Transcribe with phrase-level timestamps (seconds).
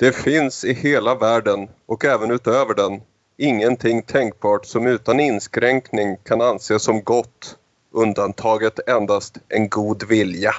[0.00, 3.00] Det finns i hela världen och även utöver den
[3.36, 7.56] ingenting tänkbart som utan inskränkning kan anses som gott,
[7.92, 10.54] undantaget endast en god vilja.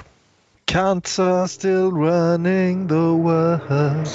[0.65, 4.10] Cancer still running the world.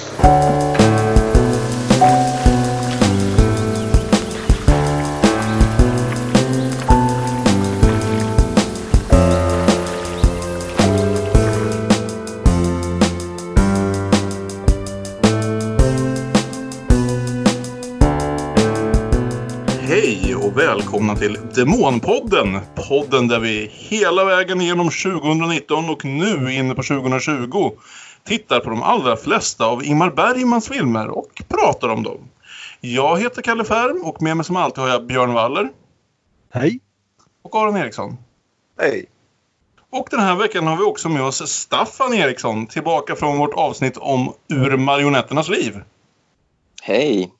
[21.19, 22.59] Välkomna till Demonpodden!
[22.75, 27.71] Podden där vi hela vägen genom 2019 och nu inne på 2020
[28.23, 32.29] tittar på de allra flesta av Ingmar Bergmans filmer och pratar om dem.
[32.81, 35.69] Jag heter Kalle Färm och med mig som alltid har jag Björn Waller
[36.53, 36.79] Hej!
[37.43, 38.17] och Aron Eriksson.
[38.79, 39.05] Hej!
[39.89, 43.97] Och den här veckan har vi också med oss Staffan Eriksson tillbaka från vårt avsnitt
[43.97, 45.81] om Ur marionetternas liv.
[46.83, 47.31] Hej!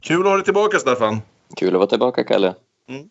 [0.00, 1.20] Kul att ha dig tillbaka Staffan!
[1.56, 2.54] Kul att vara tillbaka, Kalle.
[2.88, 3.08] Mm.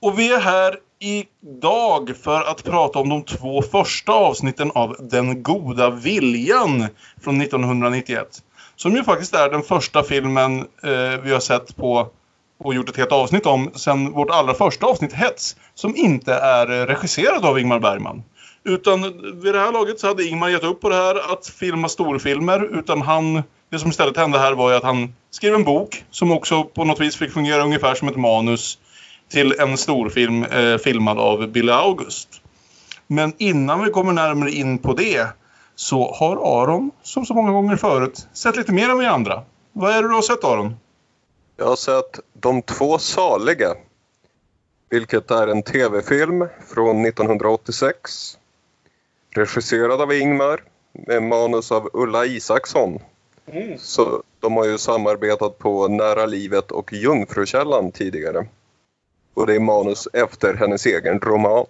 [0.00, 5.42] Och vi är här idag för att prata om de två första avsnitten av Den
[5.42, 6.86] goda viljan
[7.22, 8.42] från 1991.
[8.76, 12.08] Som ju faktiskt är den första filmen eh, vi har sett på
[12.58, 15.56] och gjort ett helt avsnitt om sen vårt allra första avsnitt Hets.
[15.74, 18.22] Som inte är regisserad av Ingmar Bergman.
[18.64, 19.02] Utan
[19.40, 22.78] vid det här laget så hade Ingmar gett upp på det här att filma storfilmer.
[22.78, 26.32] Utan han, det som istället hände här var ju att han skrev en bok som
[26.32, 28.78] också på något vis fick fungera ungefär som ett manus
[29.28, 32.28] till en storfilm eh, filmad av Billy August.
[33.06, 35.26] Men innan vi kommer närmare in på det
[35.74, 39.42] så har Aron, som så många gånger förut, sett lite mer än vi andra.
[39.72, 40.76] Vad är det du har sett Aron?
[41.56, 43.74] Jag har sett De två saliga,
[44.90, 48.38] vilket är en tv-film från 1986.
[49.30, 50.62] Regisserad av Ingmar
[50.92, 52.98] med manus av Ulla Isaksson.
[53.78, 58.46] Så de har ju samarbetat på Nära livet och Jungfrukällan tidigare.
[59.38, 61.66] Och det är manus efter hennes egen roman.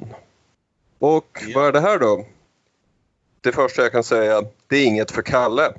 [0.98, 2.26] Och vad är det här då?
[3.40, 5.72] Det första jag kan säga, det är inget för Kalle.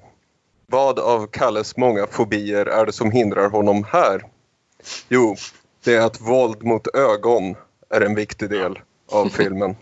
[0.66, 4.24] Vad av Kalles många fobier är det som hindrar honom här?
[5.10, 5.36] Jo,
[5.84, 7.56] det är att våld mot ögon
[7.90, 8.80] är en viktig del
[9.12, 9.76] av filmen.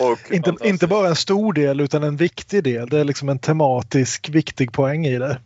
[0.00, 2.88] Och Inte, inte bara en stor del utan en viktig del.
[2.88, 5.40] Det är liksom en tematisk viktig poäng i det.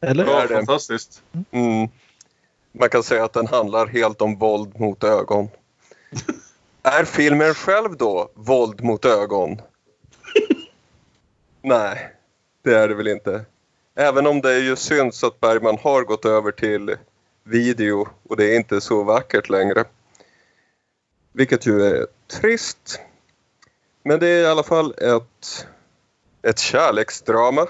[0.00, 0.26] Eller?
[0.26, 0.54] Ja, det.
[0.54, 1.22] fantastiskt.
[1.50, 1.88] Mm.
[2.72, 5.48] Man kan säga att den handlar helt om våld mot ögon.
[6.82, 9.60] är filmen själv då våld mot ögon?
[11.62, 12.12] Nej,
[12.62, 13.44] det är det väl inte.
[13.94, 16.96] Även om det ju syns att Bergman har gått över till
[17.44, 19.84] video och det är inte så vackert längre.
[21.32, 23.00] Vilket ju är trist.
[24.02, 25.66] Men det är i alla fall ett,
[26.42, 27.68] ett kärleksdrama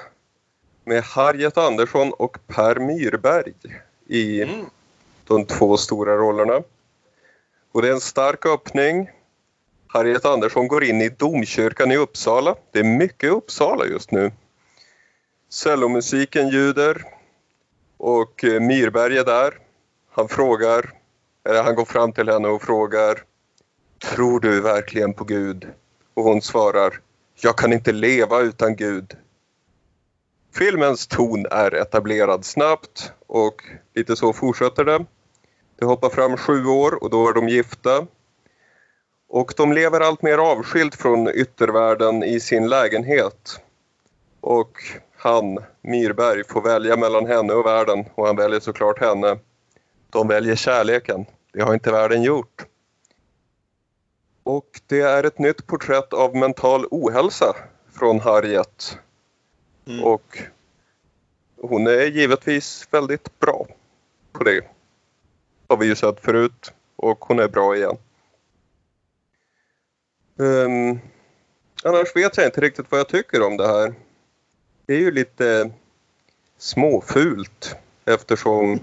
[0.85, 3.53] med Harriet Andersson och Per Myrberg
[4.07, 4.45] i
[5.31, 6.63] de två stora rollerna.
[7.73, 9.11] Och det är en stark öppning.
[9.87, 12.55] Harriet Andersson går in i domkyrkan i Uppsala.
[12.71, 14.33] Det är mycket Uppsala just nu.
[15.51, 17.05] Cellomusiken ljuder
[17.97, 19.59] och eh, Myrberg är där.
[20.11, 20.93] Han frågar,
[21.45, 23.23] eller han går fram till henne och frågar
[23.99, 25.69] Tror du verkligen på Gud?
[26.15, 27.01] Och hon svarar
[27.35, 29.17] Jag kan inte leva utan Gud.
[30.55, 33.63] Filmens ton är etablerad snabbt och
[33.95, 35.05] lite så fortsätter det.
[35.81, 38.07] Det hoppar fram sju år och då är de gifta.
[39.29, 43.61] Och de lever allt mer avskilt från yttervärlden i sin lägenhet.
[44.41, 44.79] Och
[45.17, 49.39] han, Myrberg, får välja mellan henne och världen och han väljer såklart henne.
[50.11, 51.27] De väljer kärleken.
[51.53, 52.67] Det har inte världen gjort.
[54.43, 57.57] Och det är ett nytt porträtt av mental ohälsa
[57.93, 58.99] från Harriet.
[60.03, 60.39] Och
[61.57, 63.67] hon är givetvis väldigt bra
[64.33, 64.65] på det.
[65.71, 67.97] Har vi ju sett förut och hon är bra igen.
[70.37, 71.01] Um,
[71.85, 73.95] annars vet jag inte riktigt vad jag tycker om det här.
[74.87, 75.71] Det är ju lite
[76.59, 78.81] småfult eftersom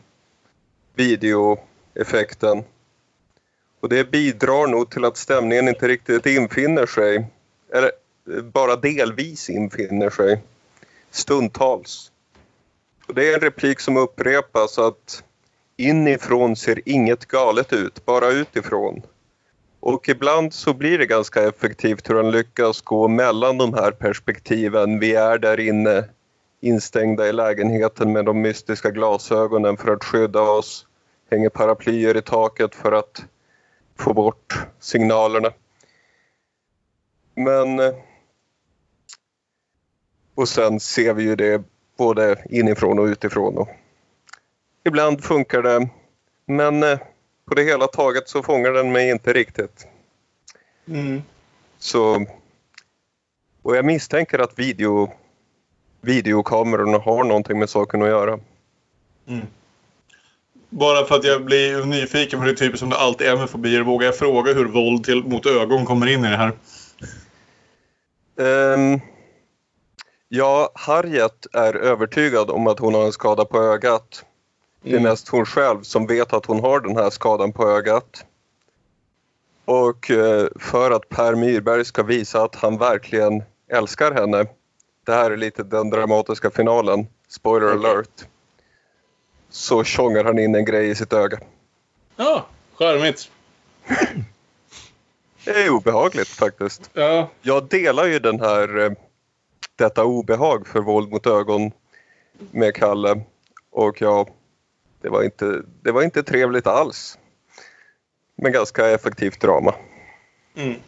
[0.94, 2.64] videoeffekten
[3.80, 7.28] och det bidrar nog till att stämningen inte riktigt infinner sig.
[7.74, 7.92] Eller
[8.36, 10.42] eh, bara delvis infinner sig.
[11.12, 12.12] Stundtals.
[13.08, 15.24] Och det är en replik som upprepas att
[15.78, 19.02] inifrån ser inget galet ut, bara utifrån.
[19.80, 25.00] Och ibland så blir det ganska effektivt hur han lyckas gå mellan de här perspektiven.
[25.00, 26.06] Vi är där inne
[26.62, 30.88] instängda i lägenheten med de mystiska glasögonen för att skydda oss.
[31.32, 33.26] Hänger paraplyer i taket för att
[34.00, 35.52] få bort signalerna.
[37.36, 37.94] Men eh,
[40.38, 41.64] Och sen ser vi ju det
[41.98, 43.58] både inifrån och utifrån.
[43.58, 43.68] Och
[44.88, 45.90] ibland funkar det,
[46.46, 47.00] men eh,
[47.48, 49.88] på det hela taget så fångar den mig inte riktigt.
[50.88, 51.22] Mm.
[51.80, 52.26] Så,
[53.62, 55.12] och jag misstänker att video,
[56.02, 58.40] videokamerorna har någonting med saken att göra.
[60.70, 63.82] Bara för att jag blir nyfiken på det typ som det alltid är med fobier
[63.82, 66.52] vågar jag fråga hur våld till, mot ögon kommer in i det här.
[68.40, 69.00] Ehm,
[70.30, 74.26] ja, Harriet är övertygad om att hon har en skada på ögat.
[74.90, 75.10] Det är Mm.
[75.10, 78.26] mest hon själv som vet att hon har den här skadan på ögat.
[79.66, 84.46] Och eh, för att Per Myrberg ska visa att han verkligen älskar henne.
[85.06, 87.08] Det här är lite den dramatiska finalen.
[87.28, 88.26] Spoiler alert.
[89.50, 91.40] Så tjongar han in en grej i sitt öga.
[92.16, 92.46] Ja,
[92.76, 93.30] charmigt.
[95.46, 96.90] Det är obehagligt faktiskt.
[96.94, 97.30] Ja.
[97.42, 98.92] Jag delar ju den här, eh,
[99.76, 101.72] detta obehag för våld mot ögon
[102.52, 103.22] med Kalle.
[103.72, 104.28] Och ja,
[105.02, 107.18] det var inte, det var inte trevligt alls.
[108.38, 109.76] Men ganska effektivt drama.
[110.56, 110.80] Mm.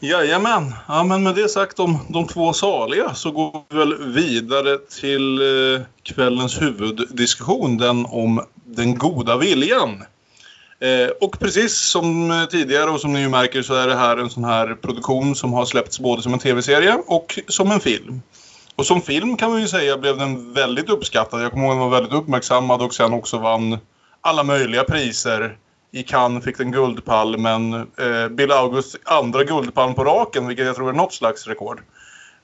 [0.00, 0.72] Jajamän.
[0.88, 5.38] Ja, men med det sagt om de två saliga så går vi väl vidare till
[5.38, 7.78] eh, kvällens huvuddiskussion.
[7.78, 10.04] Den om den goda viljan.
[10.80, 14.30] Eh, och precis som tidigare och som ni ju märker så är det här en
[14.30, 18.22] sån här produktion som har släppts både som en tv-serie och som en film.
[18.76, 21.42] Och som film kan man ju säga blev den väldigt uppskattad.
[21.42, 23.78] Jag kommer ihåg att den var väldigt uppmärksammad och sen också vann
[24.20, 25.56] alla möjliga priser.
[25.90, 27.74] I Cannes fick den Guldpalmen.
[27.74, 31.80] Eh, Bill Augusts andra Guldpalm på raken, vilket jag tror är något slags rekord.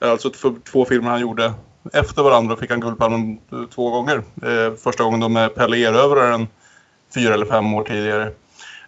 [0.01, 1.53] Alltså för två filmer han gjorde
[1.93, 4.23] efter varandra fick han Guldpalmen eh, två gånger.
[4.43, 6.49] Eh, första gången då med Pelle Erövraren
[7.15, 8.23] fyra eller fem år tidigare.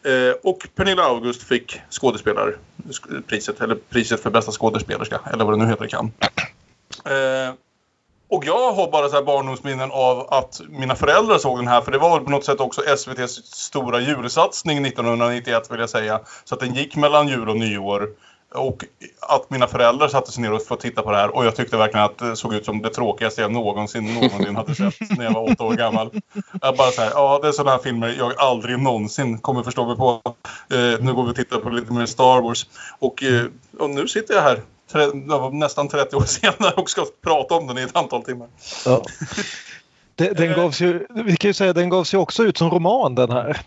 [0.05, 5.71] Eh, och Pernilla August fick skådespelarpriset, eller priset för bästa skådespelerska, eller vad det nu
[5.71, 6.13] heter i Cannes.
[7.05, 7.55] Eh,
[8.29, 11.93] och jag har bara så här barndomsminnen av att mina föräldrar såg den här, för
[11.93, 16.21] det var väl på något sätt också SVTs stora julsatsning 1991 vill jag säga.
[16.45, 18.09] Så att den gick mellan jul och nyår.
[18.55, 18.85] Och
[19.21, 21.77] att mina föräldrar satte sig ner och fick titta på det här och jag tyckte
[21.77, 25.33] verkligen att det såg ut som det tråkigaste jag någonsin, någonsin hade sett när jag
[25.33, 26.11] var åtta år gammal.
[26.63, 29.87] Jag bara så här, ja det är sådana här filmer jag aldrig någonsin kommer förstå
[29.87, 30.23] mig på.
[30.71, 32.67] Eh, nu går vi och tittar på lite mer Star Wars.
[32.99, 33.45] Och, eh,
[33.79, 34.61] och nu sitter jag här
[35.53, 38.49] nästan 30 år senare och ska prata om den i ett antal timmar.
[38.85, 39.03] Ja.
[40.17, 43.15] Den, den gavs ju, vi kan ju säga den gavs ju också ut som roman
[43.15, 43.61] den här.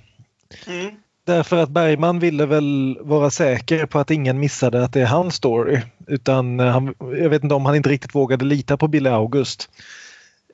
[0.67, 0.95] Mm.
[1.25, 5.35] Därför att Bergman ville väl vara säker på att ingen missade att det är hans
[5.35, 5.81] story.
[6.07, 9.69] Utan eh, han, jag vet inte om han inte riktigt vågade lita på Billy August.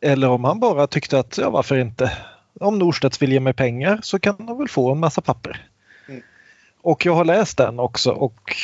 [0.02, 2.18] Eller om han bara tyckte att, ja varför inte?
[2.60, 5.68] Om Norstedts vill ge mig pengar så kan de väl få en massa papper.
[6.10, 6.22] Mm.
[6.82, 8.56] Och jag har läst den också och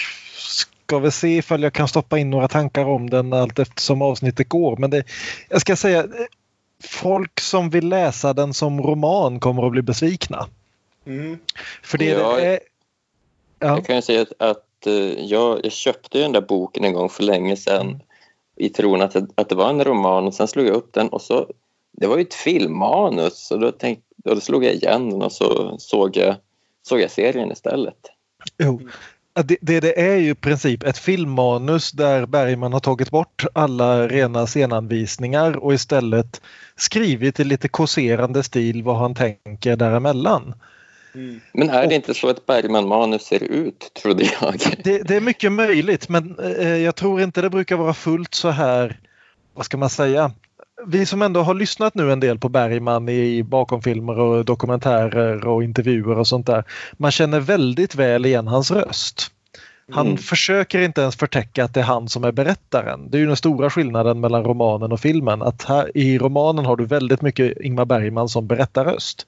[0.89, 4.50] ska väl se ifall jag kan stoppa in några tankar om den allt eftersom avsnittet
[4.50, 4.77] går.
[4.77, 5.03] Men det,
[5.50, 6.07] jag ska säga,
[6.83, 10.47] folk som vill läsa den som roman kommer att bli besvikna.
[11.06, 11.39] Mm.
[11.83, 12.59] För det, Ja, det är...
[13.59, 13.68] Ja.
[13.68, 14.94] Jag kan ju säga att, att eh,
[15.25, 18.00] jag, jag köpte ju den där boken en gång för länge sedan Mm.
[18.56, 21.09] i tron att, det- att det var en roman och sen slog jag upp den
[21.09, 21.47] och så
[21.92, 25.31] det var ju ett filmmanus och då, tänkte, och då slog jag igen den och
[25.31, 26.35] så såg jag,
[26.88, 27.97] såg jag serien istället.
[28.57, 28.81] Jo.
[29.33, 34.07] Det, det, det är ju i princip ett filmmanus där Bergman har tagit bort alla
[34.07, 36.42] rena scenanvisningar och istället
[36.75, 40.54] skrivit i lite kåserande stil vad han tänker däremellan.
[41.51, 44.56] Men är det inte så ett Bergman-manus ser ut, trodde jag.
[44.83, 48.49] Det, det är mycket möjligt men eh, jag tror inte det brukar vara fullt så
[48.49, 48.99] här,
[49.54, 50.31] vad ska man säga,
[50.88, 55.64] vi som ändå har lyssnat nu en del på Bergman i bakomfilmer och dokumentärer och
[55.64, 56.64] intervjuer och sånt där.
[56.98, 59.31] Man känner väldigt väl igen hans röst.
[59.92, 60.18] Han Mm.
[60.18, 63.09] försöker inte ens förtäcka att det är han som är berättaren.
[63.09, 65.42] Det är ju den stora skillnaden mellan romanen och filmen.
[65.42, 69.28] Att här, I romanen har du väldigt mycket Ingmar Bergman som berättarröst.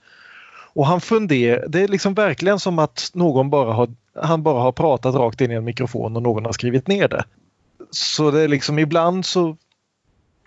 [0.74, 3.90] Och han funderar, det är liksom verkligen som att någon bara har,
[4.22, 7.24] han bara har pratat rakt in i en mikrofon och någon har skrivit ner det.
[7.92, 9.58] Så det är liksom ibland så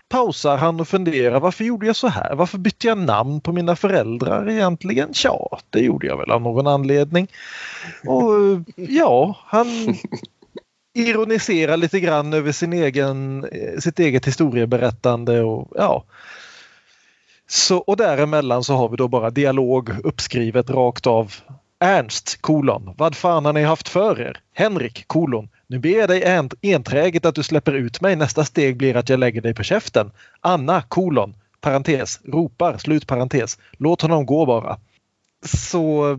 [0.09, 2.35] pausar han och funderar varför gjorde jag så här?
[2.35, 5.13] Varför bytte jag namn på mina föräldrar egentligen?
[5.13, 7.27] Tja, det gjorde jag väl av någon anledning.
[8.05, 8.31] Och
[8.75, 9.67] ja, han
[10.93, 16.03] ironiserar lite grann över sin egen, eh, sitt eget historieberättande och ja.
[17.47, 21.33] Så, och däremellan så har vi då bara dialog uppskrivet rakt av.
[21.79, 22.93] Ernst, kolon.
[22.97, 24.39] Vad fan har ni haft för er?
[24.53, 25.49] Henrik, kolon.
[25.67, 28.15] Nu ber jag dig en- enträget att du släpper ut mig.
[28.15, 30.11] Nästa steg blir att jag lägger dig på käften.
[30.41, 31.35] Anna, kolon.
[31.61, 32.19] Parentes.
[32.25, 33.57] Ropar, slutparentes.
[33.77, 34.77] Låt honom gå bara.
[35.45, 36.17] Så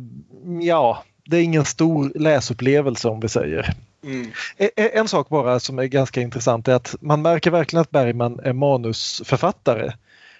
[0.62, 3.74] ja, det är ingen stor läsupplevelse om vi säger.
[4.04, 4.30] Mm.
[4.56, 7.90] E- e- En sak bara som är ganska intressant är att man märker verkligen att
[7.90, 9.92] Bergman är manusförfattare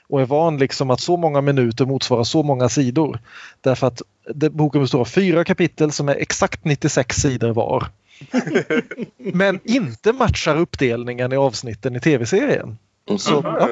[0.09, 3.19] och är van liksom att så många minuter motsvarar så många sidor.
[3.61, 4.03] Därför att
[4.51, 7.87] boken består av fyra kapitel som är exakt 96 sidor var.
[9.17, 12.79] Men inte matchar uppdelningen i avsnitten i tv-serien.
[13.09, 13.19] Mm.
[13.19, 13.69] Så, ja.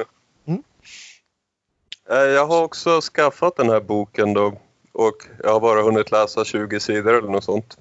[2.09, 4.57] Eh, Jag har också skaffat den här boken då
[4.91, 7.77] och jag har bara hunnit läsa 20 sidor eller något sånt.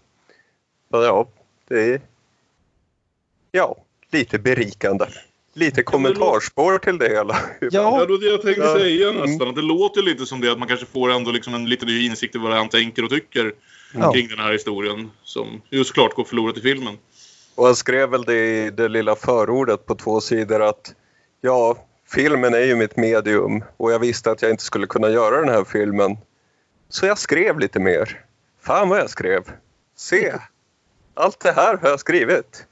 [0.90, 1.28] Så ja,
[1.68, 2.00] det är
[3.52, 3.76] ja,
[4.11, 5.06] lite berikande.
[5.56, 7.37] Lite kommentarspår till det hela.
[7.61, 9.23] Ja, Ja, det var det jag tänkte säga Mm.
[9.30, 9.49] nästan.
[9.49, 12.06] Att det låter lite som det att man kanske får ändå liksom en liten ny
[12.06, 13.52] insikt i vad han tänker och tycker
[14.01, 14.13] Ja.
[14.13, 15.11] kring den här historien.
[15.23, 16.99] Som just klart går förlorat i filmen.
[17.55, 20.95] Och han skrev väl det i det lilla förordet på två sidor att
[21.41, 21.77] ja,
[22.09, 25.49] filmen är ju mitt medium och jag visste att jag inte skulle kunna göra den
[25.49, 26.17] här filmen.
[26.89, 28.25] Så jag skrev lite mer.
[28.63, 29.43] Fan vad jag skrev.
[29.97, 30.35] Se!
[31.15, 32.67] Allt det här har jag skrivit.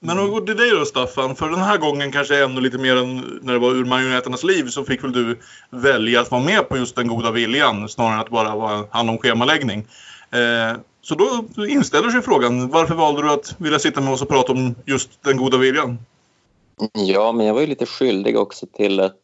[0.00, 1.36] Men om vi går till dig då Staffan.
[1.36, 4.66] För den här gången kanske ännu lite mer än när det var ur marionetternas liv
[4.66, 5.38] så fick väl du
[5.70, 9.10] välja att vara med på just den goda viljan snarare än att bara vara hand
[9.10, 9.86] om schemaläggning.
[10.30, 14.28] Eh, så då inställer sig frågan varför valde du att vilja sitta med oss och
[14.28, 15.98] prata om just den goda viljan?
[16.94, 19.16] Ja, men jag var ju lite skyldig också till att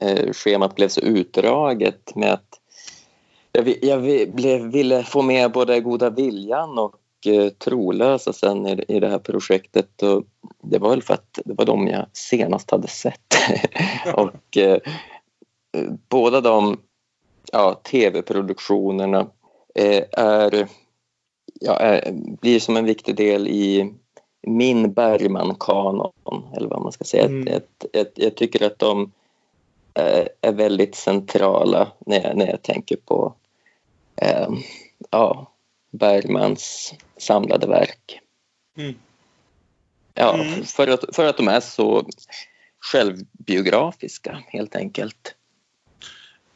[0.00, 2.48] eh, schemat blev så utdraget med att
[3.52, 3.98] jag, jag
[4.72, 6.94] ville få med både goda viljan och
[7.58, 10.02] trolösa sen i, i det här projektet.
[10.02, 10.24] Och
[10.62, 13.34] det var väl för att det var de jag senast hade sett.
[14.14, 14.78] och eh,
[15.72, 16.78] eh, båda de
[17.52, 19.26] ja, tv-produktionerna
[19.74, 20.68] eh, är,
[21.60, 23.94] ja, är, blir som en viktig del i
[24.42, 26.12] min Bergman-kanon,
[26.56, 27.24] eller vad man ska säga.
[27.24, 27.46] Mm.
[27.46, 29.12] Jag, jag, jag tycker att de
[29.94, 33.34] eh, är väldigt centrala när jag, när jag tänker på
[34.16, 34.48] eh,
[35.10, 35.52] ja,
[35.92, 38.20] Bergmans samlade verk.
[38.78, 38.94] Mm.
[40.14, 40.64] Ja, Mm.
[40.64, 42.06] För, att, för att de är så
[42.92, 45.34] självbiografiska, helt enkelt.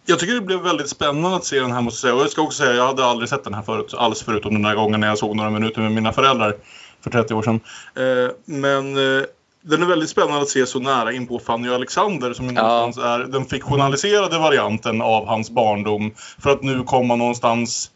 [0.06, 2.14] Jag tycker det blev väldigt spännande att se den här måste jag säga.
[2.14, 3.94] Och jag ska också säga, jag hade aldrig sett den här förut.
[3.94, 6.56] Alls förutom den här gången när jag såg några minuter med mina föräldrar
[7.00, 7.60] för 30 år sedan.
[7.96, 9.24] Eh, men eh,
[9.62, 12.62] den är väldigt spännande att se så nära in på Fanny och Alexander som Ja.
[12.62, 16.14] någonstans är den fiktionaliserade varianten av hans barndom.
[16.38, 17.90] För att nu komma någonstans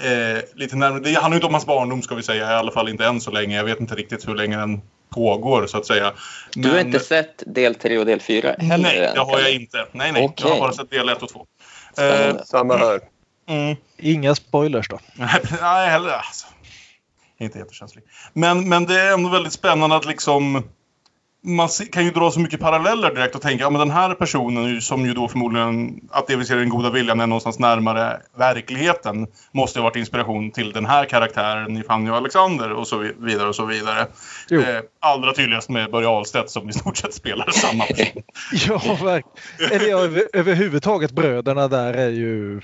[0.00, 1.00] eh, lite närmare.
[1.00, 3.30] Det handlar inte om hans barndom ska vi säga, i alla fall inte än så
[3.30, 3.56] länge.
[3.56, 4.80] Jag vet inte riktigt hur länge den
[5.10, 6.12] pågår så att säga.
[6.54, 8.78] Du har Men- inte sett del 3 och del 4 heller?
[8.78, 9.86] Nej, det har jag inte.
[9.92, 10.22] Nej, nej.
[10.22, 10.50] Jag Okej.
[10.50, 11.46] har bara sett del 1 och 2.
[11.98, 12.36] Eh.
[12.44, 13.00] Samma här.
[13.48, 13.76] mm.
[13.98, 14.98] inga spoilers då.
[15.60, 16.46] Nej, heller alltså.
[17.38, 18.04] Jag inte jättekänslig.
[18.32, 20.64] Men, men det är ändå väldigt spännande att liksom...
[21.44, 24.64] Man kan ju dra så mycket paralleller direkt och tänka, ja men den här personen
[24.64, 27.58] ju- som ju då förmodligen, att det vi ser i den goda viljan är någonstans
[27.58, 32.88] närmare verkligheten, måste ha varit inspiration till den här karaktären i Fanny och Alexander och
[32.88, 34.00] så vi- vidare och så vidare.
[34.50, 38.22] Eh, allra tydligast med Börje Ahlstedt som i stort sett spelar samma person.
[38.68, 39.72] Ja, verkligen.
[39.72, 42.60] Eller ja, över, överhuvudtaget bröderna där är ju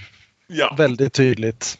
[0.46, 0.74] Ja.
[0.78, 1.78] väldigt tydligt.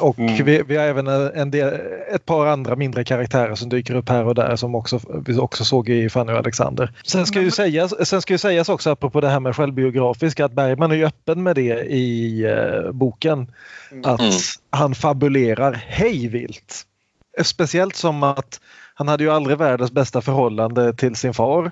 [0.00, 0.44] Och Mm.
[0.44, 1.80] vi, vi har även en del,
[2.14, 5.64] ett par andra mindre karaktärer som dyker upp här och där som också, vi också
[5.64, 6.92] såg i Fanny och Alexander.
[7.06, 10.52] Sen ska ju sägas, sen ska ju sägas också apropå det här med självbiografiska att
[10.52, 13.50] Bergman är ju öppen med det i eh, boken.
[14.04, 14.32] Att Mm.
[14.70, 16.82] han fabulerar hejvilt.
[17.42, 18.60] Speciellt som att
[18.94, 21.70] han hade ju aldrig världens bästa förhållande till sin far.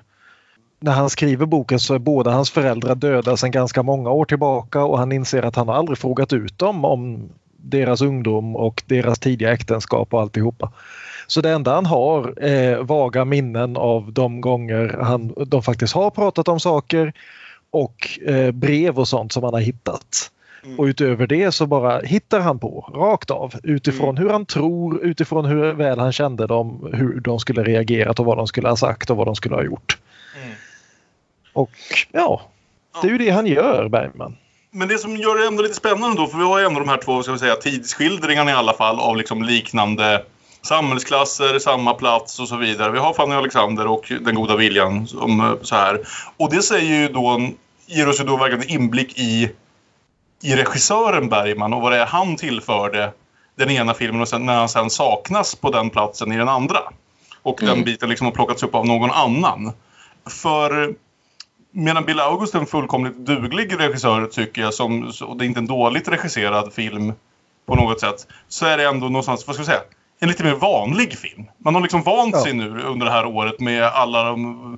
[0.79, 4.83] När han skriver boken så är båda hans föräldrar döda sedan ganska många år tillbaka
[4.83, 7.29] och han inser att han har aldrig frågat ut dem om
[7.69, 10.71] deras ungdom och deras tidiga äktenskap och alltihopa.
[11.27, 16.09] Så det enda han har är vaga minnen av de gånger han, de faktiskt har
[16.09, 17.13] pratat om saker
[17.71, 20.31] och eh, brev och sånt som han har hittat.
[20.63, 20.79] Mm.
[20.79, 24.23] Och utöver det så bara hittar han på rakt av utifrån Mm.
[24.23, 28.37] hur han tror, utifrån hur väl han kände dem, hur de skulle reagerat och vad
[28.37, 29.97] de skulle ha sagt och vad de skulle ha gjort.
[30.43, 30.55] Mm.
[31.53, 31.71] Och
[32.11, 32.41] ja,
[33.01, 34.35] det är ju det han gör Bergman.
[34.77, 36.89] Men det som gör det ändå lite spännande då, för vi har ju ändå de
[36.89, 40.23] här två ska vi säga, tidsskildringarna i alla fall av liksom liknande
[40.61, 42.91] samhällsklasser, samma plats och så vidare.
[42.91, 45.99] Vi har Fanny Alexander och Den goda viljan som eh, så här.
[46.37, 47.49] Och det säger ju då,
[47.85, 49.51] ger oss ju då verkligen en inblick i,
[50.43, 53.11] i regissören Bergman och vad det är han tillförde
[53.55, 56.79] den ena filmen och sen, när han sen saknas på den platsen i den andra.
[57.41, 57.83] Och den Mm.
[57.83, 59.71] biten liksom har plockats upp av någon annan.
[60.29, 60.93] För
[61.79, 65.59] Medan Bill August är en fullkomligt duglig regissör tycker jag, som, och det är inte
[65.59, 67.13] en dåligt regisserad film
[67.65, 69.81] på något sätt, så är det ändå någonstans, vad ska vi säga,
[70.19, 71.45] en lite mer vanlig film.
[71.57, 72.43] Man har liksom vant Ja.
[72.43, 74.73] sig nu under det här året med alla de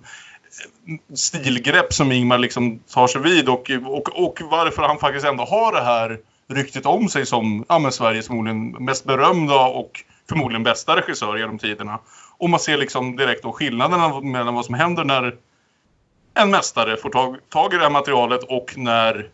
[0.87, 5.43] eh, stilgrepp som Ingmar liksom tar sig vid och, och, och varför han faktiskt ändå
[5.43, 10.63] har det här ryktet om sig som ja, men Sveriges förmodligen mest berömda och förmodligen
[10.63, 11.99] bästa regissör genom tiderna.
[12.37, 15.35] Och man ser liksom direkt då skillnaderna mellan vad som händer när
[16.33, 19.29] en mästare får tag, tag i det här materialet och när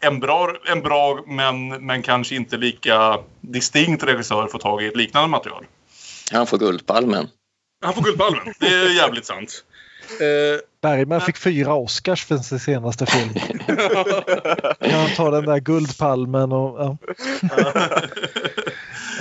[0.00, 4.96] en bra, en bra men, men kanske inte lika distinkt regissör får tag i ett
[4.96, 5.64] liknande material.
[6.32, 7.28] Han får Guldpalmen.
[7.84, 8.54] Han får Guldpalmen.
[8.60, 9.64] Det är jävligt sant.
[10.20, 13.30] Eh, Bergman fick fyra Oscars för sin senaste film.
[14.80, 16.80] Jag tar den där Guldpalmen och...
[16.80, 16.96] Ja.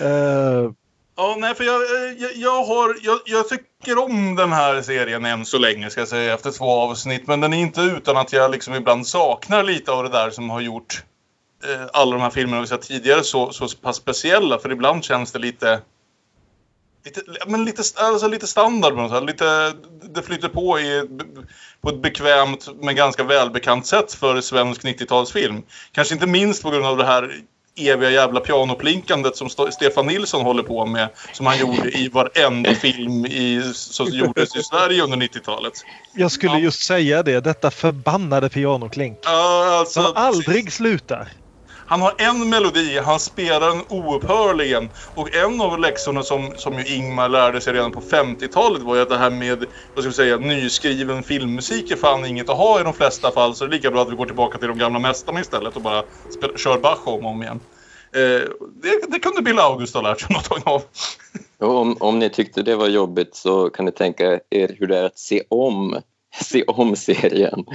[0.01, 0.71] Eh,
[1.19, 1.81] Ja, nej, för jag,
[2.17, 6.07] jag, jag har, jag, jag tycker om den här serien än så länge, ska jag
[6.07, 7.27] säga, efter två avsnitt.
[7.27, 10.49] Men den är inte utan att jag liksom ibland saknar lite av det där som
[10.49, 11.03] har gjort
[11.63, 14.59] eh, alla de här filmerna vi sett tidigare så, så pass speciella.
[14.59, 15.81] För ibland känns det lite...
[17.05, 19.23] Lite, men lite, alltså lite standard på något sätt.
[19.23, 21.03] Lite, det flyter på i,
[21.81, 25.63] på ett bekvämt men ganska välbekant sätt för svensk 90-talsfilm.
[25.91, 27.41] Kanske inte minst på grund av det här
[27.87, 31.09] eviga jävla pianoplinkandet som St Stefan Nilsson håller på med.
[31.33, 35.73] Som han gjorde i varenda film i, som gjordes i Sverige under 90-talet.
[36.13, 36.59] jag skulle Ja.
[36.59, 39.19] just säga det, detta förbannade pianoklink.
[39.23, 41.27] Ja, alltså, Som aldrig slutar.
[41.89, 44.89] Han har en melodi, han spelar den oupphörligen.
[45.15, 49.01] Och en av läxorna som, som ju Ingmar lärde sig redan på 50-talet var ju
[49.01, 49.65] att det här med,
[49.95, 53.55] vad ska vi säga, nyskriven filmmusik är fan inget att ha i de flesta fall.
[53.55, 55.81] Så det är lika bra att vi går tillbaka till de gamla mästarna istället och
[55.81, 56.03] bara
[56.37, 57.59] spela, kör Bach om och om igen.
[58.15, 58.49] Eh,
[58.81, 60.81] det, det kunde Bill August ha lärt sig något av.
[61.69, 65.03] Om, om ni tyckte det var jobbigt så kan ni tänka er hur det är
[65.03, 66.01] att se om,
[66.43, 67.65] se om serien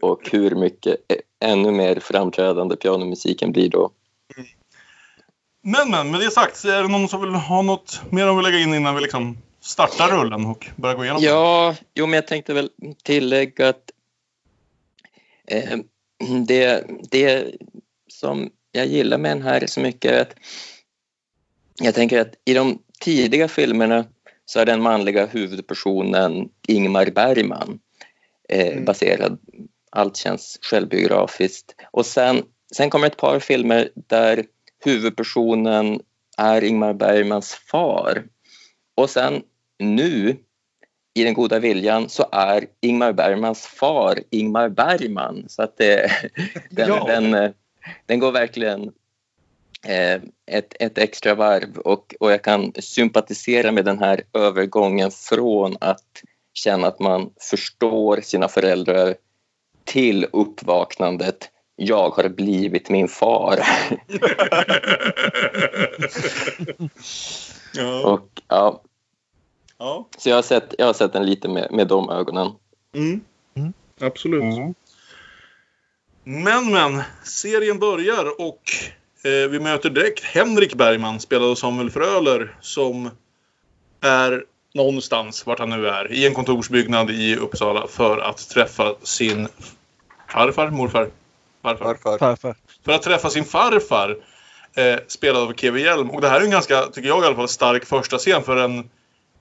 [0.00, 0.96] och hur mycket
[1.40, 3.90] ännu mer framträdande pianomusiken blir då.
[5.62, 8.36] Men men, med det sagt, så är det någon som vill ha något mer de
[8.36, 11.30] vill lägga in innan vi liksom startar rullen och börjar gå igenom den?
[11.30, 12.70] Ja, jo, men jag tänkte väl
[13.02, 13.90] tillägga att
[15.46, 15.78] eh,
[16.46, 17.54] det, det
[18.08, 20.34] som jag gillar med den här så mycket är att
[21.80, 24.04] jag tänker att i de tidiga filmerna
[24.48, 27.78] så är den manliga huvudpersonen Ingmar Bergman
[28.48, 28.84] eh, Mm.
[28.84, 29.38] baserad.
[29.90, 31.74] Allt känns självbiografiskt.
[31.90, 32.42] Och sen,
[32.76, 34.44] sen kommer ett par filmer där
[34.84, 36.00] huvudpersonen
[36.36, 38.24] är Ingmar Bergmans far.
[38.94, 39.42] Och sen
[39.78, 40.36] nu
[41.14, 45.44] i Den goda viljan så är Ingmar Bergmans far Ingmar Bergman.
[45.48, 46.10] Så att det,
[46.70, 47.04] den, Ja.
[47.06, 47.50] den, eh,
[48.06, 48.92] den går verkligen
[50.46, 56.22] ett, ett extra varv och, och jag kan sympatisera med den här övergången från att
[56.54, 59.14] känna att man förstår sina föräldrar
[59.84, 63.58] till uppvaknandet jag har blivit min far.
[67.74, 68.12] ja.
[68.12, 68.82] och, ja,
[69.78, 70.08] ja.
[70.18, 72.52] så jag har sett, jag har sett den lite med, med de ögonen.
[72.94, 73.20] Mm.
[73.54, 73.72] Mm.
[74.00, 74.42] Absolut.
[74.42, 74.74] Mm.
[76.24, 82.56] Men men, serien börjar och eh, vi möter direkt Henrik Bergman, spelad av Samuel Fröler,
[82.60, 83.10] som
[84.00, 89.48] är någonstans, vart han nu är, i en kontorsbyggnad i Uppsala för att träffa sin
[90.28, 91.10] farfar, morfar,
[91.62, 91.84] farfar.
[91.84, 92.18] Farfar.
[92.18, 92.56] Farfar.
[92.84, 94.16] För att träffa sin farfar,
[94.76, 96.10] eh, spelad av Kevin Hjelm.
[96.10, 98.56] Och det här är en ganska, tycker jag i alla fall, stark första scen för
[98.56, 98.90] en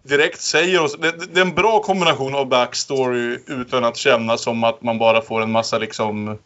[0.03, 0.97] direkt säger oss...
[0.99, 5.21] Det, det är en bra kombination av backstory utan att känna som att man bara
[5.21, 6.37] får en massa liksom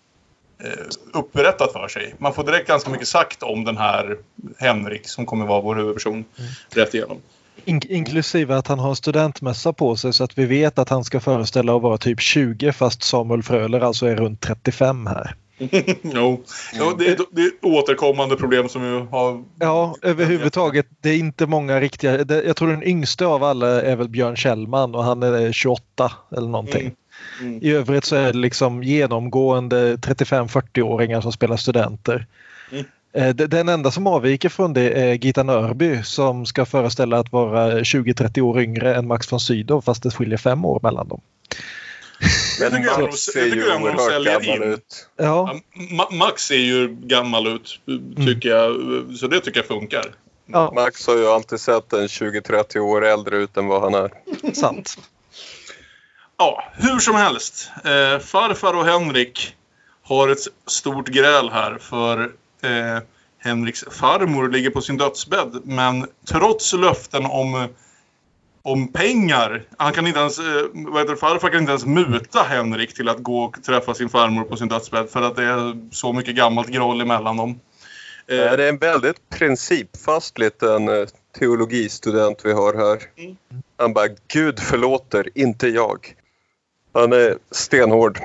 [0.63, 2.15] eh, uppberättat för sig.
[2.17, 4.17] Man får direkt ganska mycket sagt om den här
[4.57, 6.25] Henrik som kommer vara vår huvudperson
[6.69, 7.17] rätt igenom.
[7.65, 11.03] In inklusive att han har en studentmössa på sig så att vi vet att han
[11.03, 15.35] ska föreställa att vara typ 20 fast Samuel Fröler alltså är runt 35 här.
[16.01, 16.43] jo,
[16.73, 19.43] jo det, är- det är ett återkommande problem som vi har...
[19.59, 20.85] Ja, överhuvudtaget.
[21.01, 22.23] Det är inte många riktiga.
[22.23, 26.11] Det, jag tror den yngste av alla är väl Björn Kjellman och han är 28
[26.37, 26.81] eller någonting.
[26.81, 26.93] Mm.
[27.41, 27.59] Mm.
[27.63, 32.25] I övrigt så är det liksom genomgående 35-40-åringar som spelar studenter.
[32.71, 32.85] Mm.
[33.13, 37.31] Eh, de- Den enda som avviker från det är Gita Nörby som ska föreställa att
[37.31, 41.21] vara 20-30 år yngre än Max von Sydow fast det skiljer fem år mellan dem.
[42.59, 44.73] Men Max ser ju oerhört gammal in.
[44.73, 45.07] ut.
[45.17, 45.59] Ja, Ja,
[45.91, 47.79] Ma- Max ser ju gammal ut,
[48.27, 48.71] tycker jag.
[49.17, 50.05] Så det tycker jag funkar.
[50.45, 54.11] ja Max har ju alltid sett en 20-30 år äldre ut än vad han är.
[54.53, 54.97] sant.
[56.41, 57.71] Ja, hur som helst.
[57.83, 59.55] Eh, farfar och Henrik
[60.03, 62.23] har ett stort gräl här för
[62.63, 63.03] eh,
[63.39, 65.61] Henriks farmor ligger på sin dödsbädd.
[65.63, 67.67] Men trots löften om,
[68.61, 72.93] om pengar, han kan inte ens, eh, vad heter farfar kan inte ens muta Henrik
[72.93, 76.13] till att gå och träffa sin farmor på sin dödsbädd för att det är så
[76.13, 77.59] mycket gammalt groll emellan dem.
[78.27, 81.07] Eh, Det är en väldigt principfast liten eh,
[81.39, 83.01] teologistudent vi har här.
[83.17, 83.37] Mm.
[83.77, 86.15] Han bara, Gud förlåter, inte jag.
[86.93, 88.19] Han är stenhård.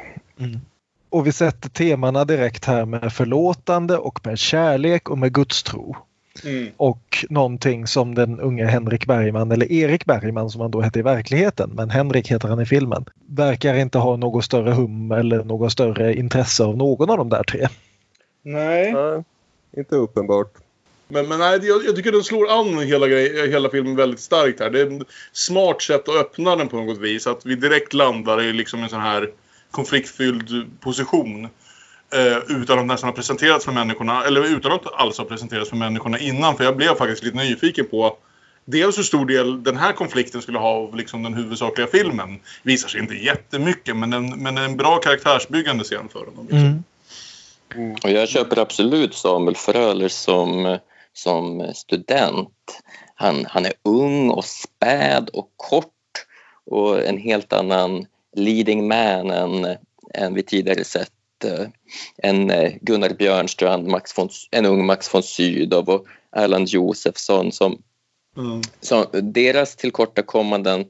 [1.11, 5.97] Och vi sätter temana direkt här med förlåtande och med kärlek och med gudstro.
[6.45, 6.73] Mm.
[6.77, 11.03] och någonting som den unge Henrik Bergman, eller Erik Bergman som han då hette i
[11.03, 15.73] verkligheten, men Henrik heter han i filmen, verkar inte ha något större hum eller något
[15.73, 17.69] större intresse av någon av de där tre.
[18.43, 18.93] Nej.
[18.93, 19.25] Nej,
[19.77, 20.53] inte uppenbart.
[21.09, 24.61] Men, men nej, jag, jag tycker den slår an hela, grej, hela filmen väldigt starkt
[24.61, 24.71] här.
[24.71, 27.27] Det är ett smart sätt att öppna den på något vis.
[27.27, 29.31] Att vi direkt landar i liksom en sån här
[29.71, 31.49] konfliktfylld position.
[32.15, 35.77] Eh, utan att nästan ha presenterats för människorna, eller utan att alls ha presenterats för
[35.77, 36.57] människorna innan.
[36.57, 38.17] För jag blev faktiskt lite nyfiken på
[38.65, 42.41] dels hur stor del den här konflikten skulle ha av liksom den huvudsakliga filmen.
[42.63, 46.45] Visar sig inte jättemycket, men en, men en bra karaktärsbyggande scen för honom.
[46.45, 46.85] Liksom.
[47.75, 47.95] Mm.
[48.03, 50.79] Och jag köper absolut Samuel Fröler som,
[51.17, 52.83] som student.
[53.15, 55.93] Han, han är ung och späd och kort
[56.67, 59.77] och en helt annan leading man än,
[60.15, 61.13] än vi tidigare sett.
[61.45, 61.67] eh,
[62.17, 67.83] En eh, Gunnar Björnstrand, Max von, en ung Max von Sydow och Erland Josefsson som,
[68.39, 68.63] Mm.
[68.81, 70.85] som deras tillkortakommanden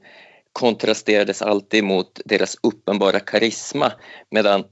[0.53, 3.91] kontrasterades alltid mot deras uppenbara karisma
[4.31, 4.63] medan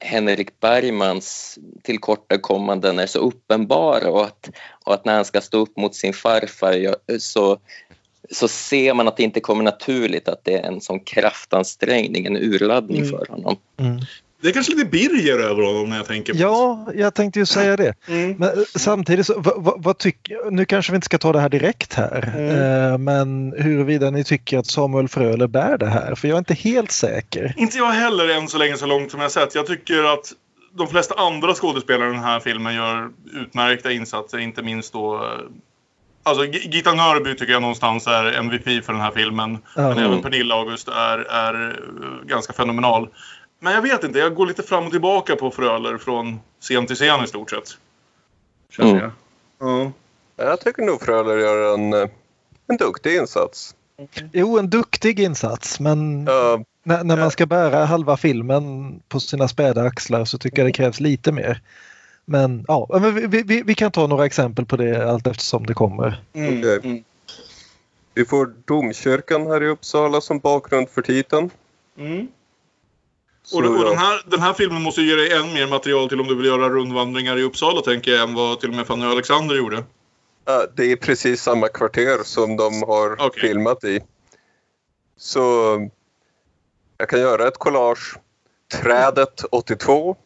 [0.00, 4.50] Henrik Bergmans tillkortakommanden är så uppenbara och att,
[4.84, 7.58] och att när han ska stå upp mot sin farfar så,
[8.30, 12.36] så ser man att det inte kommer naturligt att det är en sån kraftansträngning, en
[12.36, 13.10] urladdning Mm.
[13.10, 13.56] för honom.
[13.76, 14.00] Mm.
[14.42, 17.46] Det är kanske lite Birger över honom när jag tänker på Ja, jag tänkte ju
[17.46, 17.94] säga det.
[18.06, 18.12] det.
[18.14, 18.36] Mm.
[18.38, 21.48] Men eh, samtidigt, så, vad, vad, tycker, nu kanske vi inte ska ta det här
[21.48, 22.92] direkt här, Mm.
[22.92, 26.54] eh, men huruvida ni tycker att Samuel Fröler bär det här, för jag är inte
[26.54, 27.54] helt säker.
[27.56, 29.54] Inte jag heller än så länge så långt som jag sett.
[29.54, 30.32] Jag tycker att
[30.78, 34.38] de flesta andra skådespelare i den här filmen gör utmärkta insatser.
[34.38, 35.14] Inte minst då...
[35.16, 35.20] eh,
[36.22, 39.58] Alltså Gita Nörby tycker jag någonstans är MVP för den här filmen.
[39.76, 39.88] Ja.
[39.88, 41.80] Men även Pernilla August är, är
[42.26, 43.08] ganska fenomenal.
[43.60, 46.96] Men jag vet inte, jag går lite fram och tillbaka på Fröler från scen till
[46.96, 47.68] scen i stort sett.
[48.70, 49.02] Känner Mm.
[49.02, 49.10] jag.
[49.68, 49.92] Ja.
[50.46, 52.08] Jag tycker nog Fröler gör en, eh,
[52.66, 53.74] en duktig insats.
[54.32, 59.48] Jo, en duktig insats, men Ja, när, när man ska bära halva filmen på sina
[59.48, 61.60] späda axlar så tycker jag det krävs lite mer.
[62.24, 65.74] Men ja, men vi, vi- vi, kan ta några exempel på det allt eftersom det
[65.74, 66.22] kommer.
[66.32, 66.58] Mm.
[66.58, 66.80] Okej.
[66.84, 67.04] Mm.
[68.14, 71.50] vi får domkyrkan här i Uppsala som bakgrund för titeln.
[71.98, 72.28] Mm.
[73.48, 73.88] Så, Och, och ja.
[73.88, 76.34] den, här, den här filmen måste ju ge dig än mer material till om du
[76.34, 79.54] vill göra rundvandringar i Uppsala tänker jag än vad till och med Fanny och Alexander
[79.54, 79.84] gjorde.
[80.74, 83.40] Det är precis samma kvarter som de har Okej.
[83.40, 84.00] filmat i.
[85.16, 85.40] Så
[86.98, 88.16] jag kan göra ett collage.
[88.82, 90.16] Trädet 82,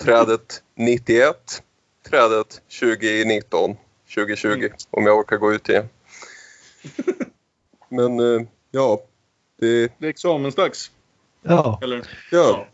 [0.00, 1.62] trädet 91,
[2.10, 3.76] trädet 2019,
[4.14, 4.70] 2020 Mm.
[4.90, 5.88] om jag orkar gå ut igen.
[7.88, 9.00] Men eh, ja,
[9.60, 10.90] det, Det är examensdags.
[11.48, 12.02] Ja, Eller?
[12.30, 12.66] ja.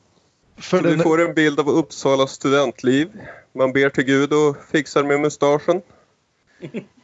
[0.56, 3.08] för Så vi den, får en bild av Uppsala studentliv.
[3.54, 5.82] Man ber till Gud och fixar med mustaschen.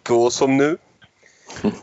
[0.03, 0.77] Då som nu.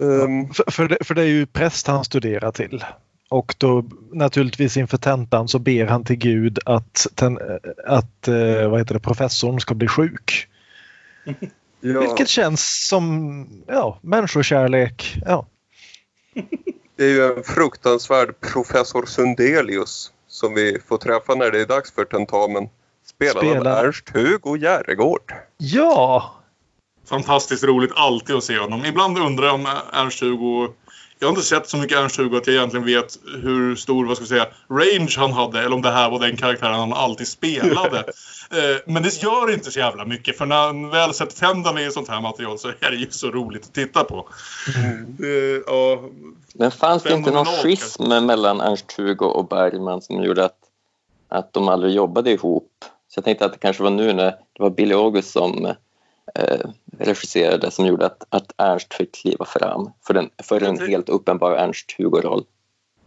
[0.00, 2.84] Ehm, för, för, det, för det är ju präst han studerar till.
[3.28, 7.38] Och då naturligtvis inför tentan så ber han till Gud att, ten,
[7.86, 10.48] att eh, vad heter det, professorn ska bli sjuk.
[11.80, 15.18] ja, Vilket känns som ja, människokärlek.
[15.26, 15.46] Ja.
[17.00, 21.92] Det är ju en fruktansvärd professor Sundelius som vi får träffa när det är dags
[21.92, 22.68] för tentamen.
[23.06, 25.32] Spelad Spela- av Ernst-Hugo Järegård.
[25.56, 26.34] ja,
[27.08, 28.84] Fantastiskt roligt alltid att se honom.
[28.84, 30.68] Ibland undrar jag om Ernst-Hugo...
[31.20, 34.24] Jag har inte sett så mycket Ernst-Hugo att jag egentligen vet hur stor, vad ska
[34.24, 35.60] vi säga, range han hade.
[35.60, 38.04] Eller om det här var den karaktären han alltid spelade.
[38.52, 40.38] Eh, Men det gör inte så jävla mycket.
[40.38, 43.30] För när han väl sätter tänderna i sånt här material så är det ju så
[43.30, 44.28] roligt att titta på.
[45.22, 46.02] Eh, ja,
[46.54, 50.58] Men fanns det inte någon schism mellan Ernst-Hugo och Bergman som gjorde att,
[51.28, 52.84] att de aldrig jobbade ihop?
[53.08, 55.74] Så jag tänkte att det kanske var nu när det var Billy August som
[56.34, 61.08] eh, regisserade som gjorde att, att Ernst fick kliva fram för, den, för en helt
[61.08, 62.44] uppenbar Ernst-Hugo-roll.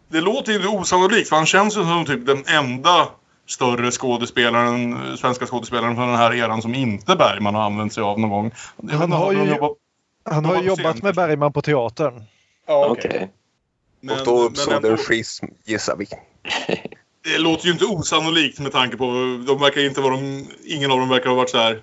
[0.08, 3.08] Det låter ju osannolikt för han känns ju som typ den enda
[3.46, 8.20] större skådespelaren, svenska skådespelaren från den här eran som inte Bergman har använt sig av
[8.20, 8.50] någon gång.
[8.92, 9.76] Han inte, har ju- jobbat-
[10.24, 11.14] han har jobbat scen, med.
[11.14, 12.22] Bergman på teatern.
[12.66, 13.04] Ja, Okej.
[13.10, 13.30] okej.
[14.00, 16.06] Men- och då uppstod en schism, gissar vi.
[17.24, 19.04] Det låter ju inte osannolikt med tanke på...
[19.46, 21.82] De verkar inte vara de, Ingen av dem verkar ha varit så här...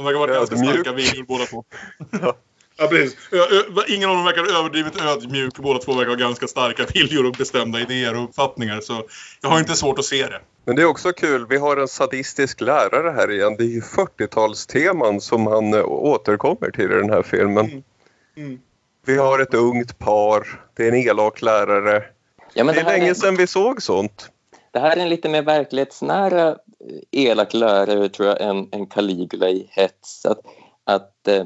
[0.00, 1.64] De verkar varit ganska starka viljor båda två.
[2.22, 2.36] Ja.
[2.76, 3.16] ja, precis.
[3.32, 5.58] Ö, ö, ingen av dem verkar överdrivet ödmjuk.
[5.58, 8.80] Båda två verkar ha ganska starka viljor och bestämda idéer och uppfattningar.
[8.80, 9.02] Så
[9.40, 10.40] jag har inte svårt att se det.
[10.64, 13.56] Men det är också kul, vi har en sadistisk lärare här igen.
[13.58, 17.64] Det är ju 40-talsteman som han eh, återkommer till i den här filmen.
[17.64, 17.82] Mm.
[18.36, 18.58] Mm.
[19.06, 22.04] Vi har ett ungt par, det är en elak lärare.
[22.54, 24.30] Ja, men Det är länge sedan vi såg sånt.
[24.72, 26.56] Det här är en lite mer verklighetsnära
[27.10, 30.26] elak lärare tror jag än, än Caligula i Hets.
[30.26, 30.40] Att,
[30.84, 31.44] att eh,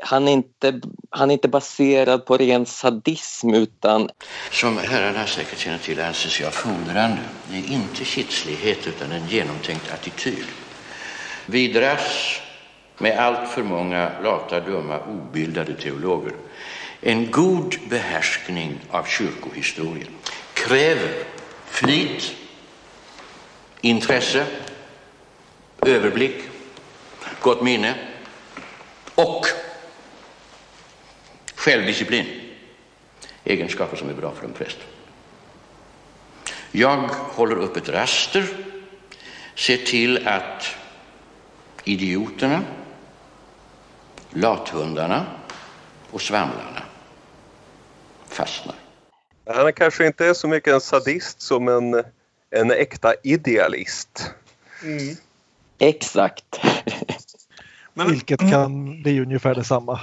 [0.00, 4.10] han är inte, han är inte baserad på ren sadism utan...
[4.50, 7.18] Som herrarna säkert känner till anses jag fordrande.
[7.50, 10.44] Det är inte kitslighet utan en genomtänkt attityd.
[11.46, 12.40] Vi dras
[12.98, 16.32] med allt för många lata, dumma, obildade teologer.
[17.00, 20.14] En god behärskning av kyrkohistorien
[20.54, 21.24] kräver
[21.66, 22.34] flit,
[23.82, 24.46] intresse,
[25.86, 26.42] överblick,
[27.40, 27.94] gott minne
[29.14, 29.46] och
[31.54, 32.26] självdisciplin.
[33.44, 34.78] Egenskaper som är bra för en präst.
[36.70, 38.46] Jag håller upp ett raster,
[39.54, 40.76] ser till att
[41.84, 42.62] idioterna,
[44.30, 45.26] lathundarna
[46.10, 46.82] och svamlarna
[48.28, 48.74] fastnar.
[49.46, 52.04] Han kanske inte är så mycket en sadist som en,
[52.52, 54.30] en äkta idealist.
[54.82, 55.16] Mm.
[55.78, 56.60] Exakt.
[57.94, 60.00] Men, Vilket kan bli ungefär detsamma.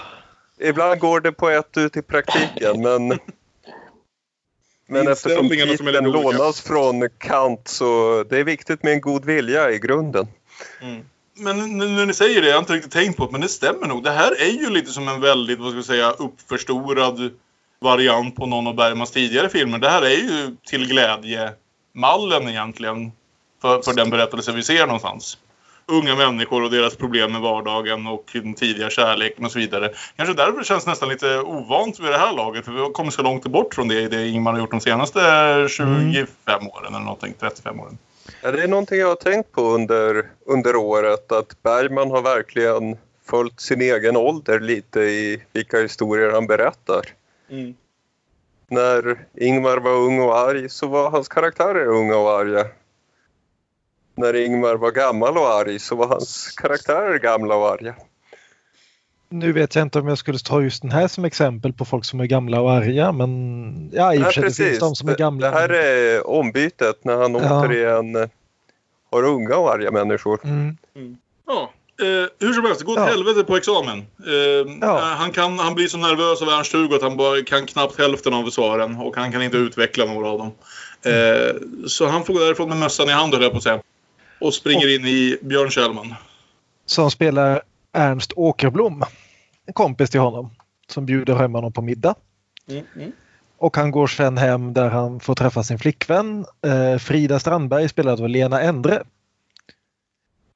[0.59, 3.07] Ibland går det på ett ut i praktiken men
[4.87, 9.79] men eftersom titeln lånas från Kant så det är viktigt med en god vilja i
[9.79, 10.27] grunden.
[10.81, 11.05] Mm.
[11.35, 13.87] Men när ni säger det, jag har inte riktigt tänkt på det, men det stämmer
[13.87, 14.03] nog.
[14.03, 17.31] Det här är ju lite som en väldigt, vad ska jag säga, uppförstorad
[17.79, 19.77] variant på någon av Bergmans tidigare filmer.
[19.77, 21.53] Det här är ju till glädje
[21.93, 23.11] mallen egentligen
[23.61, 25.37] för, för den berättelse vi ser någonstans
[25.89, 29.91] unga människor och deras problem med vardagen och den tidiga kärleken och så vidare.
[30.15, 32.65] Kanske därför känns det nästan lite ovant vid det här laget.
[32.65, 34.79] För vi har kommit så långt bort från det i det Ingmar har gjort de
[34.79, 35.19] senaste
[35.69, 36.27] 25 mm.
[36.67, 37.97] åren eller någonting, 35 åren.
[38.41, 42.97] Ja, det är någonting jag har tänkt på under, under året att Bergman har verkligen
[43.29, 47.01] följt sin egen ålder lite i vilka historier han berättar.
[47.49, 47.75] Mm.
[48.69, 52.65] När Ingmar var ung och arg så var hans karaktärer unga och arga
[54.19, 57.95] när Ingmar var gammal och arg så var hans karaktärer gamla och arga.
[59.29, 62.05] Nu vet jag inte om jag skulle ta just den här som exempel på folk
[62.05, 65.09] som är gamla och arga men ja, i och för sig det finns de som
[65.09, 65.51] är gamla.
[65.51, 67.61] Det här är ombytet när han ja.
[67.61, 68.29] återigen
[69.11, 70.39] har unga och arga människor.
[70.43, 70.77] Mm.
[70.95, 71.17] Mm.
[71.47, 71.71] Ja,
[72.01, 73.05] eh, hur som helst, det går åt ja.
[73.05, 74.05] helvete på examen.
[74.27, 74.99] Eh, ja.
[74.99, 78.49] han, kan, han blir så nervös av Ernst-Hugo att han bara kan knappt hälften av
[78.49, 80.51] svaren och han kan inte utveckla några av dem.
[81.01, 81.55] Eh,
[81.87, 83.81] så han får gå därifrån med mössan i hand höll jag på att säga.
[84.41, 86.15] Och springer och, in i Björn Kjellman.
[86.85, 87.61] Som spelar
[87.93, 89.03] Ernst Åkerblom.
[89.65, 90.49] En kompis till honom.
[90.87, 92.15] Som bjuder hem honom på middag.
[92.69, 93.11] Mm, mm.
[93.57, 96.45] Och han går sen hem där han får träffa sin flickvän.
[96.65, 99.03] Eh, Frida Strandberg spelad av Lena Endre.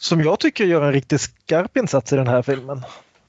[0.03, 2.83] Som jag tycker gör en riktigt skarp insats i den här filmen.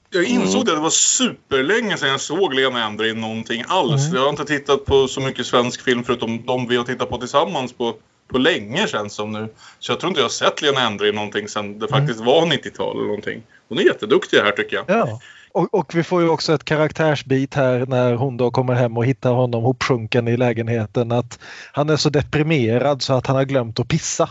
[0.09, 0.65] Jag insåg mm.
[0.65, 4.05] det, det var superlänge sedan jag såg Lena Endre i någonting alls.
[4.05, 4.15] Mm.
[4.15, 7.17] Jag har inte tittat på så mycket svensk film förutom de vi har tittat på
[7.17, 7.95] tillsammans på
[8.27, 9.47] på länge känns som nu.
[9.79, 12.25] Så jag tror inte jag har sett Lena Endre i någonting sedan det faktiskt mm.
[12.25, 13.43] var 90-tal eller någonting.
[13.69, 14.85] Hon är jätteduktig här tycker jag.
[14.87, 15.19] Ja.
[15.51, 19.05] Och, och, vi får ju också ett karaktärsbit här när hon då kommer hem och
[19.05, 21.11] hittar honom hopsjunken i lägenheten.
[21.11, 21.39] Att
[21.71, 24.29] han är så deprimerad så att han har glömt att pissa.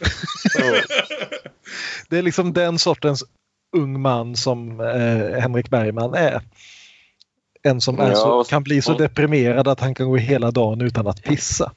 [2.08, 3.24] det är liksom den sortens
[3.76, 6.40] ung man som eh, Henrik Bergman är.
[7.62, 11.06] En som ja, så, kan bli så deprimerad att han kan gå hela dagen utan
[11.06, 11.72] att pissa.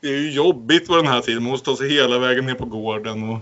[0.00, 1.42] det är ju jobbigt på den här tiden.
[1.42, 3.38] Man måste ta sig hela vägen ner på gården och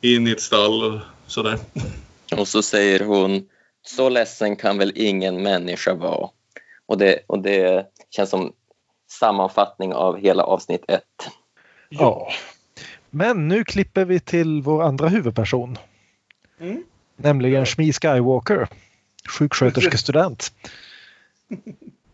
[0.00, 1.58] in i ett stall och sådär.
[2.36, 3.48] Och så säger hon
[3.86, 6.28] så ledsen kan väl ingen människa vara.
[6.86, 8.52] Och det, och det känns som
[9.10, 11.30] sammanfattning av hela avsnitt ett.
[11.88, 12.28] Ja.
[13.14, 15.78] Men nu klipper vi till vår andra huvudperson.
[16.60, 16.82] Mm.
[17.16, 18.68] Nämligen Shmi Skywalker,
[19.28, 20.52] sjuksköterskestudent.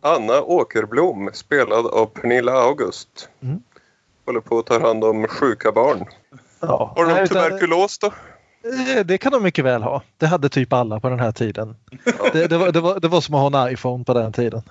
[0.01, 3.29] Anna Åkerblom spelad av Pernilla August.
[3.43, 3.63] Mm.
[4.27, 6.05] Håller på att ta hand om sjuka barn.
[6.61, 6.93] Ja.
[6.97, 8.07] Har de tuberkulos då?
[8.07, 10.03] Eh, det kan de mycket väl ha.
[10.17, 11.77] Det hade typ alla på den här tiden.
[12.05, 12.31] Ja.
[12.33, 14.63] Det, det, var, det, var, det var som att ha en iPhone på den tiden.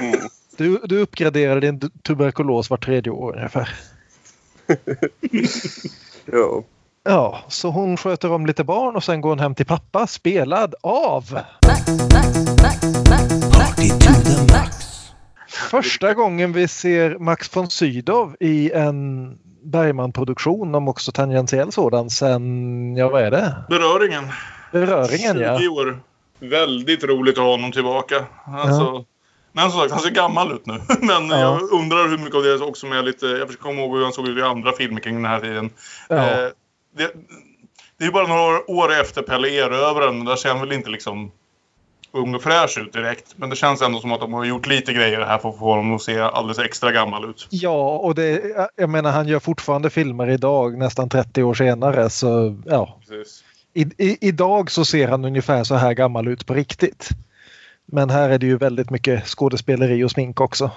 [0.00, 0.20] Mm.
[0.56, 3.93] Du, du uppgraderade din tuberkulos var tredje år ungefär.
[6.24, 6.64] ja.
[7.06, 10.74] Ja, så hon sköter om lite barn och sen går hon hem till pappa spelad
[10.80, 11.38] av...
[15.70, 19.30] Första gången vi ser Max von Sydow i en
[19.62, 23.54] Bergman-produktion, om också tangentiell sådan, sen, ja vad är det?
[23.68, 24.24] Beröringen.
[24.72, 25.70] Beröringen, 20 ja.
[25.70, 26.00] år.
[26.38, 28.26] Väldigt roligt att ha honom tillbaka.
[28.46, 29.04] Alltså, ja.
[29.56, 30.80] Men som sagt, han ser gammal ut nu.
[31.00, 31.38] Men ja.
[31.38, 33.26] jag undrar hur mycket av det också med lite...
[33.26, 35.70] Jag försöker komma ihåg hur han såg ut i andra filmer kring den här tiden.
[36.08, 36.16] Ja.
[36.16, 36.48] Eh,
[36.96, 37.12] det,
[37.98, 40.24] det är bara några år efter Pelle Erövraren.
[40.24, 41.30] Där ser han väl inte liksom
[42.12, 43.34] ung och fräsch ut direkt.
[43.36, 45.64] Men det känns ändå som att de har gjort lite grejer här för att få
[45.64, 47.46] honom att se alldeles extra gammal ut.
[47.50, 48.42] Ja, och det,
[48.76, 52.10] jag menar han gör fortfarande filmer idag nästan 30 år senare.
[52.10, 53.00] Så ja.
[53.74, 57.08] I, i, idag så ser han ungefär så här gammal ut på riktigt.
[57.86, 60.70] Men här är det ju väldigt mycket skådespeleri och smink också.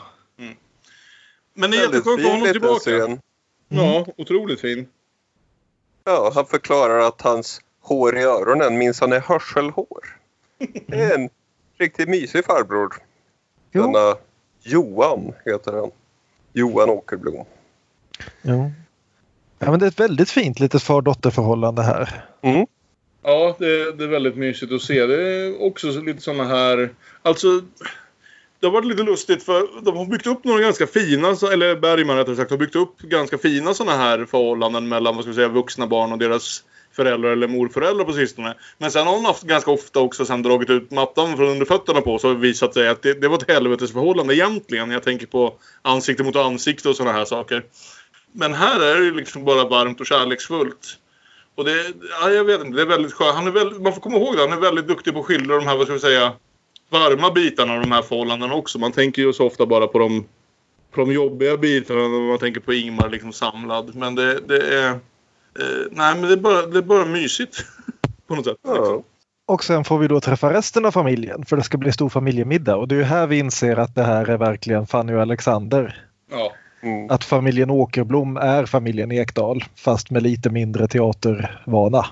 [1.53, 2.79] Men det är jätteskönt att ha honom tillbaka.
[2.79, 3.21] scen.
[3.67, 4.87] Ja, otroligt fin.
[6.03, 10.19] Ja, han förklarar att hans hår i öronen minns han är hörselhår.
[10.87, 11.29] Det är en
[11.77, 12.93] riktigt mysig farbror.
[13.71, 13.81] Jo.
[13.81, 14.15] Denna
[14.61, 15.91] Johan heter han.
[16.53, 17.45] Johan Åkerblom.
[18.41, 18.71] Jo.
[19.59, 22.25] Ja, men det är ett väldigt fint litet far-dotter-förhållande här.
[22.41, 22.67] Mm.
[23.27, 25.05] Ja, det, det är väldigt mysigt att se.
[25.05, 26.89] Det är också lite såna här...
[27.21, 27.61] Alltså,
[28.59, 32.17] det har varit lite lustigt för de har byggt upp några ganska fina, eller Bergman
[32.17, 35.47] rättare sagt, har byggt upp ganska fina såna här förhållanden mellan vad ska vi säga,
[35.47, 38.55] vuxna barn och deras föräldrar eller morföräldrar på sistone.
[38.77, 42.01] Men sen har hon haft ganska ofta också sen dragit ut mattan från under fötterna
[42.01, 44.91] på så har det visat sig att det, det var ett helvetesförhållande egentligen.
[44.91, 47.63] Jag tänker på ansikte mot ansikte och såna här saker.
[48.31, 50.97] Men här är det liksom bara varmt och kärleksfullt.
[51.57, 53.35] Och det, ja, jag vet inte, det är väldigt skönt.
[53.35, 55.55] Han är väldigt, man får komma ihåg det, han är väldigt duktig på att skildra
[55.55, 56.33] de här, vad ska vi säga,
[56.89, 58.79] varma bitarna av de här förhållandena också.
[58.79, 60.25] Man tänker ju så ofta bara på de,
[60.91, 63.95] på de jobbiga bitarna när man tänker på Ingmar liksom samlad.
[63.95, 64.89] Men det, det är...
[64.89, 67.65] Eh, nej, men det är bara, det är bara mysigt.
[68.27, 68.57] på något sätt.
[68.63, 68.73] Ja.
[68.73, 69.03] Liksom.
[69.47, 72.75] Och sen får vi då träffa resten av familjen för det ska bli stor familjemiddag.
[72.75, 76.05] Och det är ju här vi inser att det här är verkligen Fanny och Alexander.
[76.31, 76.51] Ja.
[76.81, 77.09] Mm.
[77.09, 82.05] Att familjen Åkerblom är familjen Ekdal fast med lite mindre teatervana.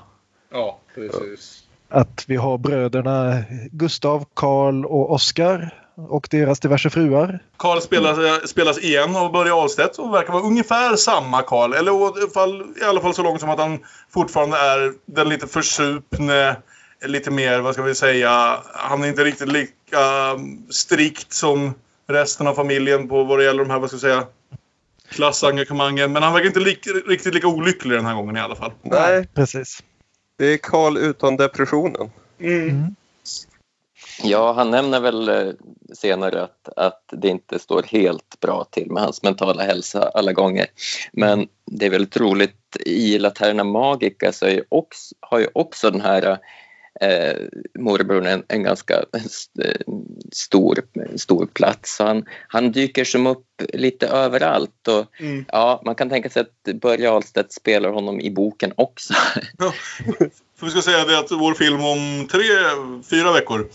[0.52, 1.62] ja, precis.
[1.90, 7.40] Att vi har bröderna Gustav, Karl och Oskar och deras diverse fruar.
[7.58, 11.74] Karl spelas, spelas igen av Börje Ahlstedt och verkar vara ungefär samma Karl.
[11.74, 15.30] Eller i alla fall, i alla fall så långt som att han fortfarande är den
[15.30, 16.56] lite försupne,
[17.06, 21.74] lite mer, vad ska vi säga, han är inte riktigt lika um, strikt som
[22.08, 24.24] resten av familjen på vad det gäller de här, vad ska vi säga,
[25.10, 26.12] klassengagemangen.
[26.12, 28.72] Men han verkar inte lik, riktigt lika olycklig den här gången i alla fall.
[28.82, 29.84] Nej, Precis.
[30.38, 32.10] det är Karl utan depressionen.
[34.24, 35.54] Ja, han nämner väl eh,
[35.94, 40.66] senare att, att det inte står helt bra till med hans mentala hälsa alla gånger.
[41.12, 45.92] Men det är väldigt roligt, i Laterna Magica så är ju också, har ju också
[45.92, 46.40] den här
[47.02, 47.36] eh,
[47.80, 49.72] morbrorn en, en ganska eh,
[50.32, 50.80] stor,
[51.18, 51.96] stor plats.
[51.96, 54.88] Så han, han dyker som upp lite överallt.
[54.88, 55.46] Och, Mm.
[55.52, 59.14] ja, man kan tänka sig att Börje Ahlstedt spelar honom i boken också.
[59.58, 59.74] Ja.
[60.60, 62.42] För vi ska säga det att vår film om tre,
[63.10, 63.68] fyra veckor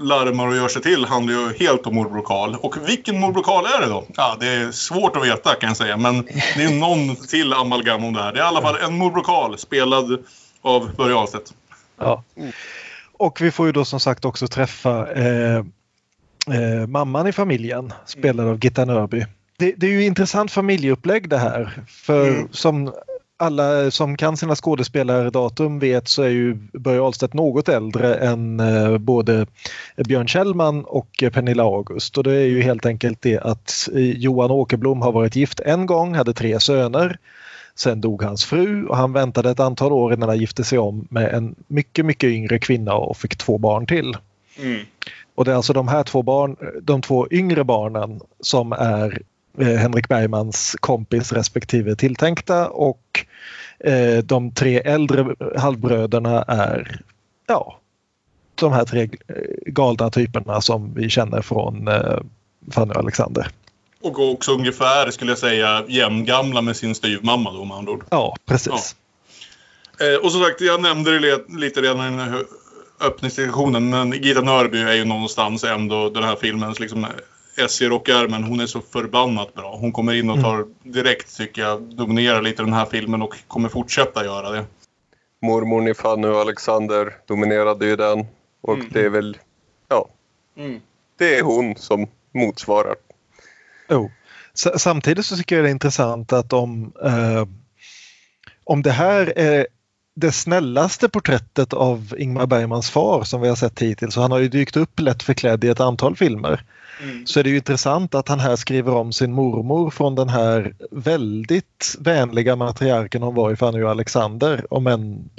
[0.00, 2.54] larmar och gör sig till handlar ju helt om morbror Karl.
[2.54, 4.04] Och vilken morbror Karl är det då?
[4.16, 5.96] Ja, det är svårt att veta kan jag säga.
[5.96, 6.24] Men
[6.56, 8.32] det är någon till amalgam om det här.
[8.32, 10.24] Det är i alla fall en morbror Karl spelad
[10.62, 11.52] av Börje Ahlstedt.
[12.00, 12.24] Ja.
[13.12, 18.48] Och vi får ju då som sagt också träffa eh, eh, mamman i familjen spelad
[18.48, 19.26] av Gitta Nörby.
[19.58, 21.82] Det, det är ju intressant familjeupplägg det här.
[21.88, 22.48] För Mm.
[22.50, 22.92] som
[23.36, 28.98] alla som kan sina skådespelardatum vet så är ju Börje Ahlstedt något äldre än eh,
[28.98, 29.46] både
[29.96, 32.18] Björn Kjellman och Pernilla August.
[32.18, 36.14] Och det är ju helt enkelt det att Johan Åkerblom har varit gift en gång,
[36.14, 37.18] hade tre söner.
[37.82, 41.06] Sen dog hans fru och han väntade ett antal år innan han gifte sig om
[41.10, 44.16] med en mycket, mycket yngre kvinna och fick två barn till.
[44.58, 44.80] Mm.
[45.34, 49.22] Och det är alltså de här två barn, de två yngre barnen som är
[49.58, 53.26] eh, Henrik Bergmans kompis respektive tilltänkta och
[53.78, 57.00] eh, de tre äldre halvbröderna är
[57.46, 57.78] ja,
[58.54, 62.18] de här tre eh, galna typerna som vi känner från eh,
[62.70, 63.46] Fanny och Alexander.
[64.02, 68.04] Och också ungefär, skulle jag säga, jämngamla med sin styvmamma då med andra ord.
[68.10, 68.96] Ja, precis.
[70.00, 72.42] Eh, och som sagt, jag nämnde det lite redan i
[73.00, 73.90] öppningsdiskussionen.
[73.90, 77.06] Men Gita Nörby är ju någonstans ändå den här filmens liksom
[77.56, 78.44] S i rockärmen.
[78.44, 79.76] Hon är så förbannat bra.
[79.76, 83.68] Hon kommer in och tar direkt, tycker jag, dominerar lite den här filmen och kommer
[83.68, 84.64] fortsätta göra det.
[85.42, 88.26] Mormor i Fanny och Alexander dominerade ju den.
[88.60, 88.86] Och Mm.
[88.92, 89.38] det är väl,
[89.88, 90.08] ja,
[91.18, 92.94] det är hon som motsvarar.
[94.54, 97.44] S- Samtidigt så tycker jag det är intressant att om, eh,
[98.64, 99.66] om det här är
[100.16, 104.38] det snällaste porträttet av Ingmar Bergmans far som vi har sett hittills, och han har
[104.38, 106.64] ju dykt upp lätt förklädd i ett antal filmer,
[107.02, 107.26] Mm.
[107.26, 110.74] så är det ju intressant att han här skriver om sin mormor från den här
[110.90, 115.30] väldigt vänliga matriarken hon var i Fanny och Alexander, om en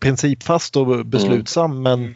[0.00, 2.14] principfast och beslutsam men Mm.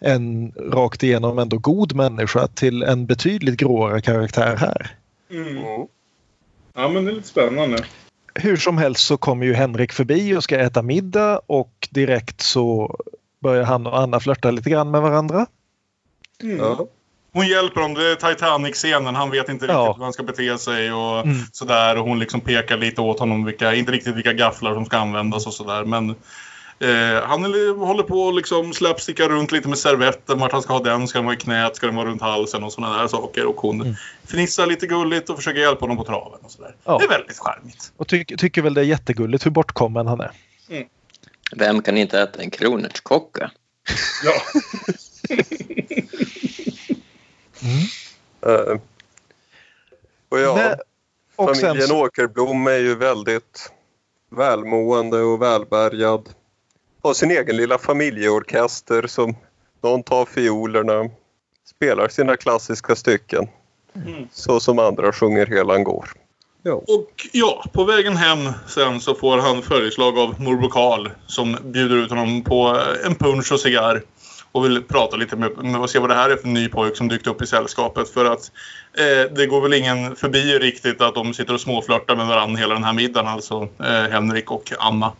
[0.00, 4.90] en rakt igenom ändå god människa till en betydligt gråare karaktär här.
[5.30, 5.48] Mm.
[5.58, 5.86] Mm.
[6.74, 7.84] Ja, men det är lite spännande.
[8.34, 12.96] Hur som helst så kommer ju Henrik förbi och ska äta middag och direkt så
[13.42, 15.46] börjar han och Anna flörta lite grann med varandra.
[16.42, 16.56] Mm.
[16.58, 16.86] Ja.
[17.32, 17.94] Hon hjälper dem.
[17.94, 19.14] Det är Titanic-scenen.
[19.14, 19.94] Han vet inte riktigt Ja.
[19.96, 21.36] hur han ska bete sig och Mm.
[21.52, 21.98] sådär.
[21.98, 25.46] Och hon liksom pekar lite åt honom, vilka, inte riktigt vilka gafflar som ska användas
[25.46, 25.84] och sådär.
[25.84, 26.14] Men
[26.78, 30.38] Eh, han är- håller på att liksom slapsticka runt lite med servetten.
[30.38, 31.08] Vart han ska ha den.
[31.08, 31.76] Ska den vara i knät?
[31.76, 32.64] Ska den vara runt halsen?
[32.64, 33.46] Och sådana där saker.
[33.46, 33.94] Och hon Mm.
[34.24, 36.38] fnissar lite gulligt och försöker hjälpa honom på traven.
[36.42, 36.74] Och sådär.
[36.84, 36.98] Ja.
[36.98, 37.92] Det är väldigt charmigt.
[37.96, 40.30] Och ty tycker väl det är jättegulligt hur bortkommen han är.
[41.56, 43.50] Vem kan inte äta en kronärtskocka?
[44.24, 44.32] Ja.
[48.46, 48.78] Eh,
[50.28, 50.78] och ja, Men-
[51.36, 53.72] och sen familjen så- Åkerblom är ju väldigt
[54.30, 56.28] välmående och välbärgad.
[57.06, 59.36] Har sin egen lilla familjeorkester som
[59.82, 61.10] någon tar fiolerna,
[61.76, 63.48] spelar sina klassiska stycken.
[63.94, 64.28] Mm.
[64.32, 66.08] Så som andra sjunger Helan går.
[66.62, 66.72] Ja.
[66.72, 71.96] Och ja, på vägen hem sen så får han följeslag av morbror Karl som bjuder
[71.96, 74.02] ut honom på en punsch och cigarr.
[74.52, 76.96] Och vill prata lite med, med och se vad det här är för ny pojk
[76.96, 78.08] som dykt upp i sällskapet.
[78.08, 78.50] För att
[78.98, 82.74] eh, det går väl ingen förbi riktigt att de sitter och småflörtar med varandra hela
[82.74, 83.28] den här middagen.
[83.28, 85.12] Alltså eh, Henrik och Anna.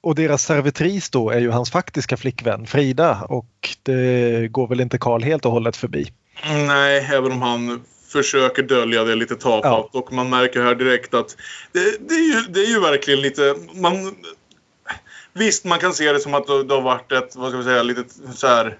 [0.00, 4.98] Och deras servitris då är ju hans faktiska flickvän Frida och det går väl inte
[4.98, 6.12] Karl helt och hållet förbi.
[6.44, 9.94] Nej, även om han försöker dölja det lite tafatt.
[9.94, 11.36] Och man märker här direkt att
[11.72, 13.54] det, det, är, ju, det är ju verkligen lite...
[13.74, 14.14] Man,
[15.32, 17.82] visst, man kan se det som att det, har varit ett, vad ska vi säga,
[17.82, 18.78] litet så här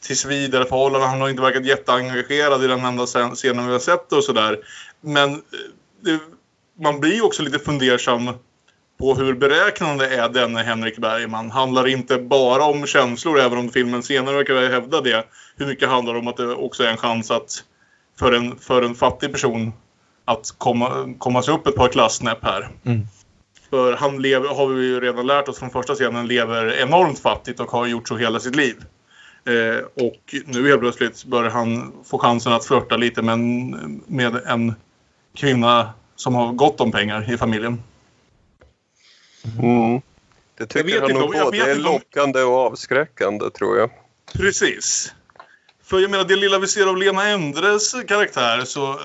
[0.00, 1.06] tills vidare förhållande.
[1.06, 4.58] Han har inte verkat jätteengagerad i den enda scen- scenen vi har sett och sådär.
[5.00, 5.38] Men eh,
[6.00, 6.18] det,
[6.82, 8.30] man blir ju också lite fundersam
[8.98, 11.50] på hur beräknande är denne Henrik Bergman.
[11.50, 15.24] Handlar inte bara om känslor, även om filmen senare verkar hävda det.
[15.56, 17.64] Hur mycket handlar det om att det också är en chans att
[18.18, 19.72] för en, för en fattig person
[20.24, 22.68] att komma, komma sig upp ett par klassnäpp här.
[22.84, 23.06] Mm.
[23.70, 27.60] För han lever, har vi ju redan lärt oss från första scenen, lever enormt fattigt
[27.60, 28.76] och har gjort så hela sitt liv.
[29.44, 34.40] Eh, och nu helt plötsligt börjar han få chansen att flörta lite med en, med
[34.46, 34.74] en
[35.36, 37.82] kvinna som har gott om pengar i familjen.
[39.44, 39.94] Mm.
[39.94, 40.02] Det
[40.58, 43.90] Jag tycker vet han nog jag både är lockande och avskräckande tror jag.
[44.32, 45.14] Precis.
[45.84, 48.90] För jag menar, det lilla vi ser av Lena Endres karaktär så...
[48.92, 48.98] eh,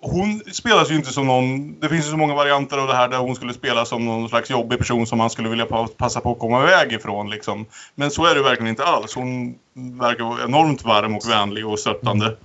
[0.00, 1.80] Hon spelas ju inte som någon...
[1.80, 4.28] Det finns ju så många varianter av det här där hon skulle spela som någon
[4.28, 7.66] slags jobbig person som man skulle vilja pa- passa på att komma iväg ifrån liksom.
[7.94, 9.14] Men så är det verkligen inte alls.
[9.14, 9.58] Hon
[10.00, 12.36] verkar vara enormt varm och vänlig och stöttande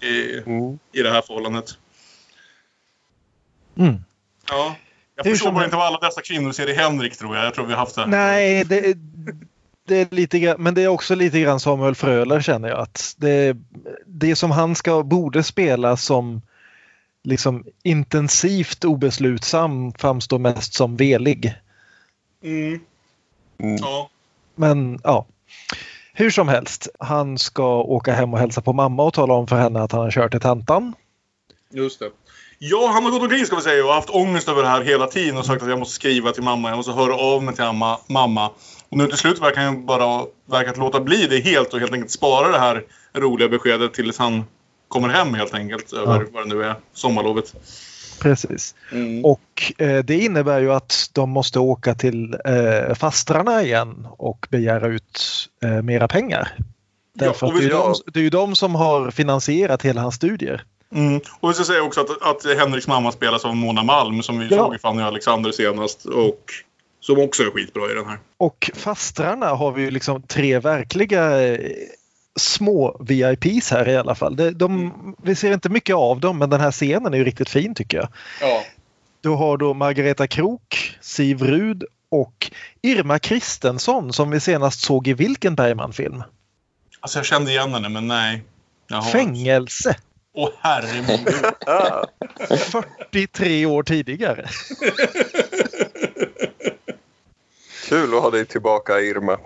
[0.00, 0.78] i, Mm.
[0.92, 1.66] i det här förhållandet.
[3.78, 3.96] Mm.
[4.48, 4.76] Ja.
[5.20, 7.46] Jag Hur förstår bara inte vad alla dessa kvinnor ser i Henrik tror jag.
[7.46, 8.06] Jag tror vi har haft det.
[8.06, 8.96] Nej, det,
[9.88, 13.14] det är lite grann, men det är också lite grann Samuel Fröler känner jag att
[13.16, 13.56] det,
[14.06, 16.42] det som han ska, borde spela som
[17.24, 21.54] liksom intensivt obeslutsam framstår mest som velig.
[22.42, 22.80] Mm.
[23.58, 23.76] Mm.
[23.80, 24.10] Ja.
[24.54, 25.26] Men ja,
[26.12, 26.88] hur som helst.
[26.98, 30.00] Han ska åka hem och hälsa på mamma och tala om för henne att han
[30.00, 30.94] har kört till tantan.
[31.70, 32.10] Just det.
[32.62, 35.06] Ja, han har gått omkring ska vi säga och haft ångest över det här hela
[35.06, 37.64] tiden och sagt att jag måste skriva till mamma, jag måste höra av mig till
[37.64, 37.98] mamma.
[38.06, 38.50] mamma.
[38.88, 42.10] Och nu till slut verkar han bara verkat låta bli det helt och helt enkelt
[42.10, 42.82] spara det här
[43.14, 44.44] roliga beskedet tills han
[44.88, 46.26] kommer hem helt enkelt över Ja.
[46.32, 47.54] vad det nu är, sommarlovet.
[48.20, 48.74] Precis.
[48.92, 49.24] Mm.
[49.24, 54.86] Och eh, det innebär ju att de måste åka till eh, fastrarna igen och begära
[54.86, 55.20] ut
[55.64, 56.56] eh, mera pengar.
[57.14, 60.14] Därför och att det, är de, det är ju de som har finansierat hela hans
[60.14, 60.64] studier.
[60.94, 61.20] Mm.
[61.40, 64.46] Och vi ska säga också att, att Henriks mamma spelas av Mona Malm som vi
[64.50, 64.56] Ja.
[64.56, 66.44] såg i Fanny och Alexander senast och
[67.00, 68.18] som också är skitbra i den här.
[68.36, 71.58] Och fastrarna har vi ju liksom tre verkliga eh,
[72.38, 74.36] små VIPs här i alla fall.
[74.36, 77.48] De, de, vi ser inte mycket av dem men den här scenen är ju riktigt
[77.50, 78.08] fin tycker jag.
[78.40, 78.62] Ja.
[79.20, 82.50] Du har då Margareta Krok, Siv Rud och
[82.82, 86.22] Irma Kristensson som vi senast såg i vilken Bergman-film?
[87.00, 88.44] Alltså jag kände igen henne men nej.
[89.12, 89.96] Fängelse!
[90.32, 91.44] Åh herre min gud.
[91.66, 92.04] Ah,
[93.10, 94.48] 43 år tidigare.
[97.88, 99.38] kul att ha dig tillbaka Irma.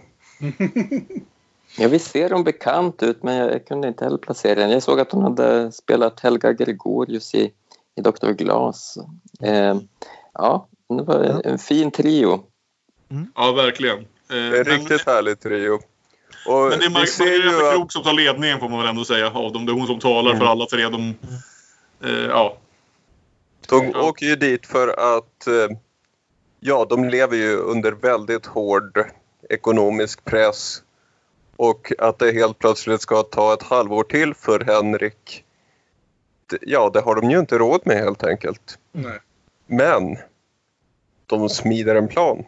[1.78, 4.72] Ja, visst ser hon bekant ut, men jag kunde inte heller placera henne.
[4.72, 7.52] Jag såg att hon hade spelat Helga Gregorius i,
[7.96, 8.30] i Dr.
[8.32, 8.98] Glas.
[9.42, 9.76] Eh,
[10.34, 12.44] ja, det var en, en fin trio.
[13.34, 13.98] Ja, verkligen.
[13.98, 15.78] Eh, Det är en men- riktigt härligt trio.
[16.46, 19.30] Och Men det är Margareta att Krok som tar ledningen får man väl ändå säga
[19.30, 19.66] av dem.
[19.66, 20.40] Det är hon som talar Mm.
[20.40, 20.88] för alla tre.
[20.88, 21.14] De,
[22.04, 22.56] eh, ja.
[23.68, 24.02] de Ja.
[24.08, 25.76] åker ju dit för att eh,
[26.60, 29.04] ja, de lever ju under väldigt hård
[29.50, 30.82] ekonomisk press.
[31.56, 35.44] Och att det helt plötsligt ska ta ett halvår till för Henrik.
[36.60, 38.78] Ja, det har de ju inte råd med helt enkelt.
[38.92, 39.18] Nej.
[39.66, 40.16] Men
[41.26, 42.44] de smider en plan.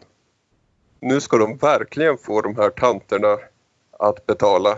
[0.99, 3.37] Nu ska de verkligen få de här tanterna
[3.99, 4.77] att betala.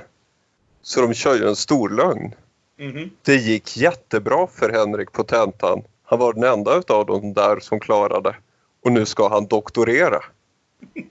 [0.82, 2.36] Så de kör ju en stor lögn.
[2.80, 3.10] Mhm.
[3.22, 5.84] Det gick jättebra för Henrik på tentan.
[6.04, 8.36] Han var den enda av dem där som klarade.
[8.84, 10.24] Och nu ska han doktorera.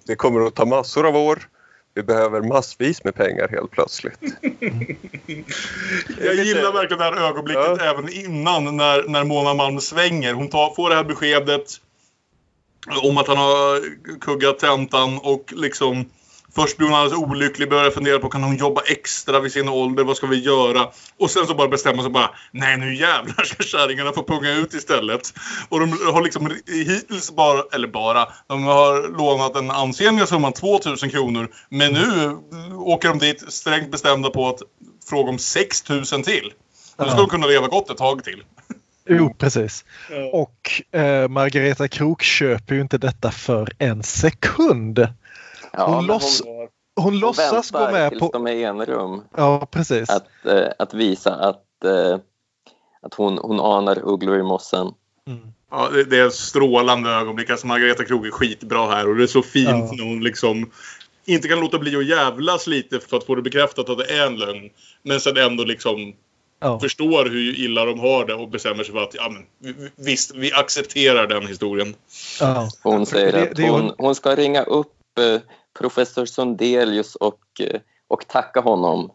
[0.07, 1.49] Det kommer att ta massor av år.
[1.95, 4.19] Vi behöver massvis med pengar helt plötsligt.
[6.21, 7.85] Jag gillar verkligen det här ögonblicket Ja.
[7.85, 10.33] även innan när, när Mona Malm svänger.
[10.35, 11.67] Hon tar, får det här beskedet
[13.03, 13.81] om att han har
[14.21, 16.05] kuggat tentan och liksom
[16.59, 20.05] Först blir hon alldeles olycklig, börjar fundera på kan hon jobba extra vid sin ålder,
[20.05, 20.89] vad ska vi göra?
[21.19, 24.75] Och sen så bara bestämmer sig bara, nej nu jävlar ska kärringarna få punga ut
[24.75, 25.33] istället.
[25.69, 31.11] Och de har liksom hittills bara, eller bara, de har lånat den ansenliga summan 2000
[31.11, 31.49] kronor.
[31.69, 32.37] Men nu
[32.77, 34.63] åker de dit strängt bestämda på att
[35.11, 36.53] fråga om 6000 till.
[36.97, 38.43] Då ska de kunna leva gott ett tag till.
[39.09, 39.85] Jo, precis.
[40.33, 45.09] Och eh, Margareta Krok köper ju inte detta för en sekund.
[45.73, 46.57] Ja, Hon loss- hon,
[46.97, 48.31] Hon hon låtsas gå väntar med tills på...
[48.33, 49.23] de är i en rum.
[49.37, 50.11] Ja, precis.
[50.11, 52.19] Att, eh, att visa att, eh,
[53.03, 54.93] att hon, hon anar ugglor i mossen.
[55.29, 55.41] Mm.
[55.71, 57.51] Ja, det, det är strålande ögonblick.
[57.51, 59.91] Alltså Margareta Krog är skitbra här och det är så fint Ja.
[59.93, 60.71] när hon liksom
[61.27, 64.27] inte kan låta bli att jävlas lite för att få det bekräftat att det är
[64.27, 64.71] en lögn.
[65.03, 66.15] Men sen ändå liksom
[66.61, 66.81] Ja.
[66.81, 70.05] förstår hur illa de har det och bestämmer sig för att ja, men, vi- vi-
[70.11, 71.95] visst, vi accepterar den historien.
[72.41, 72.69] Ja.
[72.83, 75.41] Hon säger det- att hon- hon ska ringa upp eh,
[75.79, 79.13] professor Sundelius och, eh, och tacka honom.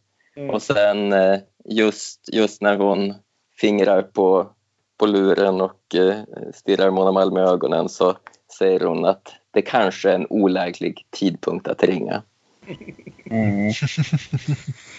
[0.51, 3.13] Och sen eh, just, just när hon
[3.57, 4.49] fingrar på,
[4.97, 8.17] på luren och eh, stirrar Mona Malm i ögonen så
[8.57, 12.21] säger hon att det kanske är en oläglig tidpunkt att ringa.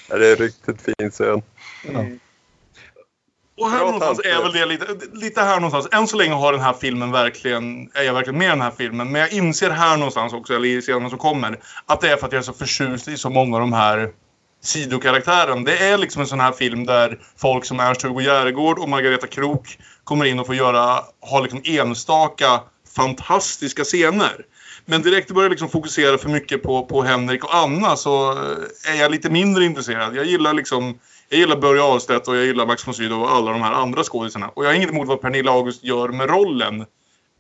[0.09, 1.43] Ja, det är riktigt fin scen.
[3.57, 4.39] Och här Bra någonstans tanke.
[4.39, 5.89] är väl det lite, lite här någonstans.
[5.93, 8.73] Än så länge har den här filmen verkligen, är jag verkligen med i den här
[8.77, 9.13] filmen.
[9.13, 12.27] Men jag inser här någonstans också, eller i scenen som kommer, att det är för
[12.27, 14.11] att jag är så förtjust i så många av de här
[14.63, 15.65] sidokaraktären.
[15.65, 19.79] Det är liksom en sån här film där folk som Ernst-Hugo Järegård och Margareta Krok
[20.05, 22.61] kommer in och får göra, ha liksom enstaka
[22.97, 24.45] fantastiska scener.
[24.87, 28.95] Men direkt börjar jag liksom fokusera för mycket på, på Henrik och Anna så eh,
[28.95, 30.17] är jag lite mindre intresserad.
[30.17, 30.99] Jag gillar liksom
[31.35, 34.03] jag gillar Börje Ahlstedt och jag gillar Max von Sydow och alla de här andra
[34.03, 34.49] skådisarna.
[34.49, 36.85] Och jag har inget emot vad Pernilla August gör med rollen.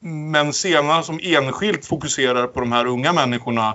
[0.00, 3.74] Men scenerna som enskilt fokuserar på de här unga människorna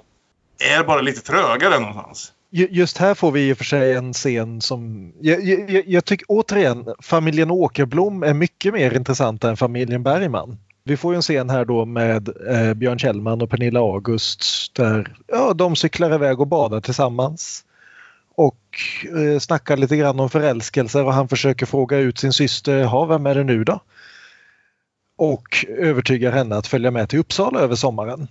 [0.78, 2.34] är bara lite trögare någonstans.
[2.52, 5.12] Just här får vi i och för sig en scen som...
[5.22, 10.58] Jag, jag, jag tycker återigen, familjen Åkerblom är mycket mer intressant än familjen Bergman.
[10.84, 15.16] Vi får ju en scen här då med eh, Björn Kjellman och Pernilla August där
[15.28, 17.64] ja, de cyklar iväg och badar tillsammans.
[18.40, 18.80] Och
[19.18, 23.26] eh, snackar lite grann om förälskelser och han försöker fråga ut sin syster, ja vem
[23.26, 23.80] är det nu då?
[25.18, 28.28] Och övertygar henne att följa med till Uppsala över sommaren.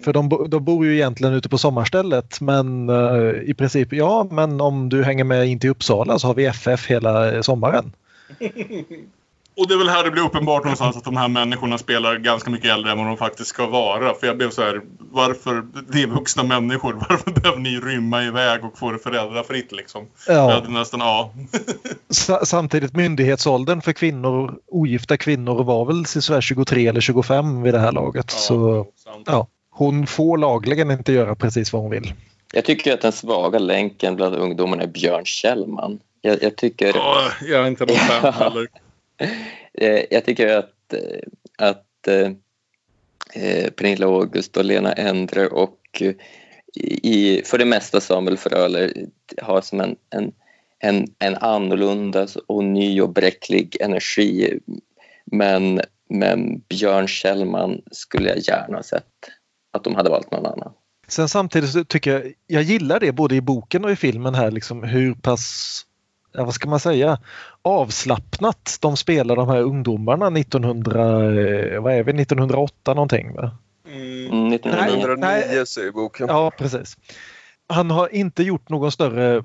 [0.00, 4.60] För de, de bor ju egentligen ute på sommarstället men eh, i princip ja men
[4.60, 7.92] om du hänger med in till Uppsala så har vi FF hela eh, sommaren.
[9.58, 12.50] Och det är väl här det blir uppenbart någonstans att de här människorna spelar ganska
[12.50, 14.14] mycket äldre än vad de faktiskt ska vara.
[14.14, 14.80] För jag blev så här,
[15.10, 20.06] varför, det är vuxna människor, varför behöver ni rymma iväg och få det föräldrafritt liksom?
[20.26, 20.50] Jag Ja.
[20.52, 21.32] hade nästan, ja.
[22.10, 27.80] Sa- Samtidigt myndighetsåldern för kvinnor, ogifta kvinnor var väl sådär 23 eller 25 vid det
[27.80, 28.30] här laget.
[28.30, 29.24] Så sant.
[29.26, 32.12] ja, hon får lagligen inte göra precis vad hon vill.
[32.52, 35.98] Jag tycker att den svaga länken bland ungdomarna är Björn Kjellman.
[36.20, 36.86] Jag, jag tycker...
[36.96, 38.66] Ja, jag är inte någon fan heller.
[39.74, 42.30] Eh, jag tycker att, eh, att eh,
[43.34, 46.02] eh, Pernilla August och Lena Endre och
[47.02, 48.92] i, för det mesta Samuel Fröler
[49.42, 50.32] har som en, en,
[50.78, 54.58] en, en annorlunda och ny och bräcklig energi.
[55.24, 59.04] Men, men Björn Kjellman skulle jag gärna ha sett
[59.72, 60.72] att de hade valt någon annan.
[61.08, 64.50] Sen samtidigt så tycker jag, jag gillar det både i boken och i filmen här
[64.50, 65.82] liksom hur pass,
[66.38, 67.18] ja, vad ska man säga,
[67.62, 73.50] avslappnat de spelar de här ungdomarna 1900, eh, vad är vi, 1908 någonting va?
[73.88, 74.26] Mm.
[74.32, 74.96] Mm, 1909.
[74.96, 76.26] 1909 säger boken.
[76.28, 76.96] Ja, precis.
[77.68, 79.44] Han har inte gjort någon större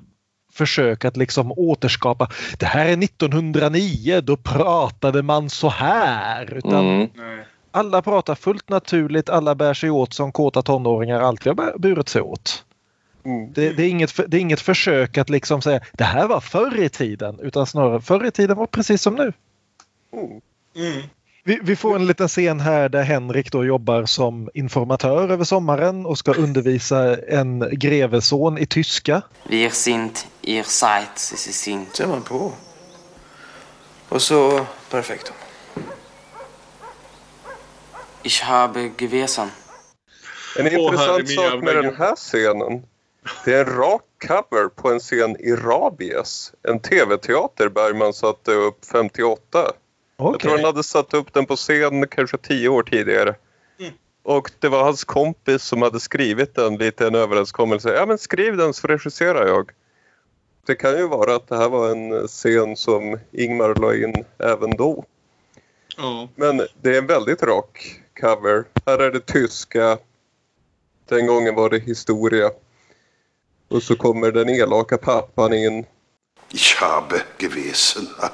[0.52, 2.28] försök att liksom återskapa.
[2.58, 6.54] Det här är 1909, då pratade man så här.
[6.54, 7.08] Utan Mm.
[7.76, 12.08] Alla pratar fullt naturligt, alla bär sig åt som kåta tonåringar alltid har bär- burit
[12.08, 12.64] sig åt.
[13.24, 13.52] Mm.
[13.52, 16.80] Det, det, är inget, det är inget försök att liksom säga det här var förr
[16.80, 19.32] i tiden utan snarare förr i tiden var precis som nu.
[20.12, 20.40] Mm.
[20.76, 21.02] Mm.
[21.46, 26.06] Vi, vi får en liten scen här där Henrik då jobbar som informatör över sommaren
[26.06, 29.22] och ska undervisa en greveson i tyska.
[29.48, 31.86] Wir sind ihr seid, sie sind.
[31.94, 32.52] ser man på.
[34.08, 35.32] Och så perfekt.
[38.22, 39.50] Ich habe gewesen.
[40.58, 42.82] En intressant sak med den här scenen.
[43.44, 46.52] Det är en rak cover på en scen i Rabies.
[46.62, 49.72] En tv-teater Bergman satte upp 58.
[50.16, 50.40] Jag Okej.
[50.40, 53.34] tror han hade satt upp den på scen kanske tio år tidigare.
[54.22, 57.94] Och det var hans kompis som hade skrivit den lite en överenskommelse.
[57.94, 59.70] Ja men skriv den så regisserar jag.
[60.66, 64.70] Det kan ju vara att det här var en scen som Ingmar la in även
[64.70, 65.04] då.
[65.96, 66.28] Ja.
[66.34, 68.64] Men det är en väldigt rak cover.
[68.86, 69.98] Här är det tyska.
[71.08, 72.50] Den gången var det historia.
[73.68, 75.86] Och så kommer den elaka pappan in.
[76.52, 78.08] Ich habe gewesen.
[78.20, 78.30] Ha.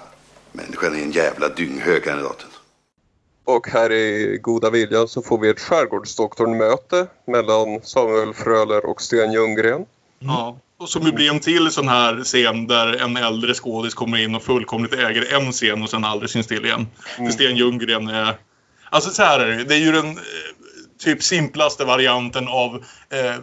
[0.52, 2.48] Människan är en jävla dynghög kandidaten.
[3.44, 9.32] Och här i Goda Viljan så får vi ett skärgårdsdoktorn-möte mellan Samuel Fröler och Sten
[9.32, 9.86] Ljunggren.
[10.18, 10.58] Ja.
[10.78, 14.34] Och som ju blir en till sån här scen där en äldre skådis kommer in
[14.34, 16.86] och fullkomligt äger en scen och sen aldrig syns till igen.
[17.16, 18.34] För Sten Ljunggren är...
[18.90, 20.22] Alltså så här är det Det är ju den eh,
[20.98, 23.36] typ simplaste varianten av eh,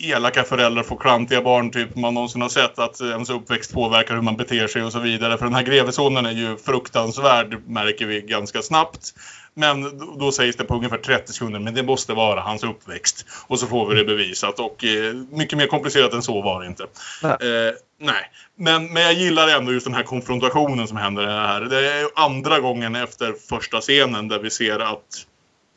[0.00, 2.78] elaka föräldrar får klantiga barn typ man någonsin har sett.
[2.78, 5.38] Att ens uppväxt påverkar hur man beter sig och så vidare.
[5.38, 9.14] För den här grevesonen är ju fruktansvärd märker vi ganska snabbt.
[9.54, 13.26] Men då- sägs det på ungefär 30 sekunder, men det måste vara hans uppväxt.
[13.46, 14.60] Och så får vi det bevisat.
[14.60, 16.86] Och eh, mycket mer komplicerat än så var det inte.
[17.22, 17.32] Nej.
[17.32, 18.30] Eh, nej.
[18.58, 21.60] Men, men jag gillar ändå just den här konfrontationen som händer här.
[21.60, 25.26] Det är andra gången efter första scenen där vi ser att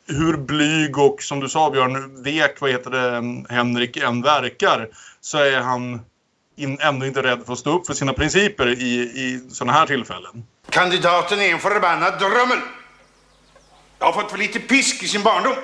[0.06, 4.88] hur blyg och som du sa Björn, vek vad heter det, Henrik än verkar
[5.20, 6.00] så är han
[6.56, 9.86] in, ändå inte rädd för att stå upp för sina principer i, i sådana här
[9.86, 10.44] tillfällen.
[10.70, 12.58] Kandidaten är en förbannad drömmel.
[13.98, 15.54] Jag har fått för lite pisk i sin barndom.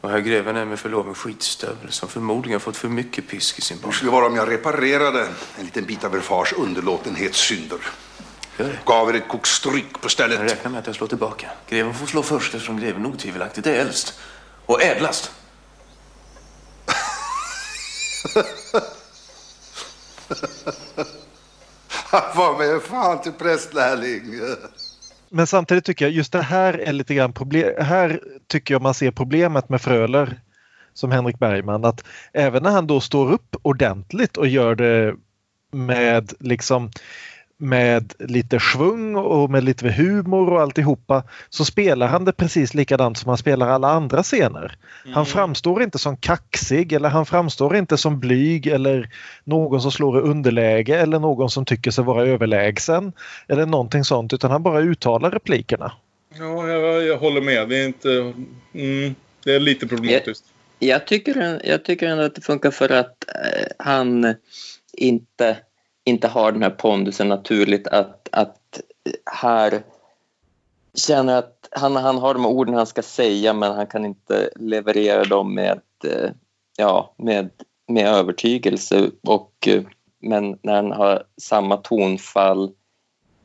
[0.00, 3.62] Och herr greven är med förlov en skitstövel som förmodligen fått för mycket pisk i
[3.62, 3.92] sin Hur barn.
[3.92, 5.28] skulle det vara om jag reparerade
[5.58, 7.78] en liten bit av er fars underlåtenhetssynder?
[8.58, 8.78] Gör det.
[8.86, 10.40] Gav er ett kokstryck på Jag stället.
[10.40, 11.50] räknar med att jag slår tillbaka.
[11.68, 14.20] Greven får slå först eftersom greven otvivelaktigt är äldst.
[14.66, 15.32] Och ädlast.
[21.88, 24.22] Han var med fan till prästlärling.
[25.28, 27.84] Men samtidigt tycker jag just det här är lite grann problem.
[27.84, 30.40] Här tycker jag man ser problemet med Fröler
[30.94, 35.14] som Henrik Bergman att även när han då står upp ordentligt och gör det
[35.72, 36.90] med liksom
[37.62, 43.18] med lite svung och med lite humor och alltihopa så spelar han det precis likadant
[43.18, 44.76] som han spelar alla andra scener.
[45.14, 49.10] Han framstår inte som kaxig eller han framstår inte som blyg eller
[49.44, 53.12] någon som slår i underläge eller någon som tycker sig vara överlägsen
[53.48, 55.92] eller någonting sånt utan han bara uttalar replikerna.
[56.38, 57.68] Ja, jag, jag håller med.
[57.68, 58.32] Det är inte...
[58.74, 60.44] Mm, det är lite problematiskt.
[60.78, 64.34] Jag tycker, jag tycker ändå att det funkar för att eh, han
[64.92, 65.56] inte,
[66.04, 68.80] inte har den här pondusen naturligt att, att
[69.26, 69.82] här
[70.94, 75.24] känner att han, han har de orden han ska säga men han kan inte leverera
[75.24, 76.30] dem med, eh,
[76.76, 77.50] ja, med,
[77.88, 79.10] med övertygelse.
[79.22, 79.82] Och, eh,
[80.20, 82.72] men när han har samma tonfall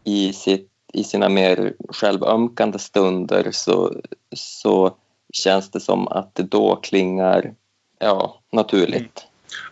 [0.03, 4.01] i, sitt, i sina mer självömkande stunder så,
[4.35, 4.95] så
[5.33, 7.53] känns det som att det då klingar
[7.99, 8.95] ja, naturligt.
[8.95, 9.11] Mm.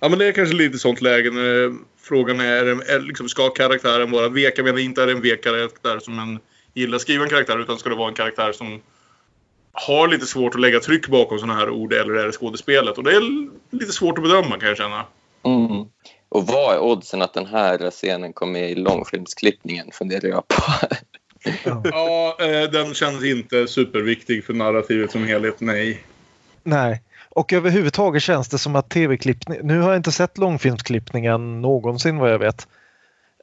[0.01, 1.73] Ja, men det är kanske lite sånt läge när
[2.07, 4.53] frågan är, är, är liksom, ska karaktären vara vek?
[4.57, 6.39] Jag menar inte är det en vek karaktär som en
[6.73, 8.81] gillar att skriva en karaktär utan ska det vara en karaktär som
[9.71, 12.97] har lite svårt att lägga tryck bakom sådana här ord eller är det skådespelet?
[12.97, 13.21] Och det är
[13.71, 15.05] lite svårt att bedöma kan jag känna.
[15.45, 15.85] Mm.
[16.29, 20.63] Och vad är oddsen att den här scenen kommer med i långfilmsklippningen funderar jag på.
[21.83, 26.03] Ja, eh, den känns inte superviktig för narrativet som helhet, nej.
[26.63, 27.01] Nej.
[27.35, 32.31] Och överhuvudtaget känns det som att tv-klippning, nu har jag inte sett långfilmsklippningen någonsin vad
[32.31, 32.67] jag vet.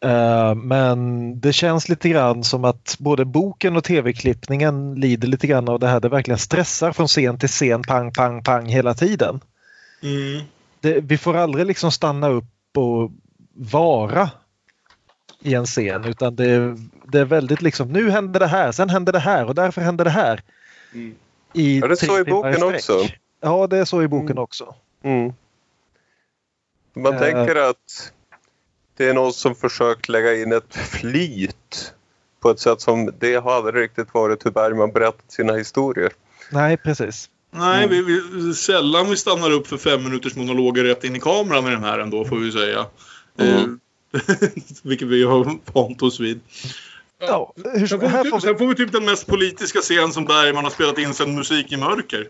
[0.02, 5.68] Eh, Men det känns lite grann som att både boken och tv-klippningen lider lite grann
[5.68, 6.00] av det här.
[6.00, 9.40] Det verkligen stressar från scen till scen, pang, pang, pang hela tiden.
[10.02, 10.44] Mm.
[10.80, 13.10] Det, vi får aldrig liksom stanna upp och
[13.54, 14.30] vara
[15.42, 19.12] i en scen utan det, det är väldigt liksom nu händer det här, sen händer
[19.12, 20.42] det här och därför händer det här.
[20.94, 21.14] Mm.
[21.52, 23.04] I Är det så i boken också?
[23.42, 24.42] Ja, det är så i boken Mm.
[24.42, 24.74] också.
[25.02, 25.32] Mm.
[26.94, 27.20] Man Eh.
[27.20, 28.12] tänker att
[28.96, 31.94] det är någon som försökt lägga in ett flyt
[32.40, 36.12] på ett sätt som det har aldrig riktigt varit hur Bergman berättat sina historier.
[36.50, 37.30] Nej, precis.
[37.50, 41.66] Nej, vi, vi, sällan vi stannar upp för fem minuters monologer rätt in i kameran
[41.66, 42.86] i den här ändå, får vi säga.
[43.38, 43.80] Mm.
[44.12, 44.20] Eh,
[44.82, 46.40] vilket vi har vant oss vid.
[47.18, 49.26] Ja, hur, Sen får, här vi, får typ, sen vi, får vi typ den mest
[49.26, 52.28] politiska scen som Bergman har spelat in sen Musik i mörker.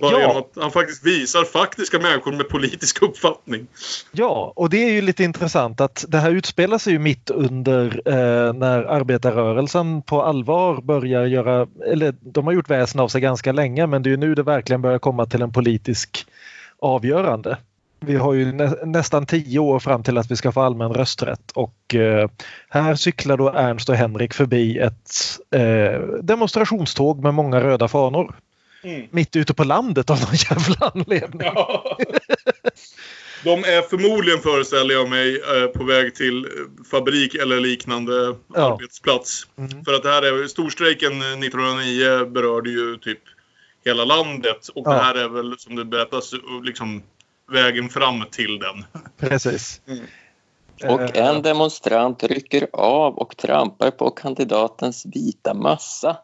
[0.00, 0.20] Bara Ja.
[0.20, 3.66] genom att han faktiskt visar faktiska människor med politisk uppfattning.
[4.12, 8.02] ja, och det är ju lite intressant att det här utspelar sig ju mitt under
[8.04, 13.52] eh, när arbetarrörelsen på allvar börjar göra, eller de har gjort väsen av sig ganska
[13.52, 16.26] länge men det är ju nu det verkligen börjar komma till en politisk
[16.78, 17.56] avgörande.
[18.00, 21.50] Vi har ju nä, nästan tio år fram till att vi ska få allmän rösträtt
[21.54, 22.28] och eh,
[22.68, 25.10] här cyklar då Ernst och Henrik förbi ett
[25.50, 28.34] eh, demonstrationståg med många röda fanor.
[28.84, 29.06] Mm.
[29.10, 31.40] Mitt ute på landet av någon jävla anledning.
[31.54, 31.96] Ja.
[33.44, 36.50] De är förmodligen, föreställer jag mig, eh, på väg till eh,
[36.90, 38.72] fabrik eller liknande Ja.
[38.72, 39.46] arbetsplats.
[39.58, 39.84] Mm.
[39.84, 43.18] För att det här är, storstrejken eh, 1909 berörde ju typ
[43.84, 44.68] hela landet.
[44.74, 44.92] Och Ja.
[44.92, 46.32] det här är väl, som det berättas,
[46.62, 47.02] liksom
[47.52, 48.84] vägen fram till den.
[49.28, 49.80] Precis.
[49.88, 50.04] Mm.
[50.94, 56.16] Och Eh, en demonstrant rycker av och trampar på kandidatens vita mössa.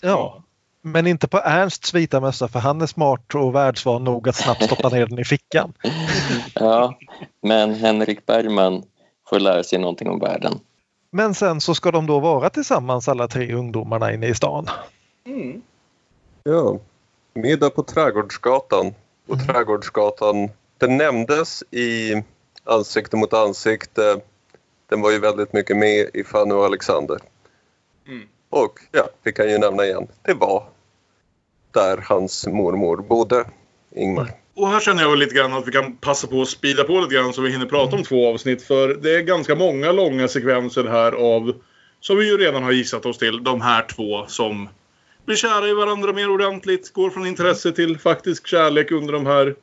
[0.00, 0.44] Ja.
[0.82, 4.64] Men inte på Ernsts vita mössa för han är smart och världsvan nog att snabbt
[4.64, 5.72] stoppa ner den i fickan.
[6.54, 6.98] Ja,
[7.42, 8.82] men Henrik Bergman
[9.28, 10.60] får lära sig någonting om världen.
[11.10, 14.66] Men sen så ska de då vara tillsammans alla tre ungdomarna inne i stan.
[16.44, 16.78] Ja.
[17.34, 18.94] Middag på Trädgårdsgatan.
[19.28, 22.22] Och Trädgårdsgatan, den nämndes i
[22.64, 24.20] Ansikte mot ansikte.
[24.86, 27.18] Den var ju väldigt mycket med i Fanny och Alexander.
[28.06, 28.28] Mm.
[28.50, 30.06] Och ja, vi kan ju nämna igen.
[30.22, 30.64] Det var
[31.74, 33.44] där hans mormor bodde,
[33.96, 34.30] Ingmar.
[34.54, 37.14] Och här känner jag lite grann att vi kan passa på att spida på lite
[37.14, 38.62] grann så vi hinner prata om två avsnitt.
[38.62, 41.52] För det är ganska många långa sekvenser här av,
[42.00, 44.68] som vi ju redan har gissat oss till, de här två som
[45.26, 46.92] blir kära i varandra mer ordentligt.
[46.92, 49.54] Går från intresse till faktisk kärlek under de här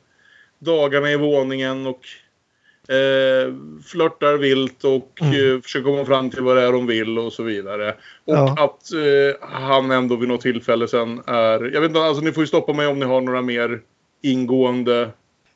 [0.58, 2.00] dagarna i våningen och
[2.88, 3.54] eh,
[3.86, 7.42] flörtar vilt och eh, försöker komma fram till vad det är de vill och så
[7.42, 7.88] vidare.
[8.24, 8.52] Och Ja.
[8.52, 11.72] att eh, han ändå vid något tillfälle sen är...
[11.74, 13.80] Jag vet inte, alltså ni får ju stoppa mig om ni har några mer
[14.22, 15.10] ingående...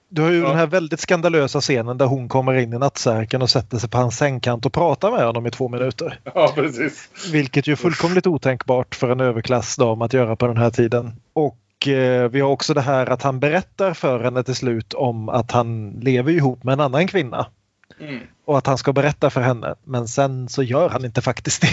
[0.08, 0.48] Du har ju Ja.
[0.48, 3.98] den här väldigt skandalösa scenen där hon kommer in i nattsärken och sätter sig på
[3.98, 6.18] hans sängkant och pratar med honom i två minuter.
[6.34, 7.08] Ja, precis.
[7.32, 11.10] Vilket ju är fullkomligt otänkbart för en överklassdam att göra på den här tiden.
[11.32, 11.56] Och
[11.86, 15.90] vi har också det här att han berättar för henne till slut om att han
[15.90, 17.46] lever ihop med en annan kvinna.
[18.00, 18.20] Mm.
[18.44, 19.74] Och att han ska berätta för henne.
[19.84, 21.68] Men sen så gör han inte faktiskt det.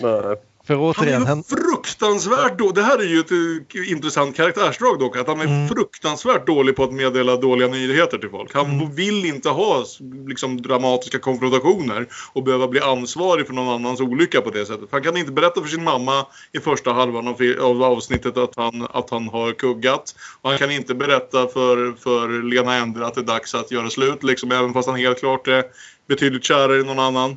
[0.00, 0.36] Nej.
[0.66, 2.70] För Han återigen, är ju han, fruktansvärt då.
[2.70, 5.16] Det här är ju ett eh, intressant karaktärsdrag dock.
[5.16, 5.68] Att han är Mm.
[5.68, 8.54] fruktansvärt dålig på att meddela dåliga nyheter till folk.
[8.54, 8.94] Han Mm.
[8.94, 9.84] vill inte ha
[10.26, 14.88] liksom, dramatiska konfrontationer och behöva bli ansvarig för någon annans olycka på det sättet.
[14.90, 17.28] Han kan inte berätta för sin mamma i första halvan
[17.60, 20.14] av, avsnittet att han, att han har kuggat.
[20.40, 23.90] Och han kan inte berätta för, för Lena Endre att det är dags att göra
[23.90, 24.22] slut.
[24.22, 25.64] Liksom, även fast han helt klart är
[26.08, 27.36] betydligt kärare än någon annan.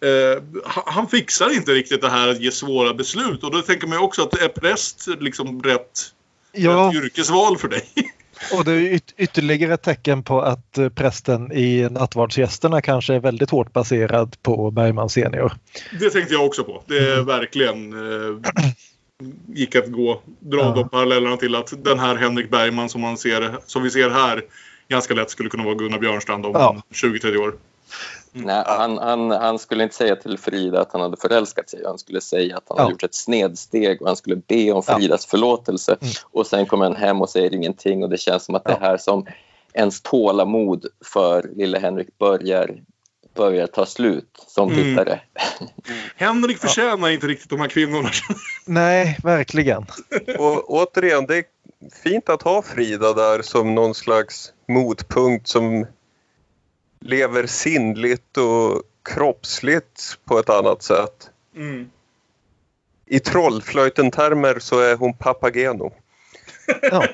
[0.00, 0.42] Eh,
[0.84, 3.44] han- fixar inte riktigt det här att ge svåra beslut.
[3.44, 6.00] Och då tänker man ju också att är präst liksom rätt,
[6.52, 7.84] ja, rätt yrkesval för dig?
[8.58, 13.20] och det är yt- ytterligare ett tecken på att eh, prästen i Nattvardsgästerna kanske är
[13.20, 15.52] väldigt hårt baserad på Bergman senior.
[16.00, 16.82] Det tänkte jag också på.
[16.86, 18.38] Det är verkligen eh,
[19.54, 20.72] gick att gå, dra Ja.
[20.76, 24.42] de parallellerna till att den här Henrik Bergman som, man ser, som vi ser här
[24.88, 26.82] ganska lätt skulle kunna vara Gunnar Björnstrand om Ja.
[26.94, 27.54] 20-30 år.
[28.32, 31.82] Nej, han, han, han skulle inte säga till Frida att han hade förälskat sig.
[31.84, 32.82] Han skulle säga att han Ja.
[32.82, 35.96] hade gjort ett snedsteg och han skulle be om Fridas förlåtelse.
[36.00, 36.12] Mm.
[36.30, 38.70] Och sen kommer han hem och säger ingenting och det känns som att Ja.
[38.70, 39.26] det här som
[39.72, 42.82] ens tålamod för lille Henrik börjar,
[43.34, 44.84] börjar ta slut som Mm.
[44.84, 45.20] tittare.
[46.16, 48.08] Henrik förtjänar inte riktigt de här kvinnorna.
[48.66, 49.86] Nej, verkligen.
[50.38, 51.44] Och återigen, det är
[52.02, 55.86] fint att ha Frida där som någon slags motpunkt som
[57.00, 58.82] lever sinnligt och
[59.14, 61.30] kroppsligt på ett annat sätt.
[61.56, 61.90] Mm.
[63.06, 65.92] I trollflöjten-termer så är hon Papageno.
[66.82, 67.04] Ja.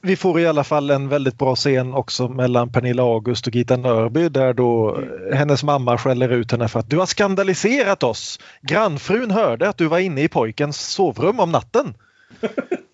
[0.00, 3.76] Vi får i alla fall en väldigt bra scen också mellan Pernilla August och Gita
[3.76, 5.00] Nörby där då
[5.32, 8.40] hennes mamma skäller ut henne för att du har skandaliserat oss.
[8.62, 11.94] Grannfrun hörde att du var inne i pojkens sovrum om natten.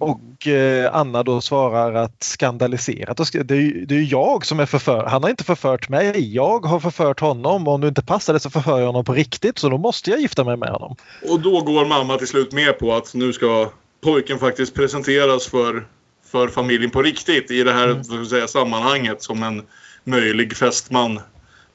[0.00, 4.04] Och eh, Anna då svarar att skandaliserat, och sk- det är ju det är ju
[4.04, 5.06] jag som är förförd.
[5.08, 8.40] Han har inte förfört mig, jag har förfört honom och om du inte passar det
[8.40, 10.96] så förför jag honom på riktigt så då måste jag gifta mig med honom.
[11.30, 13.70] Och då går mamma till slut med på att nu ska
[14.04, 15.86] pojken faktiskt presenteras för,
[16.26, 18.26] för familjen på riktigt i det här Mm.
[18.26, 19.62] säga, sammanhanget som en
[20.04, 21.20] möjlig fästman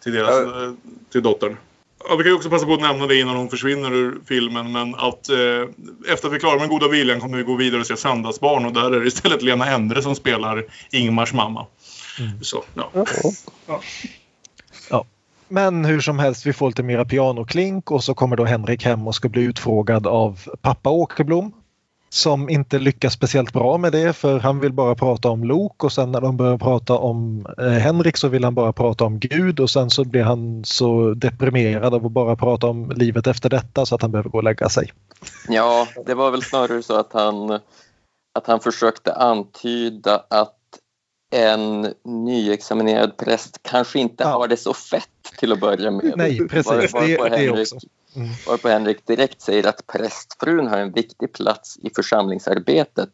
[0.04, 0.64] till, deras, Ja.
[0.64, 0.72] eh,
[1.12, 1.58] till dottern.
[2.10, 4.72] Ja, vi kan ju också passa på att nämna det innan hon försvinner ur filmen
[4.72, 5.38] men att eh,
[6.14, 8.66] efter att vi är klara med Goda Viljan kommer vi gå vidare och se Söndagsbarn
[8.66, 11.66] och där är det istället Lena Endre som spelar Ingmars mamma.
[12.42, 12.92] Så, ja.
[15.48, 19.08] Men hur som helst, vi får lite mera pianoklink och så kommer då Henrik hem
[19.08, 21.54] och ska bli utfrågad av pappa Åkerblom.
[22.14, 25.92] Som inte lyckas speciellt bra med det för han vill bara prata om Lok och
[25.92, 29.60] sen när de börjar prata om eh, Henrik så vill han bara prata om Gud
[29.60, 33.86] och sen så blir han så deprimerad av att bara prata om livet efter detta
[33.86, 34.92] så att han behöver gå och lägga sig.
[35.48, 37.52] Ja, det var väl snarare så att han,
[38.40, 40.61] att han försökte antyda att
[41.32, 44.30] en nyexaminerad präst kanske inte Ja.
[44.30, 45.08] har det så fett
[45.38, 46.14] till att börja med.
[46.16, 46.66] Nej, precis.
[46.94, 47.88] Var- Det, varpå det Henrik, också.
[48.16, 48.30] Mm.
[48.48, 53.10] varpå Henrik direkt säger att prästfrun har en viktig plats i församlingsarbetet.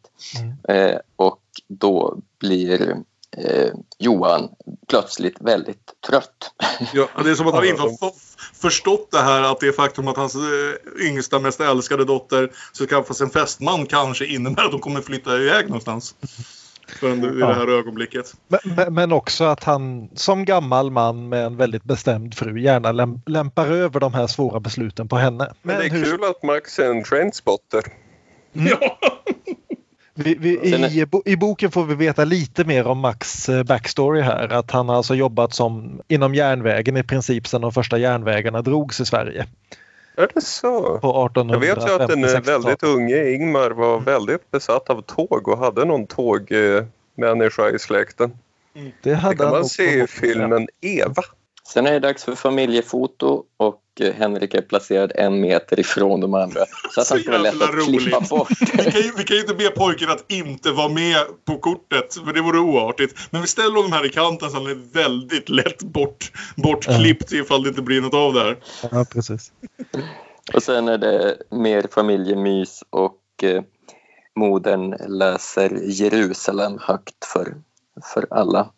[0.66, 0.78] Mm.
[0.92, 2.96] Eh, och då blir
[3.36, 4.48] eh, Johan
[4.88, 6.52] plötsligt väldigt trött.
[6.92, 8.12] Ja, det är som att han inte har
[8.54, 13.14] förstått det här att det faktum att hans eh, yngsta, mest älskade dotter ska skaffa
[13.14, 16.14] sig en fästman kanske innebär att de kommer flytta iväg någonstans.
[16.88, 18.34] Förrän i det här ögonblicket.
[18.48, 22.92] Men, men, men också att han som gammal man med en väldigt bestämd fru gärna
[22.92, 25.52] läm, lämpar över de här svåra besluten på henne.
[25.62, 27.82] Men det är hur- kul att Max är en trainspotter.
[28.52, 28.98] Ja.
[30.14, 34.48] Vi, vi, i, I boken får vi veta lite mer om Max eh, backstory här.
[34.48, 39.00] Att han har alltså jobbat som inom järnvägen i princip sedan de första järnvägarna drogs
[39.00, 39.46] i Sverige.
[40.18, 40.98] Är det så?
[40.98, 42.48] På 1850 Jag vet ju att den eh, 60-talet.
[42.48, 48.38] väldigt unge Ingmar var väldigt besatt av tåg och hade någon tågmänniska i släkten.
[48.72, 51.22] Det Det hade kan man se i filmen Eva.
[51.72, 56.60] Sen är det dags för familjefoto och Henrik är placerad en meter ifrån de andra.
[56.94, 58.28] Så att Så han ska vara lätt att klippa roligt.
[58.28, 58.48] bort.
[58.72, 62.14] Vi kan, ju, vi kan ju inte be pojken att inte vara med på kortet,
[62.14, 63.18] för det vore oartigt.
[63.30, 67.62] Men vi ställer honom här i kanten så han är väldigt lätt bort, bortklippt ifall
[67.62, 68.56] det inte blir något av det här.
[68.90, 69.52] Ja, precis.
[70.54, 73.62] Och sen är det mer familjemys och eh,
[74.36, 77.54] modern läser Jerusalem högt för,
[78.14, 78.70] för alla.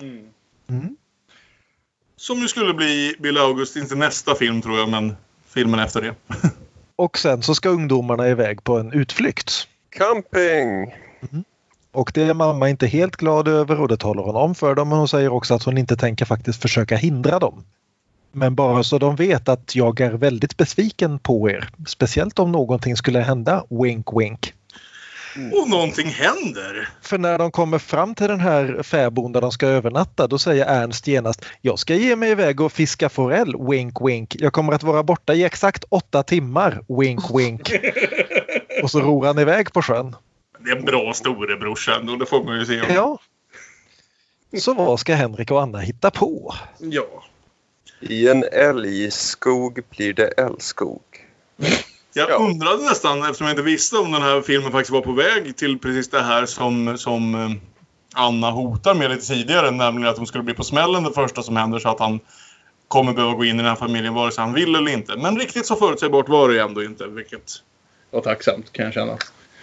[0.00, 0.96] Mm.
[2.20, 5.16] Som ju skulle bli Bill August, inte nästa film tror jag, men
[5.48, 6.14] filmen efter det.
[6.96, 9.68] Och sen så ska ungdomarna iväg på en utflykt.
[9.90, 10.94] Camping!
[11.92, 14.88] Och det är mamma inte helt glad över och det talar hon om för dem
[14.88, 17.64] men hon säger också att hon inte tänker faktiskt försöka hindra dem.
[18.32, 21.68] Men bara så de vet att jag är väldigt besviken på er.
[21.86, 23.64] Speciellt om någonting skulle hända.
[23.70, 24.54] Wink wink.
[25.52, 26.88] Och någonting händer!
[27.02, 30.66] För när de kommer fram till den här fäboden där de ska övernatta då säger
[30.66, 33.54] Ernst genast Jag ska ge mig iväg och fiska forell.
[33.70, 34.36] Wink wink.
[34.38, 36.84] Jag kommer att vara borta i exakt åtta timmar.
[37.00, 37.72] Wink wink.
[38.82, 40.16] och så ror han iväg på sjön.
[40.58, 42.82] Det är en bra storebrorsa ändå, det får man ju se.
[42.94, 43.18] Ja.
[44.58, 46.54] Så vad ska Henrik och Anna hitta på?
[46.78, 47.24] ja.
[48.00, 51.02] I en älgskog blir det älskog.
[52.16, 52.36] Jag Ja.
[52.36, 55.78] undrade nästan, eftersom jag inte visste om den här filmen faktiskt var på väg till
[55.78, 57.50] precis det här som, som eh,
[58.14, 61.56] Anna hotar med lite tidigare, nämligen att hon skulle bli på smällen det första som
[61.56, 62.20] händer så att han
[62.88, 65.16] kommer behöva gå in i den här familjen vare sig han vill eller inte.
[65.16, 67.52] Men riktigt så förutsägbart var det ändå inte, vilket
[68.10, 69.18] var tacksamt kan jag känna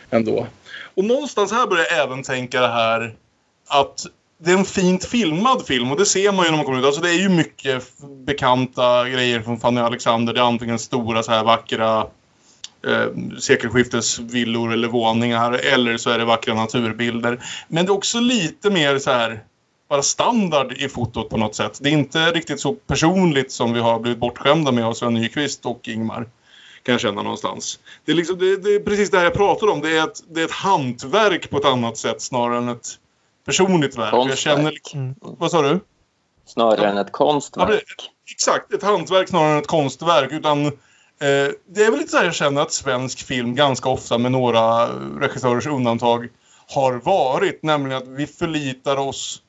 [0.10, 0.48] ändå.
[0.96, 3.16] Och någonstans här börjar jag även tänka det här
[3.68, 4.06] att
[4.38, 6.86] det är en fint filmad film och det ser man ju när man kommer ut.
[6.86, 7.84] Alltså det är ju mycket
[8.26, 10.34] bekanta grejer från Fanny Alexander.
[10.34, 12.08] Det är antingen stora så här vackra
[12.88, 17.44] eh, sekelskiftesvillor eller våningar eller så är det vackra naturbilder.
[17.68, 19.44] Men det är också lite mer så här
[19.90, 21.80] bara standard i fotot på något sätt.
[21.82, 25.66] Det är inte riktigt så personligt som vi har blivit bortskämda med av Sven Nykvist
[25.66, 26.28] och Ingmar.
[26.84, 27.80] Kan jag känna någonstans.
[28.06, 29.82] Det är, liksom, det, det är precis det här jag pratar om.
[29.82, 32.88] Det är, ett, det är ett hantverk på ett annat sätt snarare än ett
[33.46, 34.14] personligt verk.
[34.14, 34.94] Jag känner, Konstverk.
[34.96, 35.16] Mm.
[35.20, 35.80] vad sa du?
[36.46, 37.70] Snarare än ett Ja, konstverk.
[37.70, 40.32] det- Exakt, ett hantverk snarare än ett konstverk.
[40.32, 40.72] Utan,
[41.20, 44.32] Eh, det är väl lite så här jag känner att svensk film ganska ofta med
[44.32, 44.88] några
[45.20, 46.28] regissörers undantag
[46.68, 47.64] har varit.
[47.64, 49.42] Nämligen att vi förlitar oss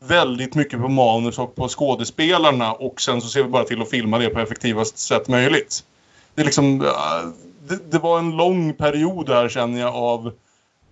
[0.00, 3.90] väldigt mycket på manus och på skådespelarna och sen så ser vi bara till att
[3.90, 5.84] filma det på effektivast sätt möjligt.
[6.34, 6.90] Det, är liksom, eh,
[7.68, 10.32] det, det var en lång period där känner jag av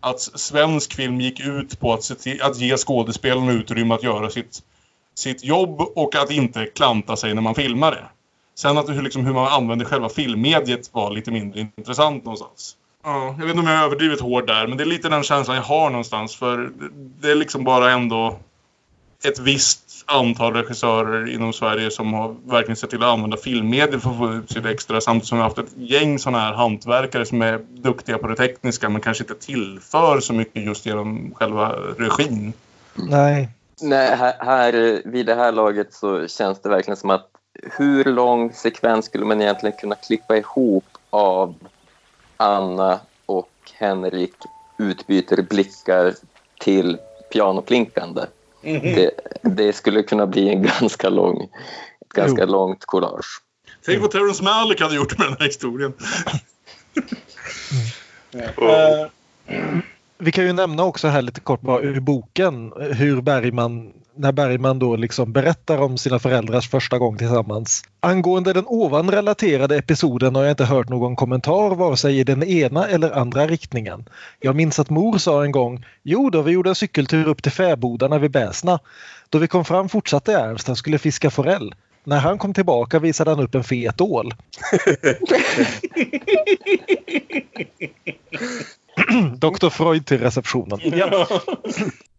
[0.00, 4.30] att svensk film gick ut på att, se till, att ge skådespelarna utrymme att göra
[4.30, 4.62] sitt
[5.14, 8.04] sitt jobb och att inte klanta sig när man filmar det.
[8.54, 12.76] Sen att hur, liksom, hur man använder själva filmmediet var lite mindre intressant någonstans.
[13.04, 15.22] Ja, jag vet inte om jag är överdrivet hård där, men det är lite den
[15.22, 16.36] känslan jag har någonstans.
[16.36, 16.70] För
[17.20, 18.38] det- är liksom bara ändå
[19.24, 24.10] ett visst antal regissörer inom Sverige som har verkligen sett till att använda filmmediet för
[24.10, 25.00] att få ut sitt extra.
[25.00, 28.36] Samtidigt som vi har haft ett gäng sådana här hantverkare som är duktiga på det
[28.36, 32.52] tekniska men kanske inte tillför så mycket just genom själva regin.
[32.94, 33.48] Nej.
[33.82, 37.28] Nej, här, här, vid det här laget så känns det verkligen som att
[37.62, 41.54] hur lång sekvens skulle man egentligen kunna klippa ihop av
[42.36, 44.34] Anna och Henrik
[44.78, 46.14] utbyter blickar
[46.60, 46.98] till
[47.32, 48.22] pianoplinkande.
[48.62, 49.10] Det,
[49.42, 51.42] det skulle kunna bli en ganska lång,
[52.00, 53.42] ett ganska långt collage.
[53.84, 55.92] Tänk vad Terrence Malick hade gjort med den här historien.
[58.56, 59.10] Och
[60.18, 64.78] Vi kan ju nämna också här lite kort bara ur boken hur Bergman när Bergman
[64.78, 67.84] då liksom berättar om sina föräldrars första gång tillsammans.
[68.00, 72.42] Angående den ovan relaterade episoden har jag inte hört någon kommentar vare sig i den
[72.42, 74.04] ena eller andra riktningen.
[74.40, 77.52] Jag minns att mor sa en gång Jo då, vi gjorde en cykeltur upp till
[77.52, 78.78] fäbodarna vid Bäsna.
[79.28, 81.74] Då vi kom fram fortsatte Ernst, han skulle fiska forell.
[82.04, 84.34] När han kom tillbaka visade han upp en fet ål.
[89.38, 90.80] Dr Freud till receptionen.
[90.96, 91.26] Ja.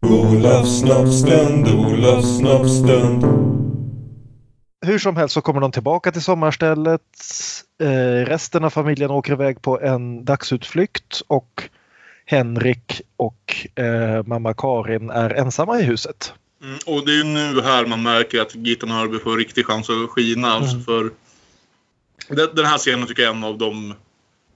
[0.00, 3.24] Olofs snoppstund, Olofs snoppstund.
[4.86, 7.00] Hur som helst så kommer de tillbaka till sommarstället.
[7.82, 11.68] Eh, resten av familjen åker iväg på en dagsutflykt och
[12.26, 16.32] Henrik och eh, mamma Karin är ensamma i huset.
[16.62, 19.90] Mm, och det är ju nu här man märker att Gitta Nörby får riktig chans
[19.90, 20.48] att skina.
[20.48, 20.84] Alltså Mm.
[20.84, 21.10] för
[22.28, 23.94] den den här scenen tycker jag är en av de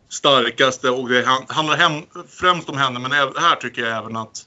[0.08, 4.42] starkaste och det han- handlar hem, främst om henne men här tycker jag även att,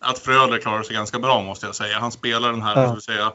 [0.00, 1.98] att Fröler klarar sig ganska bra måste jag säga.
[1.98, 3.00] Han spelar den här Ja.
[3.00, 3.32] säga,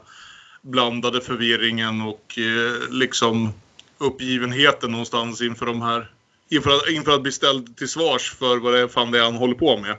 [0.61, 3.53] blandade förvirringen och eh, liksom
[3.97, 6.11] uppgivenheten någonstans inför de här
[6.49, 9.35] inför att, inför att bli ställd till svars för vad det fan det är han
[9.35, 9.95] håller på med.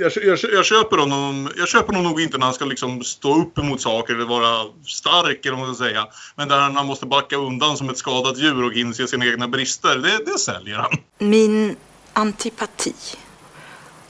[0.00, 3.42] Jag, jag, jag, köper honom, jag köper honom nog inte när han ska liksom stå
[3.42, 6.06] upp emot saker eller vara stark eller vad man ska säga.
[6.36, 9.96] Men där han måste backa undan som ett skadat djur och inse sina egna brister,
[9.96, 10.90] det, det säljer han.
[11.18, 11.76] Min
[12.12, 12.94] antipati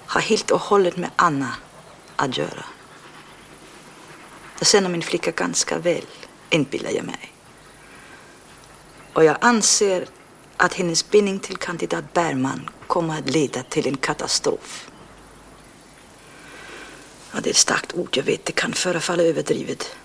[0.07, 1.55] har helt och hållet med Anna
[2.17, 2.65] att göra.
[4.59, 6.07] Jag känner min flicka ganska väl,
[6.51, 7.33] inbillar jag mig.
[9.13, 10.07] Och jag anser
[10.57, 14.90] att hennes bindning till kandidat Bergman kommer att leda till en katastrof.
[17.33, 19.97] Ja, det är ett starkt ord, jag vet, det kan förefalla överdrivet.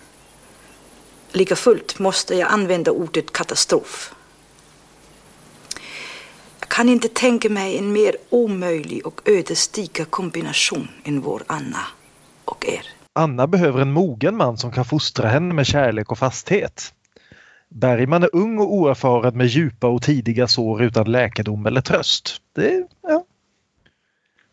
[1.32, 4.14] Lika fullt måste jag använda ordet katastrof.
[6.60, 11.88] Jag kan inte tänka mig en mer omöjlig och ödesdiger kombination än vår Anna
[12.46, 12.86] och er.
[13.14, 16.94] Anna behöver en mogen man som kan fostra henne med kärlek och fasthet.
[17.70, 22.42] Bergman är ung och oerfaren med djupa och tidiga sår utan läkedom eller tröst.
[22.56, 23.24] Det, ja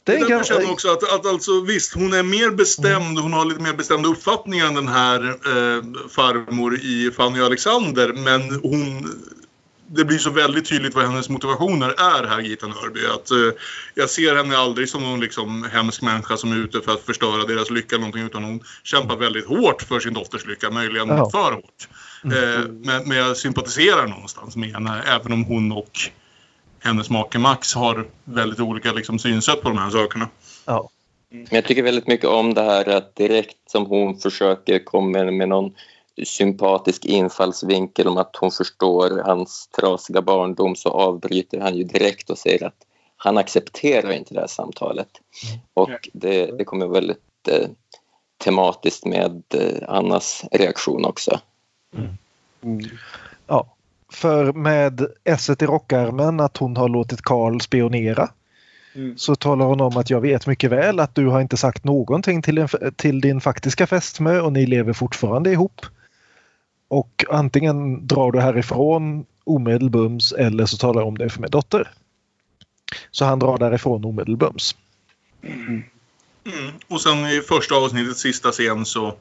[0.05, 0.55] det är ganska...
[0.55, 3.73] känner jag också att, att alltså, visst, hon är mer bestämd, hon har lite mer
[3.73, 8.13] bestämda uppfattningar än den här eh, farmor i Fanny och Alexander.
[8.13, 9.11] Men hon,
[9.87, 13.01] det blir så väldigt tydligt vad hennes motivationer är här, Gita Nörby.
[13.07, 13.61] Att, eh,
[13.95, 17.45] jag ser henne aldrig som någon liksom, hemsk människa som är ute för att förstöra
[17.45, 18.23] deras lycka någonting.
[18.23, 21.31] Utan hon kämpar väldigt hårt för sin dotters lycka, möjligen Ja.
[21.31, 21.89] för hårt.
[22.25, 25.99] Eh, men, men jag sympatiserar någonstans med henne, även om hon och
[26.83, 30.29] hennes make Max har väldigt olika liksom, synsätt på de här sakerna.
[30.65, 30.89] Ja.
[31.29, 35.49] Men jag tycker väldigt mycket om det här att direkt som hon försöker komma med
[35.49, 35.75] någon
[36.25, 42.39] sympatisk infallsvinkel om att hon förstår hans trasiga barndom så avbryter han ju direkt och
[42.39, 45.09] säger att han accepterar inte det här samtalet.
[45.75, 47.69] Och det, det kommer väldigt eh,
[48.39, 51.41] tematiskt med eh, Annas reaktion också.
[53.47, 53.77] Ja.
[54.13, 58.29] För med esset i rockärmen att hon har låtit Karl spionera
[59.17, 62.43] så talar hon om att jag vet mycket väl att du har inte sagt någonting
[62.43, 65.87] till, en, till din faktiska fästmö och ni lever fortfarande ihop.
[66.89, 71.91] Och antingen drar du härifrån omedelbums eller så talar jag om det för min dotter.
[73.11, 74.77] Så han drar därifrån omedelbums.
[75.43, 75.83] Mm.
[76.89, 79.15] Och sen i första avsnittets sista scen så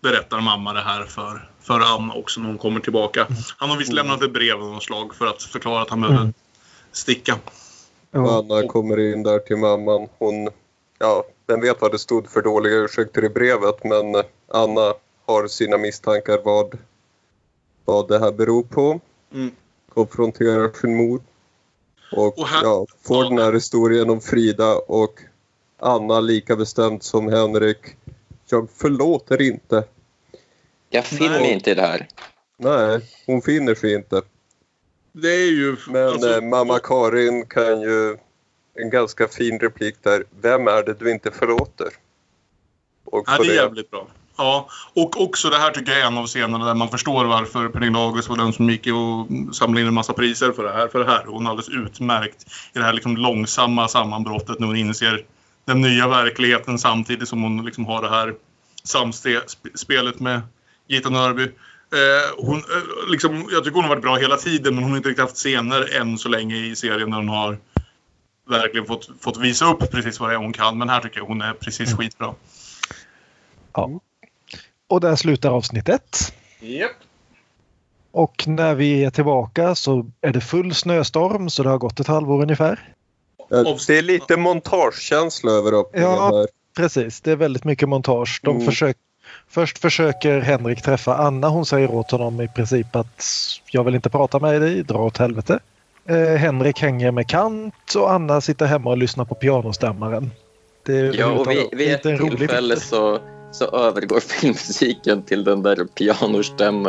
[0.00, 3.26] berättar mamma det här för, för Anna också när hon kommer tillbaka.
[3.56, 6.32] Han har visst lämnat ett brev av något slag för att förklara att han behöver
[6.92, 7.38] sticka.
[8.12, 10.08] Anna kommer in där till mamman.
[10.18, 10.48] Hon,
[10.98, 14.94] ja, vem vet vad det stod för dåliga ursäkter i brevet men Anna
[15.26, 16.78] har sina misstankar vad,
[17.84, 19.00] vad det här beror på.
[19.34, 19.50] Mm.
[19.94, 21.20] Konfronterar sin mor.
[22.12, 25.20] Och, Och här- ja, får den här historien om Frida och
[25.78, 27.96] Anna lika bestämt som Henrik.
[28.50, 29.84] Jag förlåter inte.
[30.90, 32.06] Jag finner mig inte i det här.
[32.56, 34.22] Nej, hon finner sig inte.
[35.12, 35.76] Det är ju...
[35.86, 38.16] Men alltså- eh, mamma Karin kan ju
[38.74, 40.24] en ganska fin replik där.
[40.40, 41.88] Vem är det du inte förlåter?
[43.04, 44.06] Och Ja, det är jävligt bra.
[44.36, 47.68] Ja, och också det här tycker jag är en av scenerna där man förstår varför
[47.68, 50.88] Pernilla August var den som gick och samlade in en massa priser för det här.
[50.88, 51.24] För det här.
[51.26, 52.42] Hon är alldeles utmärkt
[52.74, 55.24] i det här liksom långsamma sammanbrottet när hon inser
[55.70, 58.34] den nya verkligheten samtidigt som hon liksom har det här
[58.84, 60.40] samspelet med
[60.88, 61.42] Gita Nörby.
[61.42, 64.96] Eh, hon, eh, liksom, jag tycker hon har varit bra hela tiden men hon har
[64.96, 67.58] inte riktigt haft scener än så länge i serien när hon har
[68.48, 70.78] verkligen fått, fått visa upp precis vad det är hon kan.
[70.78, 72.34] Men här tycker jag hon är precis skitbra.
[73.72, 74.00] Ja.
[74.88, 76.34] Och där slutar avsnitt ett.
[76.60, 76.92] Japp.
[78.12, 82.06] Och när vi är tillbaka så är det full snöstorm så det har gått ett
[82.06, 82.94] halvår ungefär.
[83.50, 86.30] Ja, Det är lite montagekänsla över öppningen Ja.
[86.36, 86.46] här.
[86.76, 88.40] Precis, det är väldigt mycket montage.
[88.42, 88.66] De Mm.
[88.66, 89.00] försöker
[89.48, 91.48] Först försöker Henrik träffa Anna.
[91.48, 93.24] Hon säger åt honom i princip att
[93.70, 95.58] jag vill inte prata med dig, dra åt helvete.
[96.08, 100.30] Eh, Henrik hänger med Kant och Anna sitter hemma och lyssnar på pianostämmaren.
[100.86, 103.18] Det är Ja, och vid, vid ett tillfälle så,
[103.52, 106.88] så övergår filmmusiken till den där pianostäm,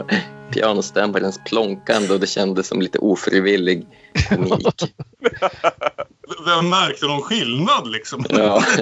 [0.51, 3.85] pianostämmarens plonkande och det kändes som lite ofrivillig
[4.29, 4.67] komik.
[6.45, 8.25] Vem märkte någon skillnad liksom?
[8.29, 8.63] Ja.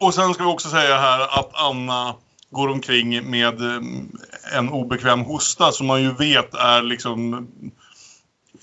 [0.00, 2.14] Och sen ska vi också säga här att Anna
[2.50, 3.80] går omkring med eh,
[4.58, 7.48] en obekväm hosta som man ju vet är liksom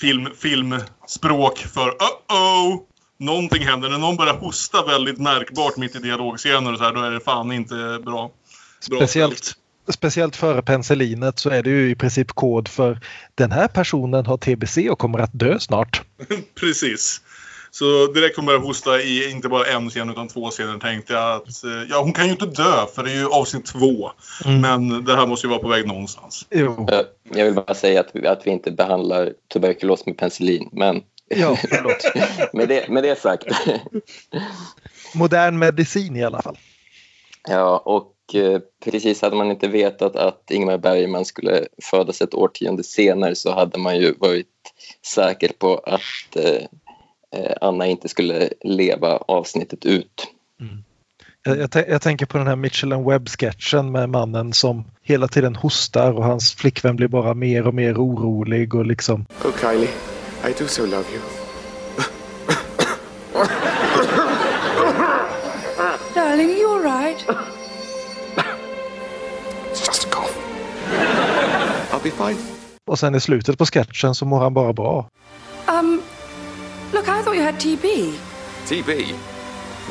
[0.02, 2.80] film, filmspråk för uh-oh!
[3.20, 3.90] Någonting händer.
[3.90, 7.20] När någon börjar hosta väldigt märkbart mitt i dialogscener och så här, då är det
[7.20, 8.32] fan inte bra.
[8.90, 9.54] bra Speciellt,
[9.90, 13.00] speciellt före penicillinet så är det ju i princip kod för
[13.36, 16.02] den här personen har TBC och kommer att dö snart.
[16.60, 17.22] Precis.
[17.72, 21.36] Så direkt hon börjar hosta i inte bara en scen utan två scener tänkte jag
[21.36, 24.12] att eh, ja, hon kan ju inte dö för det är ju avsnitt två.
[24.46, 24.62] Mm.
[24.62, 26.46] Men det här måste ju vara på väg någonstans.
[26.50, 26.88] Jo.
[26.92, 27.02] Eh,
[27.38, 31.56] Jag vill bara säga att vi, att vi inte behandlar tuberkulos med penicillin, men Ja,
[31.70, 32.14] förlåt.
[32.54, 33.46] med, det, med det sagt.
[35.16, 36.58] Modern medicin i alla fall.
[37.50, 42.84] Ja, och eh, precis hade man inte vetat att Ingmar Bergman skulle födas ett årtionde
[42.84, 44.48] senare så hade man ju varit
[45.06, 50.28] säker på att eh, eh, Anna inte skulle leva avsnittet ut.
[51.46, 55.56] Jag, jag, tän- jag tänker på den här Michelin Webb-sketchen med mannen som hela tiden
[55.56, 59.90] hostar och hans flickvän blir bara mer och mer orolig och liksom Oh, Kylie,
[60.50, 61.22] I do so love you.
[66.16, 67.18] Darling, are you all right?
[69.72, 70.34] It's just a cough.
[71.92, 72.38] I'll be fine.
[72.88, 75.10] Och sen i slutet på sketchen så mår han bara bra.
[75.68, 76.02] Um,
[76.92, 77.86] look, I thought you had TB.
[78.68, 78.90] TB?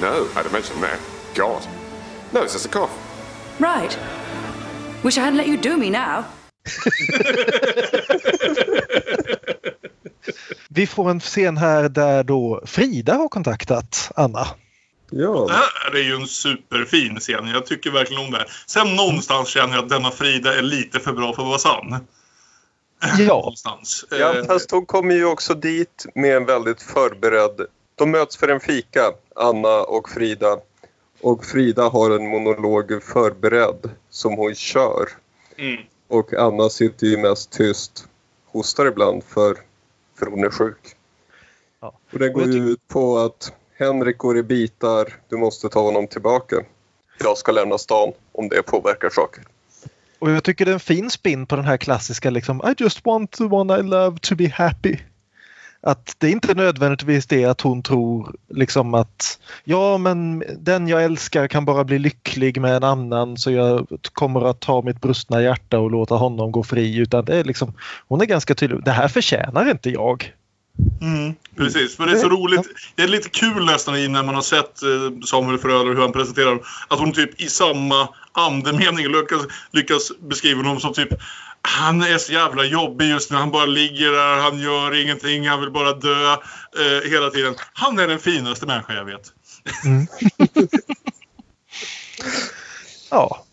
[0.01, 1.01] No, I'd have mentioned that.
[1.35, 1.63] God.
[2.31, 2.91] No, it's just a cough.
[3.59, 3.99] Right.
[5.03, 6.25] Wish I hadn't let you do me now.
[10.69, 14.47] Vi får en scen här där då Frida har kontaktat Anna.
[15.11, 15.47] Ja.
[15.49, 17.49] Det här är ju en superfin scen.
[17.49, 18.47] Jag tycker verkligen om det här.
[18.67, 22.07] Sen någonstans känner jag att denna Frida är lite för bra för att vara sann.
[23.19, 24.05] Ja, Någonstans.
[24.11, 27.67] Ja, Eh, fast hon kommer ju också dit med en väldigt förberedd...
[27.95, 30.59] De möts för en fika, Anna och Frida.
[31.21, 35.09] Och Frida har en monolog förberedd som hon kör.
[35.57, 35.83] mm.
[36.09, 38.07] Och Anna sitter ju mest tyst,
[38.47, 39.57] hostar ibland för,
[40.19, 40.97] för hon är sjuk.
[41.81, 41.93] Ja.
[42.13, 46.07] Och det går ju ut på att Henrik går i bitar, du måste ta honom
[46.07, 46.57] tillbaka.
[47.19, 49.45] Jag ska lämna stan om det påverkar saker
[50.23, 53.05] och jag tycker det är en fin spin på den här klassiska liksom I just
[53.07, 54.97] want the one I love to be happy.
[55.81, 61.05] Att det är inte nödvändigtvis det att hon tror liksom att ja men den jag
[61.05, 65.43] älskar kan bara bli lycklig med en annan så jag kommer att ta mitt brustna
[65.43, 67.73] hjärta och låta honom gå fri utan det är liksom
[68.09, 68.85] hon är ganska tydlig.
[68.85, 70.33] Det här förtjänar inte jag.
[71.01, 72.69] Mm, precis, för det är så roligt.
[72.95, 74.89] Det är lite kul nästan i när man har sett eh,
[75.25, 76.61] Samuel Fröler hur han presenterar dem.
[76.89, 79.43] Att hon typ i samma andemening lyckas,
[79.73, 81.09] lyckas beskriva honom som typ
[81.63, 83.37] han är så jävla jobbig just nu.
[83.37, 87.55] Han bara ligger där, han gör ingenting, han vill bara dö eh, hela tiden.
[87.73, 89.33] Han är den finaste människa jag vet.
[93.11, 93.45] Ja.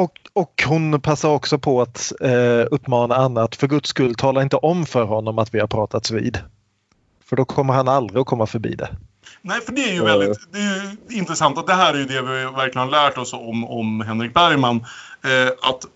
[0.00, 4.42] Och, och hon passar också på att eh, uppmana Anna att för guds skull tala
[4.42, 6.38] inte om för honom att vi har pratats vid.
[7.24, 8.88] För då kommer han aldrig att komma förbi det.
[9.42, 12.22] Nej, för det är ju väldigt det är intressant att det här är ju det
[12.22, 14.76] vi verkligen har lärt oss om, om Henrik Bergman.
[15.24, 15.86] Eh, att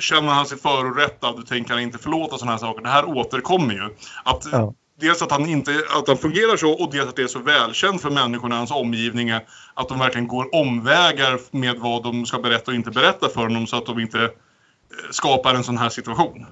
[0.00, 2.82] känner han sig förorättad tänker han inte förlåta sådana här saker.
[2.82, 3.84] Det här återkommer ju.
[4.24, 4.74] Att, Ja.
[5.00, 8.02] Dels att han, inte, att han fungerar så och dels att det är så välkänt
[8.02, 9.30] för människorna i hans omgivning
[9.74, 13.66] att de verkligen går omvägar med vad de ska berätta och inte berätta för honom
[13.66, 14.30] så att de inte eh,
[15.10, 16.46] skapar en sån här situation.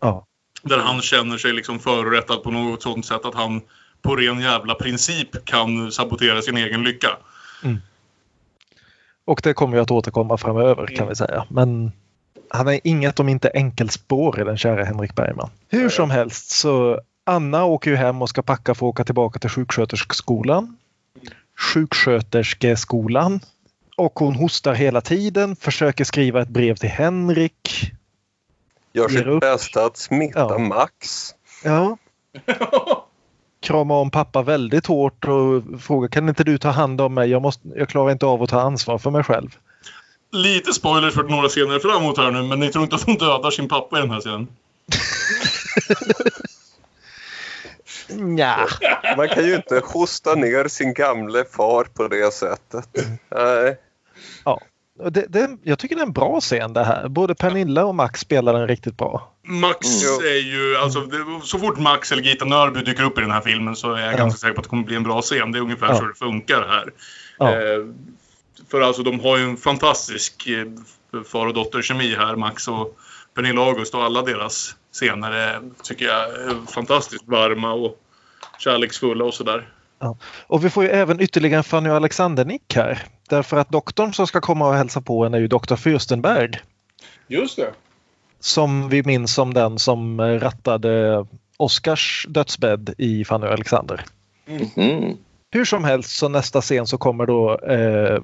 [0.00, 0.26] Ja.
[0.62, 3.60] Där han känner sig liksom förorättad på något sånt sätt att han
[4.02, 7.08] på ren jävla princip kan sabotera sin egen lycka.
[9.24, 11.46] Och det kommer ju att återkomma framöver kan vi säga.
[11.48, 11.92] Men
[12.50, 15.50] han är inget om inte enkelspår i den kära Henrik Bergman.
[15.68, 19.38] Hur som helst så Anna åker ju hem och ska packa för att åka tillbaka
[19.38, 20.76] till sjuksköterskeskolan.
[21.58, 23.40] Sjuksköterskeskolan.
[23.96, 27.92] Och hon hostar hela tiden, försöker skriva ett brev till Henrik.
[28.92, 29.40] Gör sitt upp.
[29.40, 30.58] bästa att smitta Ja.
[30.58, 31.30] Max.
[31.64, 31.96] Ja.
[33.60, 37.30] Kramar om pappa väldigt hårt och frågar kan inte du ta hand om mig?
[37.30, 39.56] Jag, måste, jag klarar inte av att ta ansvar för mig själv.
[40.32, 43.50] Lite spoilers för några scener framåt här nu, men ni tror inte att hon dödar
[43.50, 44.48] sin pappa i den här scenen?
[48.38, 48.56] Ja.
[49.16, 52.88] Man kan ju inte hosta ner sin gamle far på det sättet.
[53.34, 53.76] Nej.
[54.44, 57.08] Och Det, det, jag tycker det är en bra scen det här.
[57.08, 59.32] Både Pernilla och Max spelar den riktigt bra.
[59.46, 59.86] Max
[60.22, 63.40] är ju, alltså det, så fort Max eller Gita Nörby dyker upp i den här
[63.40, 64.16] filmen så är jag Ja.
[64.16, 65.52] ganska säker på att det kommer bli en bra scen.
[65.52, 65.96] Det är ungefär Ja.
[65.96, 66.92] så det funkar här.
[67.38, 67.50] Ja.
[67.52, 67.86] Eh,
[68.70, 72.98] för alltså de har ju en fantastisk eh, far och dotterkemi här, Max och
[73.34, 77.96] Pernilla August och alla deras scener är, tycker jag, är fantastiskt varma och
[78.58, 79.68] kärleksfulla och sådär.
[79.98, 80.16] Ja.
[80.46, 83.02] Och vi får ju även ytterligare en Fanny och Alexander-nick här.
[83.28, 86.56] Därför att doktorn som ska komma och hälsa på en är ju doktor Fürstenberg.
[87.28, 87.72] Just det.
[88.40, 91.26] Som vi minns som den som rattade
[91.56, 94.04] Oscars dödsbädd i Fanny och Alexander.
[94.46, 95.16] Mhm.
[95.50, 98.22] Hur som helst så nästa scen så kommer då eh,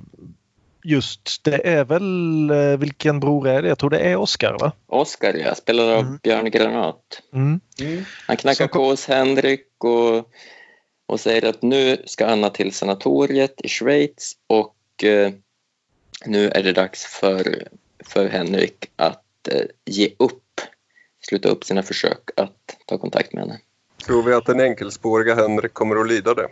[0.85, 3.69] just, det är väl, eh, vilken bror är det?
[3.69, 4.73] Jag tror det är Oscar va?
[4.86, 5.55] Oscar, ja.
[5.55, 7.23] Spelad av Björn Granat.
[7.35, 7.61] Mm.
[8.27, 10.31] Han knackar på hos Henrik och,
[11.06, 15.32] och säger att nu ska Anna till sanatoriet i Schweiz och eh,
[16.27, 17.69] nu är det dags för,
[18.05, 20.61] för Henrik att eh, ge upp,
[21.28, 23.61] sluta upp sina försök att ta kontakt med henne.
[24.06, 26.48] Tror vi att den enkelspåriga Henrik kommer att lida det?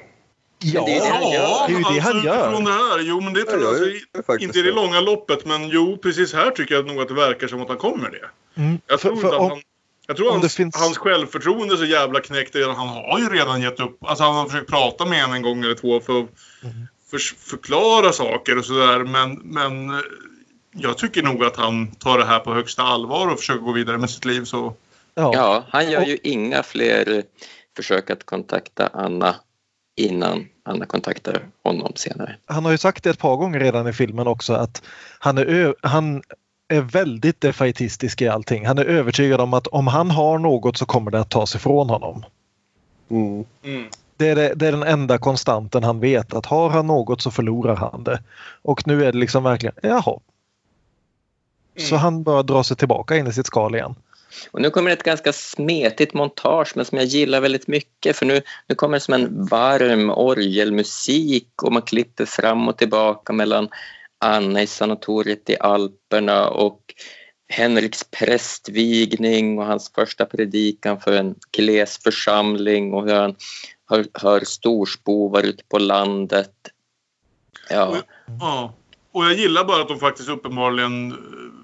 [0.65, 1.69] Ja, det är det han gör.
[1.69, 2.47] det är ju det han alltså, gör.
[2.49, 5.45] utifrån det här, jo men det tror Ja, jag, alltså, inte i det långa loppet
[5.47, 8.61] men jo precis här tycker jag nog att det verkar som att han kommer det.
[8.63, 8.79] Mm.
[8.87, 9.63] Jag För- tror för inte att om- han...
[10.13, 12.77] Jag tror hans, finns- hans självförtroende är så jävla knäckt redan.
[12.77, 14.05] Han har ju redan gett upp.
[14.05, 16.27] Alltså han har försökt prata med henne en gång eller två för att
[16.65, 16.87] Mm.
[17.11, 18.99] för, förklara saker och sådär.
[19.05, 19.97] Men, men eh,
[20.75, 23.99] jag tycker nog att han tar det här på högsta allvar och försöker gå vidare
[23.99, 24.45] med sitt liv.
[24.45, 24.75] Så
[25.15, 25.31] Ja.
[25.35, 27.23] Ja, han gör ju inga fler eh,
[27.77, 29.35] försök att kontakta Anna
[29.97, 32.37] innan Anna kontaktar honom senare.
[32.47, 34.83] Han har ju sagt det ett par gånger redan i filmen också att
[35.19, 36.23] han är, han
[36.73, 38.67] är väldigt defaitistisk i allting.
[38.67, 41.91] Han är övertygad om att om han har något så kommer det att tas ifrån
[41.91, 42.25] honom.
[43.11, 43.45] Mm.
[44.17, 47.31] Det är, det, det är den enda konstanten han vet att har han något så
[47.31, 48.23] förlorar han det.
[48.63, 50.19] Och nu är det liksom verkligen, jaha.
[51.77, 53.95] Så han bara drar sig tillbaka in i sitt skal igen.
[54.51, 58.43] Och nu kommer ett ganska smetigt montage men som jag gillar väldigt mycket för nu,
[58.67, 63.69] nu kommer det som en varm orgelmusik och man klipper fram och tillbaka mellan
[64.23, 66.95] Anna i sanatoriet i Alperna och
[67.49, 73.35] Henriks prästvigning och hans första predikan för en gles församling och hur han
[73.91, 76.53] hör, hör storspovar ute på landet.
[77.71, 77.97] Ja,
[78.41, 78.75] Ja.
[79.13, 81.17] Och jag gillar bara att de faktiskt uppenbarligen,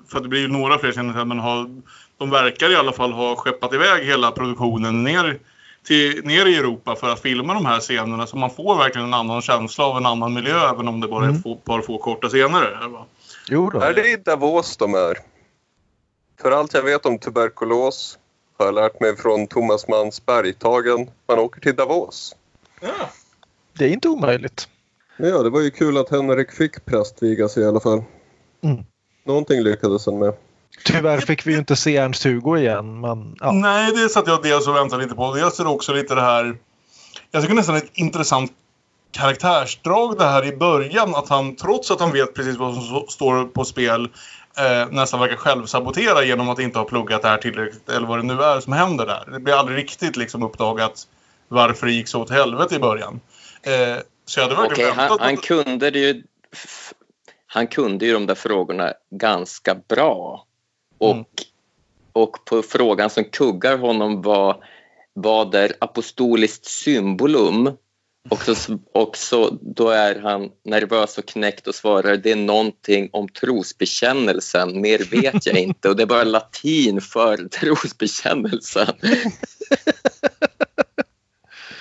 [0.09, 1.82] för det blir ju några fler scener sen, men har,
[2.18, 5.39] de verkar i alla fall ha skeppat iväg hela produktionen ner,
[5.89, 8.27] till, ner i Europa för att filma de här scenerna.
[8.27, 11.27] Så man får verkligen en annan känsla av en annan miljö även om det bara
[11.27, 12.77] är ett få- par få korta scener.
[12.81, 13.05] Här, va?
[13.48, 13.81] Jo då.
[13.81, 15.19] Är det i Davos de är?
[16.43, 18.19] För allt jag vet om tuberkulos
[18.59, 21.10] har jag lärt mig från Thomas Manns Bergtagen.
[21.28, 22.36] Man åker till Davos.
[23.78, 24.69] Det är inte omöjligt.
[25.16, 28.02] Ja, det var ju kul att Henrik fick prästvigas i alla fall.
[28.65, 28.85] Mm.
[29.24, 30.35] Någonting lyckades han med.
[30.85, 33.01] Tyvärr fick vi ju inte se Ernst-Hugo igen.
[33.01, 33.53] Men, ja.
[33.53, 35.35] Nej, det satt jag dels och väntade lite på.
[35.35, 36.57] Dels är det också lite det här...
[37.31, 38.53] Jag tycker nästan ett intressant
[39.12, 41.15] karaktärsdrag det här i början.
[41.15, 44.09] Att han, trots att han vet precis vad som står på spel,
[44.59, 47.89] eh, nästan verkar självsabotera genom att inte ha pluggat det här tillräckligt.
[47.89, 49.28] Eller vad det nu är som händer där.
[49.32, 51.07] Det blir aldrig riktigt liksom uppdagat
[51.49, 53.20] varför det gick så åt helvete i början.
[53.62, 53.97] Eh,
[54.27, 56.23] så jag hade verkligen han, väntat han att- kunde det ju
[57.47, 60.45] han kunde ju de där frågorna ganska bra.
[60.98, 61.24] Och, Mm.
[62.12, 64.64] och på frågan som kuggar honom var
[65.12, 67.76] vad är apostoliskt symbolum?
[68.30, 73.08] Och, så, och så, då är han nervös och knäckt och svarar det är någonting
[73.12, 75.88] om trosbekännelsen, mer vet jag inte.
[75.88, 78.94] Och det är bara latin för trosbekännelsen.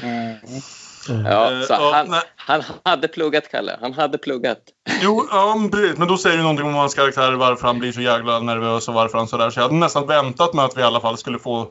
[1.07, 2.21] Ja, Eh, så ja, han, nej.
[2.35, 3.77] han hade pluggat, Kalle.
[3.81, 4.59] Han hade pluggat.
[5.01, 5.97] Jo, ja, men precis.
[5.97, 8.93] Men då säger det någonting om hans karaktär, varför han blir så jävla nervös och
[8.93, 9.49] varför han sådär.
[9.49, 11.67] Så jag hade nästan väntat mig att vi i alla fall skulle få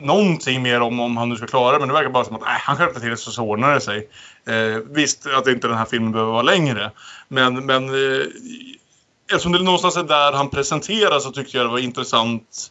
[0.00, 1.78] någonting mer om om han nu ska klara det.
[1.78, 3.80] Men det verkar bara som att äh, han skärpte till det så, så ordnar det
[3.80, 4.08] sig.
[4.46, 6.90] Eh, visst att inte den här filmen behöver vara längre.
[7.28, 8.26] Men, men eh,
[9.30, 12.70] eftersom det någonstans är där han presenteras så tyckte jag det var intressant,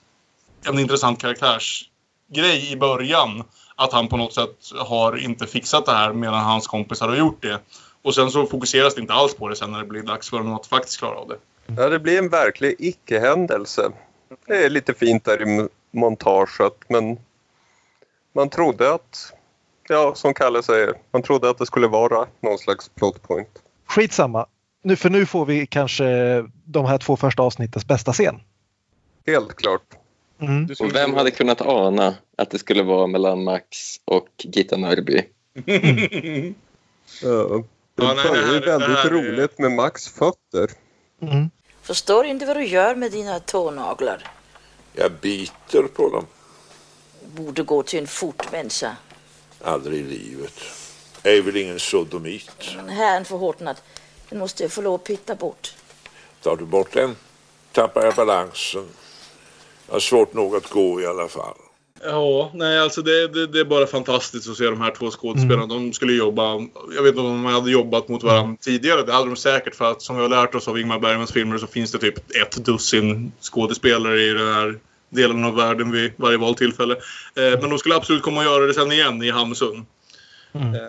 [0.68, 3.44] en intressant karaktärsgrej i början.
[3.82, 7.42] Att han på något sätt har inte fixat det här medan hans kompisar har gjort
[7.42, 7.60] det.
[8.02, 10.38] Och sen så fokuseras det inte alls på det sen när det blir dags för
[10.38, 11.38] honom att faktiskt klara av det.
[11.78, 13.92] Ja, det blir en verklig icke-händelse.
[14.48, 17.20] Det är lite fint där i montaget men
[18.34, 19.34] man trodde att,
[19.88, 23.64] ja som Kalle säger, man trodde att det skulle vara någon slags plot point.
[23.88, 24.46] Skitsamma.
[24.84, 26.06] Nu, för nu får vi kanske
[26.66, 28.40] de här två första avsnittens bästa scen.
[29.26, 29.99] Helt klart.
[30.42, 30.70] Mm.
[30.80, 35.24] Och vem hade kunnat ana att det skulle vara mellan Max och Gita Nörby?
[37.22, 37.64] Ja.
[37.96, 40.70] Det Ja, nej, det börjar ju här- det väldigt här är- roligt med Max fötter.
[41.22, 41.50] Mm.
[41.82, 44.24] Förstår inte vad du gör med dina tånaglar.
[44.94, 46.26] Jag biter på dem.
[47.36, 48.96] Borde gå till en fotmänniska.
[49.64, 50.54] Aldrig i livet.
[51.24, 52.52] Jag är väl ingen sodomit.
[52.76, 53.76] Men herren förhårdnad,
[54.30, 55.74] den måste jag få lov att pitta bort.
[56.42, 57.16] Tar du bort den
[57.72, 58.88] tappar jag balansen.
[59.90, 61.56] Jag har svårt nog att gå i alla fall.
[62.04, 65.66] Ja, nej alltså det, det, det är bara fantastiskt att se de här två skådespelarna.
[65.66, 66.54] De skulle jobba,
[66.96, 69.04] jag vet inte om de hade jobbat mot varandra tidigare.
[69.04, 71.58] Det hade de säkert för att som vi har lärt oss av Ingmar Bergmans filmer
[71.58, 74.80] så finns det typ ett dussin skådespelare i den här
[75.10, 76.94] delen av världen vid varje valtillfälle.
[77.36, 79.86] Eh, men de skulle absolut komma och göra det sen igen i Hamsun.
[80.54, 80.74] Mm.
[80.76, 80.80] Eh,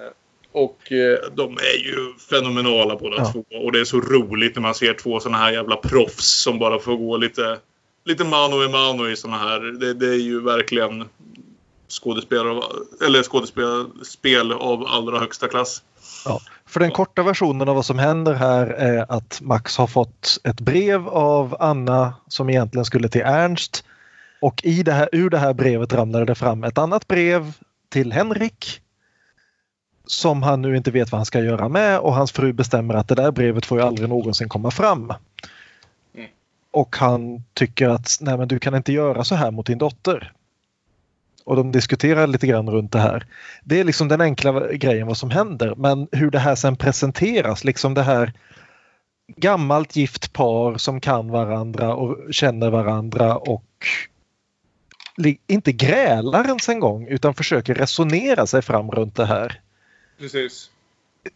[0.53, 3.33] och eh, de är ju fenomenala båda Ja.
[3.33, 3.45] två.
[3.65, 6.79] Och det är så roligt när man ser två såna här jävla proffs som bara
[6.79, 7.59] får gå lite,
[8.11, 9.61] lite mano i mano i såna här.
[9.61, 11.09] Det, det är ju verkligen
[11.89, 12.65] skådespelare av,
[13.07, 15.83] eller skådespel av allra högsta klass.
[16.25, 16.41] Ja.
[16.67, 20.61] För den korta versionen av vad som händer här är att Max har fått ett
[20.61, 23.85] brev av Anna som egentligen skulle till Ernst.
[24.41, 27.53] Och i det här, ur det här brevet ramlade det fram ett annat brev
[27.89, 28.81] till Henrik.
[30.07, 33.09] Som han nu inte vet vad han ska göra med och hans fru bestämmer att
[33.09, 35.13] det där brevet får ju aldrig någonsin komma fram.
[36.71, 40.33] Och han tycker att nej men du kan inte göra så här mot din dotter.
[41.45, 43.27] Och de diskuterar lite grann runt det här.
[43.65, 47.65] Det är liksom den enkla grejen vad som händer men hur det här sen presenteras,
[47.65, 48.33] liksom det här
[49.37, 53.87] gammalt gift par som kan varandra och känner varandra och
[55.47, 59.61] inte grälar ens en gång utan försöker resonera sig fram runt det här.
[60.19, 60.71] Precis.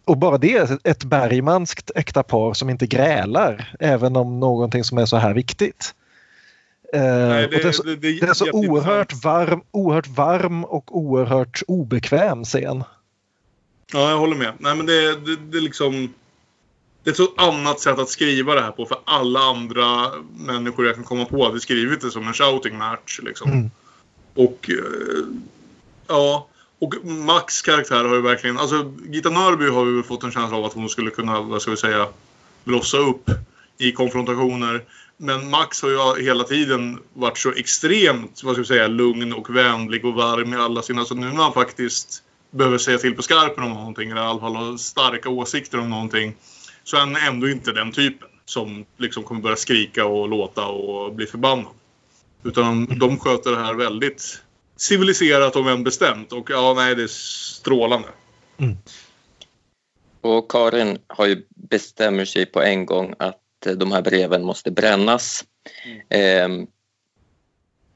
[0.04, 5.06] Och bara det ett bergmanskt äkta par som inte grälar även om någonting som är
[5.06, 5.94] så här viktigt.
[6.92, 10.98] Eh, Nej, det, är så, det- det det är så oerhört varm, oerhört varm och
[10.98, 12.84] oerhört obekväm scen.
[13.92, 14.52] Ja, jag håller med.
[14.58, 16.14] Nej, men det, det, det är liksom...
[17.02, 20.86] Det är ett så annat sätt att skriva det här på för alla andra människor
[20.86, 23.20] jag kan komma på hade skrivit det som en shouting match.
[23.22, 23.50] Liksom.
[23.52, 23.70] Mm.
[24.34, 24.70] Och...
[24.70, 25.24] eh,
[26.06, 26.48] Ja.
[26.84, 28.58] Och Max karaktär har ju verkligen...
[28.58, 31.70] Alltså, Gita Nörby har ju fått en känsla av att hon skulle kunna, vad ska
[31.70, 32.08] vi säga,
[32.64, 33.30] blossa upp
[33.78, 34.84] i konfrontationer.
[35.16, 39.56] Men Max har ju hela tiden varit så extremt, vad ska vi säga, lugn och
[39.56, 41.04] vänlig och varm i alla sina...
[41.04, 44.40] Så nu när han faktiskt behöver säga till på skarpen om någonting, eller i alla
[44.40, 46.34] fall har starka åsikter om någonting,
[46.84, 51.14] så är han ändå inte den typen som liksom kommer börja skrika och låta och
[51.14, 51.72] bli förbannad.
[52.42, 54.43] Utan de sköter det här väldigt
[54.84, 56.32] civiliserat och men bestämt.
[56.32, 58.08] Och ja, nej, det är strålande.
[60.20, 64.70] Och Karin har ju bestämmer sig på en gång att eh, de här breven måste
[64.70, 65.44] brännas.
[66.08, 66.66] Ehm,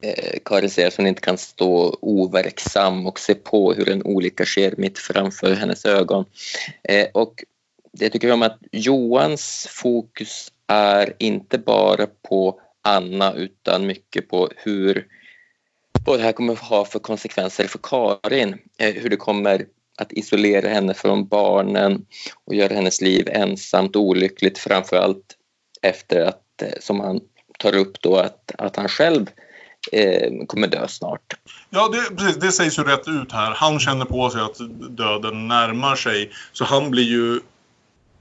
[0.02, 4.44] eh, Karin säger att hon inte kan stå overksam och se på hur en olycka
[4.44, 6.24] sker mitt framför hennes ögon.
[6.82, 7.44] Eh, och
[7.92, 14.50] det tycker jag om att Johans fokus är inte bara på Anna utan mycket på
[14.56, 15.06] hur
[16.04, 18.58] vad det här kommer att ha för konsekvenser för Karin.
[18.78, 19.64] Eh, hur det kommer
[19.98, 22.06] att isolera henne från barnen
[22.44, 25.36] och göra hennes liv ensamt och olyckligt framförallt
[25.82, 27.20] efter att, eh, som han
[27.58, 29.26] tar upp då, att, att han själv
[29.92, 31.34] eh, kommer dö snart.
[31.70, 33.50] Ja, det, precis, det sägs ju rätt ut här.
[33.50, 34.58] Han känner på sig att
[34.90, 36.30] döden närmar sig.
[36.52, 37.40] Så han blir ju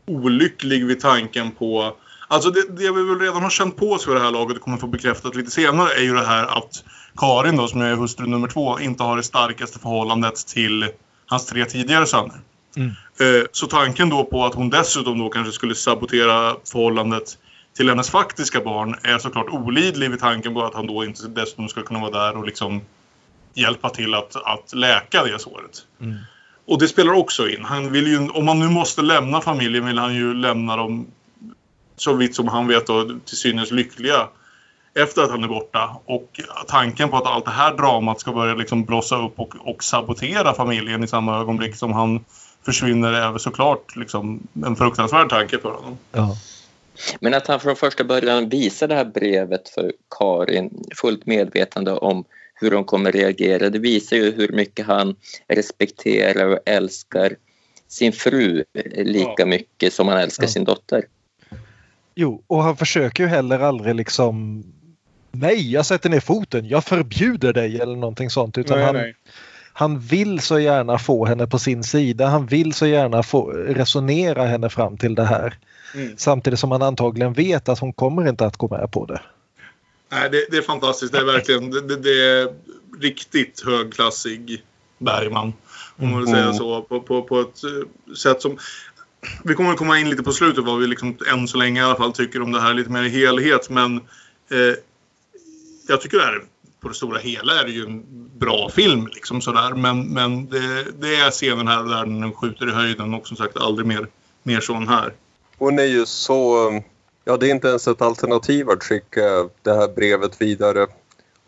[0.07, 1.97] olycklig vid tanken på...
[2.27, 4.63] Alltså det, det vi väl redan har känt på oss för det här laget och
[4.63, 6.83] kommer få bekräftat lite senare är ju det här att
[7.18, 10.89] Karin då, som är hustru nummer två, inte har det starkaste förhållandet till
[11.26, 12.39] hans tre tidigare söner.
[12.76, 12.89] Mm.
[13.19, 17.38] Eh, Så tanken då på att hon dessutom då kanske skulle sabotera förhållandet
[17.77, 21.69] till hennes faktiska barn är såklart olidlig vid tanken på att han då inte dessutom
[21.69, 22.81] ska kunna vara där och liksom
[23.53, 25.85] hjälpa till att, att läka det såret.
[26.02, 26.15] Mm.
[26.68, 27.65] Och det spelar också in.
[27.65, 31.07] Han vill ju, om man nu måste lämna familjen vill han ju lämna dem
[31.95, 34.27] så vitt som han vet då, till synes lyckliga
[34.98, 35.98] efter att han är borta.
[36.06, 39.84] Och tanken på att allt det här dramat ska börja liksom blossa upp och, och
[39.84, 42.26] sabotera familjen i samma ögonblick som han
[42.65, 45.98] försvinner är väl såklart liksom en fruktansvärd tanke för honom.
[46.11, 46.38] Ja.
[47.19, 52.26] Men att han från första början visar det här brevet för Karin fullt medvetande om
[52.53, 53.69] hur hon kommer reagera.
[53.69, 55.15] Det visar ju hur mycket han
[55.48, 57.36] respekterar och älskar
[57.88, 58.64] sin fru
[58.95, 60.49] lika mycket som han älskar Ja.
[60.49, 61.03] sin dotter.
[62.15, 64.64] Jo, och han försöker ju heller aldrig liksom
[65.39, 68.57] Nej, jag sätter ner foten, jag förbjuder dig eller någonting sånt.
[68.57, 69.15] Utan Nej, han, nej.
[69.73, 72.27] han vill så gärna få henne på sin sida.
[72.27, 75.57] Han vill så gärna få resonera henne fram till det här.
[75.95, 76.18] Mm.
[76.18, 79.22] Samtidigt som han antagligen vet att hon kommer inte att gå med på det.
[80.11, 81.14] Nej, det, det är fantastiskt.
[81.14, 82.49] Det är verkligen det, det, är
[83.01, 84.64] riktigt högklassig
[84.97, 85.53] Bergman.
[85.97, 86.55] Om man vill säga Mm.
[86.55, 86.81] så.
[86.81, 88.57] På, på, på ett eh, sätt som...
[89.43, 91.84] vi kommer att komma in lite på slutet vad vi liksom, än så länge i
[91.84, 93.69] alla fall tycker om det här lite mer i helhet.
[93.69, 93.95] Men
[94.51, 94.76] eh,
[95.88, 96.43] jag tycker det här
[96.80, 98.03] på det stora hela är det ju en
[98.39, 99.07] bra film.
[99.07, 99.73] Liksom sådär.
[99.73, 103.57] Men, men det, det är scenen här där den skjuter i höjden och som sagt
[103.57, 104.07] aldrig mer,
[104.43, 105.14] mer sån här.
[105.57, 106.72] Hon är ju så...
[107.26, 110.88] Ja, det är inte ens ett alternativ att skicka det här brevet vidare.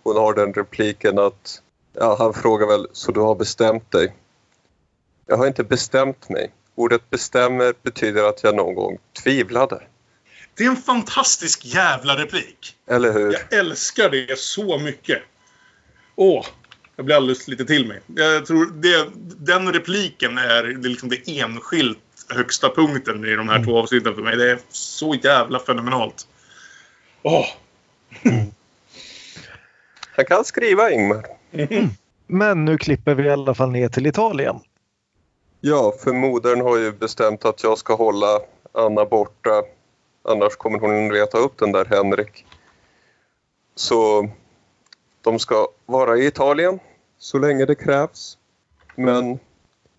[0.03, 1.61] Hon har den repliken att...
[1.93, 4.15] Ja, han frågar väl, så du har bestämt dig?
[5.25, 6.51] Jag har inte bestämt mig.
[6.75, 9.81] Ordet bestämmer betyder att jag någon gång tvivlade.
[10.59, 12.75] Det är en fantastisk jävla replik.
[12.87, 13.33] Eller hur?
[13.33, 15.21] Jag älskar det så mycket.
[16.15, 16.45] Åh,
[16.95, 18.01] jag blir alldeles lite till mig.
[18.07, 21.99] Jag tror det, den repliken är, det liksom det enskilt
[22.29, 24.37] högsta punkten i de här två avsnitten för mig.
[24.37, 26.27] Det är så jävla fenomenalt.
[27.21, 27.45] Åh!
[30.15, 31.25] Han kan skriva, Ingmar.
[32.27, 34.59] Men nu klipper vi i alla fall ner till Italien.
[35.61, 38.39] Ja, för modern har ju bestämt att jag ska hålla
[38.73, 39.63] Anna borta.
[40.29, 42.45] Annars kommer hon reta upp den där Henrik.
[43.75, 44.29] Så
[45.21, 46.79] de ska vara i Italien
[47.17, 48.37] så länge det krävs.
[48.95, 49.39] Men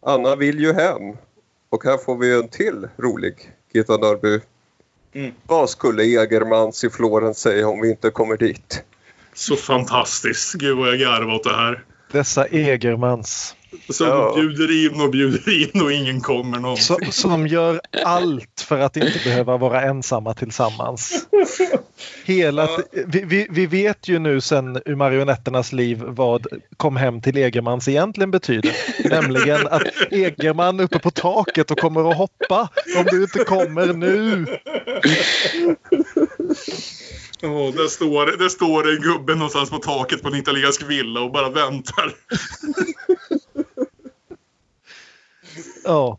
[0.02, 1.16] Anna vill ju hem.
[1.70, 4.40] Och här får vi en till rolig Gitta Norrby.
[5.12, 5.32] Mm.
[5.46, 8.84] Vad skulle Egermans i Florens säga om vi inte kommer dit?
[9.34, 10.54] Så fantastiskt.
[10.54, 11.84] Gud vad jag garvar åt det här.
[12.12, 13.56] Dessa Egermans.
[13.88, 14.32] Som Ja.
[14.36, 16.86] bjuder in och bjuder in och ingen kommer någonsin.
[16.86, 21.26] Som, som gör allt för att inte behöva vara ensamma tillsammans.
[22.24, 22.68] Hela,
[23.06, 27.88] vi, vi, vi vet ju nu sen ur marionetternas liv vad kom hem till Egermans
[27.88, 28.76] egentligen betyder.
[29.10, 32.68] Nämligen att Egerman uppe på taket och kommer att hoppa
[32.98, 34.46] om du inte kommer nu.
[37.42, 41.32] Åh, där, står, där står en gubbe någonstans på taket på en italiensk villa och
[41.32, 42.12] bara väntar.
[45.84, 46.18] Ja.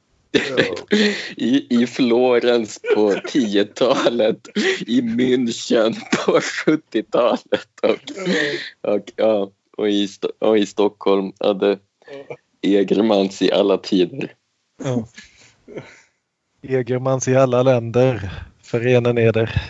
[1.38, 4.48] I, I Florens på 10-talet,
[4.88, 10.08] i München på 70-talet och, och, ja, och, i,
[10.40, 11.80] och i Stockholm hade
[12.62, 14.34] Egermans i alla tider.
[14.84, 15.08] Ja.
[16.62, 18.32] Egermans i alla länder.
[18.64, 19.62] Förena eder.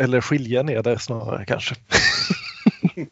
[0.00, 1.74] Eller skilja eder snarare kanske.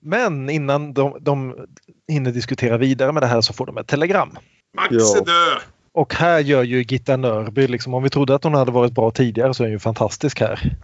[0.00, 1.66] Men innan de, de
[2.08, 4.38] hinner diskutera vidare med det här så får de ett telegram.
[4.76, 5.62] Max är död!
[5.92, 9.10] Och här gör ju Gitta Nörby, liksom, om vi trodde att hon hade varit bra
[9.10, 10.76] tidigare så är hon ju fantastisk här.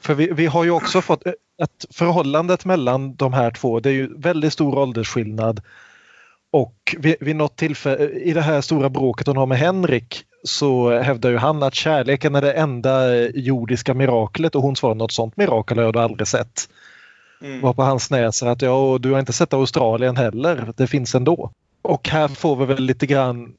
[0.00, 1.22] För vi, vi har ju också fått
[1.62, 5.60] att förhållandet mellan de här två, det är ju väldigt stor åldersskillnad.
[6.52, 10.98] Och vid, vid något tillfälle, i det här stora bråket hon har med Henrik så
[10.98, 15.36] hävdar ju han att kärleken är det enda jordiska miraklet och hon svarar något sånt
[15.36, 16.68] mirakel har jag aldrig sett.
[17.42, 17.60] Mm.
[17.60, 21.14] Var på hans näsa att ja, och du har inte sett Australien heller, det finns
[21.14, 21.50] ändå.
[21.84, 23.54] Och här får vi väl lite grann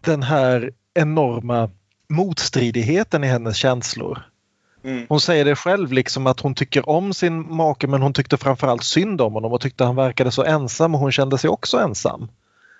[0.00, 1.70] den här enorma
[2.08, 4.22] motstridigheten i hennes känslor.
[4.84, 5.06] Mm.
[5.08, 8.84] Hon säger det själv liksom att hon tycker om sin make men hon tyckte framförallt
[8.84, 12.28] synd om honom och tyckte han verkade så ensam och hon kände sig också ensam.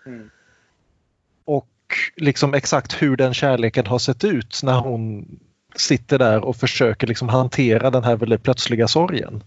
[0.06, 0.30] Mm.
[1.44, 1.68] Och
[2.16, 5.26] liksom exakt hur den kärleken har sett ut när hon
[5.76, 9.42] sitter där och försöker liksom hantera den här väldigt plötsliga sorgen.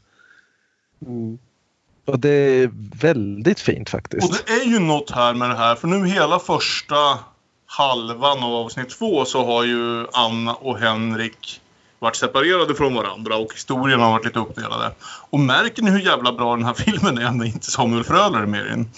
[2.05, 2.69] Och det är
[3.01, 4.29] väldigt fint faktiskt.
[4.29, 7.19] Och det är ju något här med det här, för nu hela första
[7.65, 11.61] halvan av avsnitt två så har ju Anna och Henrik
[11.99, 14.91] varit separerade från varandra och historien har varit lite uppdelade.
[15.29, 18.45] Och märker ni hur jävla bra den här filmen är när inte Samuel Fröler är
[18.45, 18.89] med i den?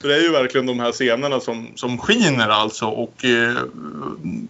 [0.00, 3.56] För det är ju verkligen de här scenerna som, som skiner alltså och eh,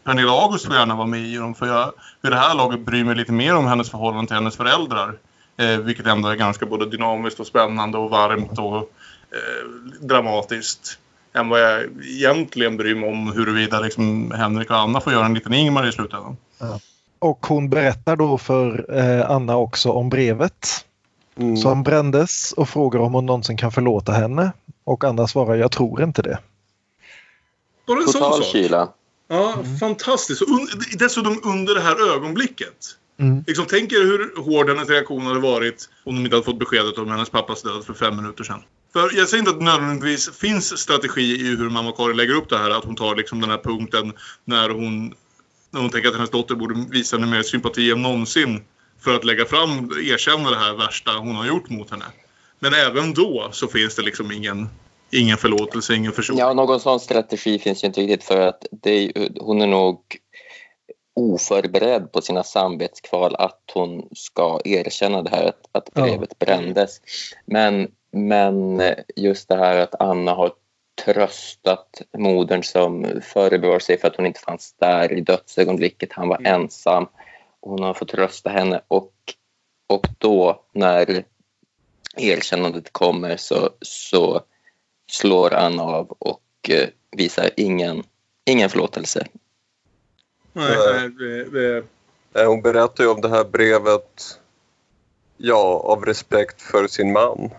[0.04, 3.04] Pernilla August får gärna vara med i dem för jag vid det här laget bryr
[3.04, 5.18] mig lite mer om hennes förhållande till hennes föräldrar.
[5.58, 9.68] Eh, vilket ändå är ganska både dynamiskt och spännande och varmt och eh,
[10.00, 10.98] dramatiskt.
[11.32, 15.34] Än vad jag egentligen bryr mig om huruvida liksom Henrik och Anna får göra en
[15.34, 16.36] liten Ingmar i slutändan.
[17.18, 20.84] Och hon berättar då för eh, Anna också om brevet
[21.62, 24.52] som brändes och frågar om hon någonsin kan förlåta henne.
[24.84, 26.38] Och Anna svarar jag tror inte det.
[27.86, 28.52] Bara en sån Total sak.
[28.52, 28.88] kyla.
[29.28, 30.42] Ja, fantastiskt.
[30.42, 30.68] Och un
[30.98, 32.76] dessutom under det här ögonblicket.
[33.20, 33.44] Mm.
[33.46, 36.98] Liksom, tänk er hur hård hennes reaktion hade varit om de inte hade fått beskedet
[36.98, 38.62] om hennes pappas död för fem minuter sedan.
[38.92, 42.48] För jag säger inte att det nödvändigtvis finns strategi i hur mamma Karin lägger upp
[42.48, 42.70] det här.
[42.70, 44.12] Att hon tar liksom den här punkten
[44.44, 45.14] när hon,
[45.70, 48.62] när hon tänker att hennes dotter borde visa henne mer sympati än någonsin.
[49.00, 52.04] För att lägga fram, erkänna det här värsta hon har gjort mot henne.
[52.58, 54.68] Men även då så finns det liksom ingen,
[55.10, 56.40] ingen förlåtelse, ingen försoning.
[56.40, 60.00] Ja, någon sån strategi finns ju inte riktigt för att det hon är nog
[61.18, 66.02] oförberedd på sina samvetskval att hon ska erkänna det här att, att Ja.
[66.02, 67.00] brevet brändes.
[67.46, 68.82] Men, men
[69.16, 70.52] just det här att Anna har
[71.04, 76.12] tröstat modern som förebrår sig för att hon inte fanns där i dödsögonblicket.
[76.12, 77.06] Han var ensam.
[77.60, 79.12] Hon har fått trösta henne och,
[79.86, 81.24] och då när
[82.16, 84.40] erkännandet kommer så, så
[85.10, 88.02] slår Anna av och eh, visar ingen,
[88.44, 89.26] ingen förlåtelse.
[90.52, 91.10] Nej,
[91.50, 91.82] nej,
[92.34, 94.38] Eh, Hon berättar ju om det här brevet,
[95.36, 97.50] ja, av respekt för sin man.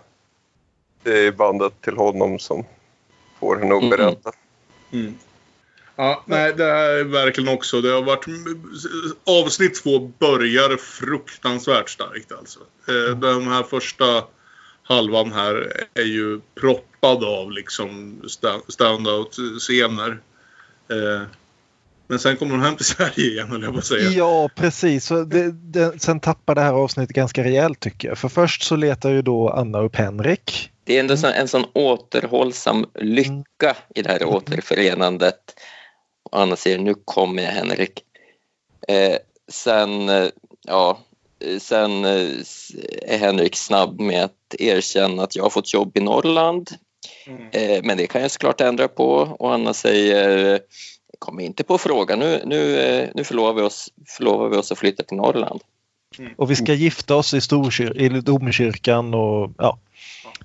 [1.04, 2.66] Det är bandet till honom som
[3.40, 4.32] får henne att berätta.
[4.92, 5.16] Mm.
[5.96, 7.82] Ja, nej, det här är verkligen också.
[7.82, 8.26] Det har varit...
[9.24, 12.60] Avsnitt två börjar fruktansvärt starkt alltså.
[12.88, 14.24] Eh, Den här första
[14.84, 20.20] halvan här är ju proppad av liksom sta- standout-scener.
[22.10, 24.10] Men sen kommer de hem till Sverige igen, höll jag på att säga.
[24.10, 25.06] Ja, precis.
[25.06, 28.18] Så det, det, sen tappar det här avsnittet ganska rejält tycker jag.
[28.18, 30.72] För först så letar ju då Anna upp Henrik.
[30.84, 35.40] Det är ändå så, en sån återhållsam lycka i det här återförenandet.
[36.30, 38.04] Och Anna säger nu kommer jag Henrik.
[38.88, 39.18] Eh,
[39.52, 40.28] sen, eh,
[40.68, 41.00] ja,
[41.60, 42.28] sen eh,
[43.02, 46.70] är Henrik snabb med att erkänna att jag har fått jobb i Norrland.
[47.52, 49.08] Eh, men det kan jag såklart ändra på
[49.40, 50.60] och Anna säger
[51.20, 54.78] kom inte på frågan, nu, nu, eh, nu förlovar, vi oss, förlovar vi oss att
[54.78, 55.62] flytta till Norrland.
[56.38, 59.80] Och vi ska gifta oss i, storkyr- i domkyrkan och ja,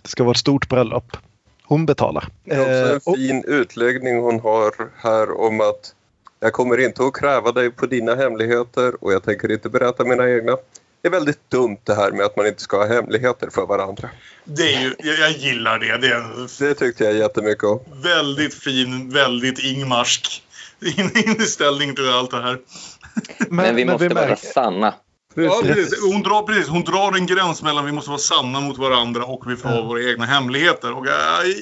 [0.03, 1.17] det ska vara ett stort bröllop.
[1.65, 2.29] Hon betalar.
[2.45, 5.95] Det är Eh, också en fin utläggning hon har här om att
[6.41, 10.31] jag kommer inte att kräva dig på dina hemligheter och jag tänker inte berätta mina
[10.31, 10.57] egna.
[11.03, 14.11] Det är väldigt dumt det här med att man inte ska ha hemligheter för varandra.
[14.45, 15.97] Det är ju, jag, gillar det.
[15.97, 17.81] Det är en Det tyckte jag jättemycket om.
[18.03, 20.44] väldigt fin, väldigt Ingmarsk in-
[21.27, 22.59] inställning till allt det här.
[23.51, 24.95] Men, vi måste vara sanna.
[25.35, 26.03] Ja, precis.
[26.13, 26.69] Hon, drar, precis.
[26.69, 29.83] Hon drar en gräns mellan vi måste vara sanna mot varandra och vi får ha
[29.83, 30.93] våra egna hemligheter.
[30.93, 31.55] Och jag,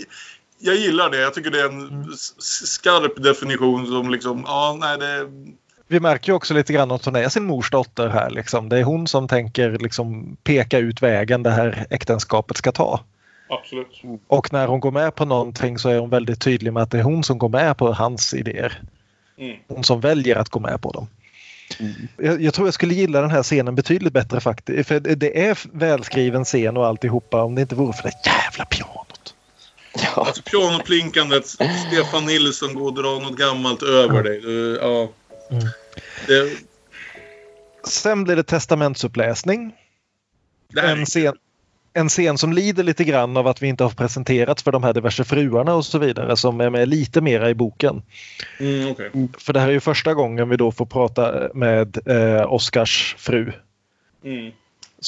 [0.59, 1.21] jag gillar det.
[1.21, 5.27] Jag tycker det är en s- skarp definition som liksom, ja, nej det...
[5.89, 8.31] Vi märker ju också lite grann att hon är sin mors dotter här.
[8.31, 8.69] Liksom.
[8.69, 13.01] Det är hon som tänker liksom, peka ut vägen det här äktenskapet ska ta.
[13.49, 14.03] Absolut.
[14.29, 16.99] Och när hon går med på någonting så är hon väldigt tydlig med att det
[16.99, 18.83] är hon som går med på hans idéer.
[19.39, 19.57] Mm.
[19.69, 21.07] Hon som väljer att gå med på dem.
[22.17, 24.89] Jag, jag tror jag skulle gilla den här scenen betydligt bättre faktiskt.
[24.89, 28.65] För det det är välskriven scen och alltihopa om det inte vore för det jävla
[28.65, 29.35] pianot.
[30.15, 34.41] Alltså pianoplinkandet, Stefan Nilsson går och drar något gammalt över dig.
[34.41, 35.09] Du, Ja.
[36.27, 36.57] Det,
[37.89, 39.75] Sen blir det testamentsuppläsning.
[40.69, 41.35] det här En scen,
[41.95, 44.93] en scen som lider lite grann av att vi inte har presenterats för de här
[44.93, 48.03] diverse fruarna och så vidare som är med lite mera i boken.
[48.61, 49.11] Mm, okej.
[49.39, 53.53] För det här är ju första gången vi då får prata med eh, Oscars fru.
[54.25, 54.53] Mm.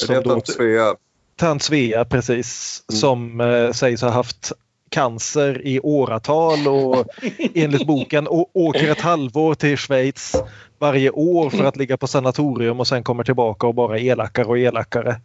[0.07, 0.95] Det är tant Svea.
[1.35, 2.83] Tant Svea, precis.
[2.87, 4.51] Som eh, sägs ha haft
[4.89, 7.05] cancer i åratal och
[7.53, 10.35] enligt boken åker ett halvår till Schweiz
[10.79, 14.57] varje år för att ligga på sanatorium och sen kommer tillbaka och bara elakare och
[14.59, 15.21] elakare.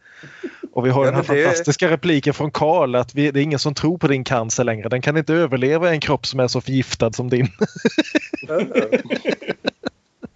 [0.72, 3.42] Och vi har Ja, den här det- fantastiska repliken från Karl att vi, det är
[3.44, 4.88] ingen som tror på din cancer längre.
[4.88, 7.48] Den kan inte överleva i en kropp som är så förgiftad som din.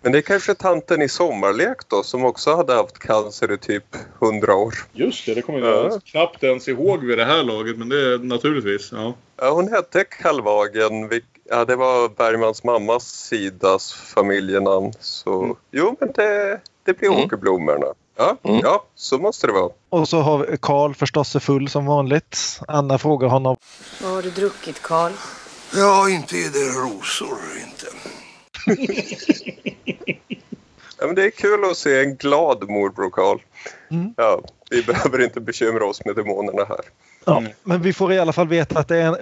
[0.05, 3.85] Men det är kanske tanten i Sommarlek då som också hade haft cancer i typ
[4.23, 4.75] 100 år.
[4.93, 6.01] Just det, det kommer jag Ja.
[6.05, 7.79] knappt ens ihåg vid det här laget.
[7.79, 9.15] Men det är naturligtvis, ja.
[9.37, 11.11] Ja, hon hette Kalvagen.
[11.51, 14.93] Ja, det var Bergmans mammas sidas familjenamn.
[15.01, 17.87] Så jo, men det, det blir åkerblommorna.
[18.17, 19.71] Ja, ja, så måste det vara.
[19.89, 22.61] Och så har Karl förstås sig full som vanligt.
[22.69, 23.57] Anna frågar honom
[24.03, 25.13] Vad har du druckit, Karl?
[25.75, 27.87] Ja, inte är det rosor, inte.
[31.01, 33.39] Ja, men det är kul att se en glad morbror Karl.
[34.17, 36.81] Ja, vi behöver inte bekymra oss med demonerna här.
[37.25, 39.19] Ja, men vi får i alla fall veta att det är, en- eh,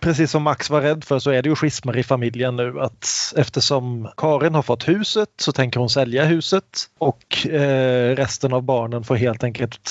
[0.00, 2.80] precis som Max var rädd för, så är det ju schismer i familjen nu.
[2.80, 3.06] Att
[3.36, 6.64] eftersom Karin har fått huset så tänker hon sälja huset
[6.98, 9.90] och eh, resten av barnen får helt enkelt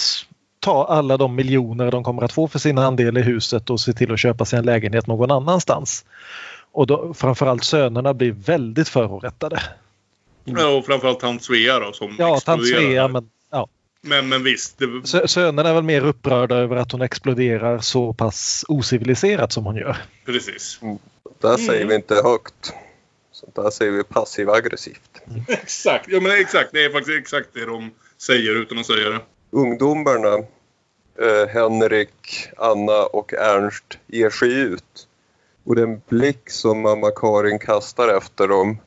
[0.59, 3.93] ta alla de miljoner de kommer att få för sin andel i huset och se
[3.93, 6.05] till att köpa sig en lägenhet någon annanstans.
[6.73, 9.63] Och då, framförallt sönerna blir väldigt förorättade.
[10.43, 12.89] Ja, Och framförallt tant Svea då som Ja, tant exploderar.
[12.89, 13.67] Svea, men ja.
[14.01, 14.77] Men, men visst.
[14.77, 19.65] Det, Sö- Sönerna är väl mer upprörda över att hon exploderar så pass ociviliserat som
[19.65, 19.97] hon gör.
[20.25, 20.79] precis.
[21.41, 22.73] Där säger vi inte högt.
[23.31, 25.21] Så där säger vi passiv aggressivt.
[25.47, 26.05] Exakt.
[26.09, 26.69] Ja, men exakt.
[26.73, 29.19] Det är faktiskt exakt det de säger utan att säga det.
[29.51, 30.33] Ungdomarna,
[31.21, 35.07] eh, Henrik, Anna och Ernst, ger sig ut.
[35.65, 38.77] Och den blick som mamma Karin kastar efter dem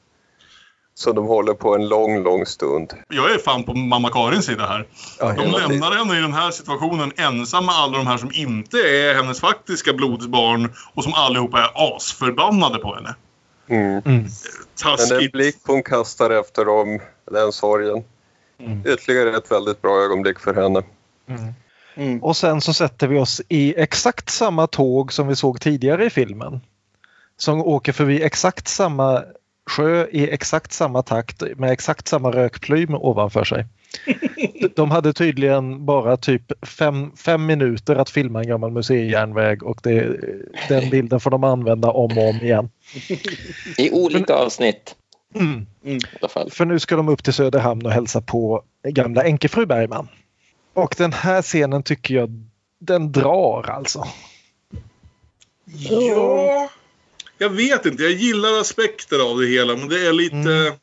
[0.94, 2.92] Så de håller på en lång, lång stund.
[3.08, 4.86] Jag är fan på mamma Karins sida här.
[5.18, 8.76] Ja, de lämnar henne i den här situationen ensam med alla de här som inte
[8.78, 13.14] är hennes faktiska blodsbarn och som allihopa är asförbannade på henne.
[13.68, 14.02] Mm.
[14.04, 14.28] Men
[14.82, 15.08] Taskigt.
[15.08, 17.00] den blick hon kastar efter dem,
[17.30, 18.04] den sorgen.
[18.84, 20.82] Ytterligare ett väldigt bra ögonblick för henne.
[22.20, 26.10] Och sen så sätter vi oss i exakt samma tåg som vi såg tidigare i
[26.10, 26.60] filmen.
[27.36, 29.24] Som åker förbi exakt samma
[29.70, 33.66] sjö i exakt samma takt med exakt samma rökplym ovanför sig.
[34.76, 40.16] De hade tydligen bara typ fem, fem minuter att filma en gammal museijärnväg och det,
[40.68, 42.70] den bilden får de använda om och om igen.
[43.78, 44.94] I olika avsnitt.
[45.34, 45.66] Mm.
[45.82, 46.50] I alla fall.
[46.50, 50.08] För nu ska de upp till Söderhamn och hälsa på gamla änkefru Bergman.
[50.76, 52.30] Och den här scenen tycker jag
[52.78, 54.04] den drar alltså.
[55.64, 56.70] Ja,
[57.38, 58.02] jag vet inte.
[58.02, 60.76] Jag gillar aspekter av det hela, men det är lite...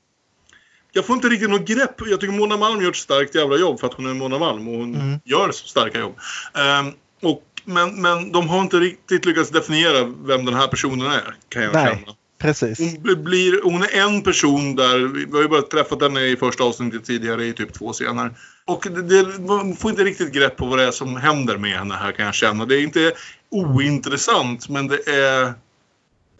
[0.91, 1.95] Jag får inte riktigt något grepp.
[2.05, 4.67] Jag tycker Mona Malm gör ett starkt jävla jobb för att hon är Mona Malm
[4.67, 6.19] och hon gör starka jobb.
[6.53, 11.35] Ehm, och, men, men de har inte riktigt lyckats definiera vem den här personen är,
[11.49, 12.15] kan jag Nej, känna.
[12.43, 12.79] Precis.
[12.79, 14.97] Hon, blir, hon är en person där,
[15.27, 18.31] vi har ju bara träffat henne i första avsnittet tidigare i typ två scener.
[18.65, 21.77] Och det, det, man får inte riktigt grepp på vad det är som händer med
[21.77, 22.65] henne här kan jag känna.
[22.65, 23.11] Det är inte
[23.49, 25.53] ointressant men det är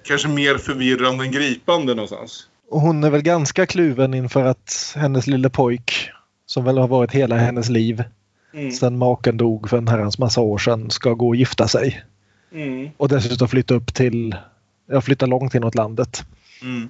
[0.04, 2.48] kanske mer förvirrande än gripande någonstans.
[2.70, 6.10] Och hon är väl ganska kluven inför att hennes lille pojk,
[6.46, 8.04] som väl har varit hela hennes liv
[8.54, 8.72] Mm.
[8.72, 12.04] sedan maken dog för en herrans massa år sedan, ska gå och gifta sig.
[12.54, 12.90] Mm.
[12.98, 14.36] Och dessutom flytta upp till,
[14.92, 16.24] ja flytta långt inåt landet.
[16.62, 16.90] Mm.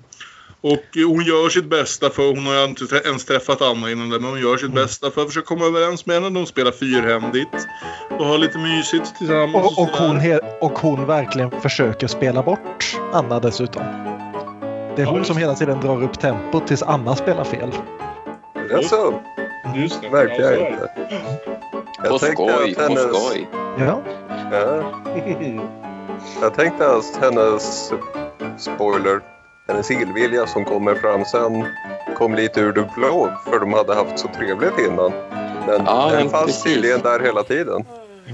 [0.62, 4.30] Och hon gör sitt bästa för hon har inte ens träffat Anna innan det men
[4.30, 4.76] hon gör sitt Mm.
[4.84, 6.30] bästa för att försöka komma överens med henne.
[6.30, 7.68] De spelar fyrhändigt
[8.20, 9.56] och har lite mysigt tillsammans.
[9.78, 10.40] Och, och, sådär.
[10.60, 13.84] hon, och hon verkligen försöker spela bort Anna dessutom.
[14.96, 17.72] Det är hon som hela tiden drar upp tempot tills Anna spelar fel.
[18.54, 19.22] Det är så.
[19.76, 20.08] Just det.
[20.12, 20.90] Ja, jag så är inte.
[22.02, 23.02] På Jag skoj, på hennes...
[23.02, 23.48] skoj.
[23.80, 24.02] Ja.
[24.52, 24.84] Ja.
[26.42, 27.92] Jag tänkte att hennes
[28.58, 29.22] spoiler,
[29.68, 31.66] hennes illvilja som kommer fram sen
[32.18, 35.12] kom lite ur det blå för de hade haft så trevligt innan.
[35.68, 37.86] Men Ja, den fanns tydligen där hela tiden.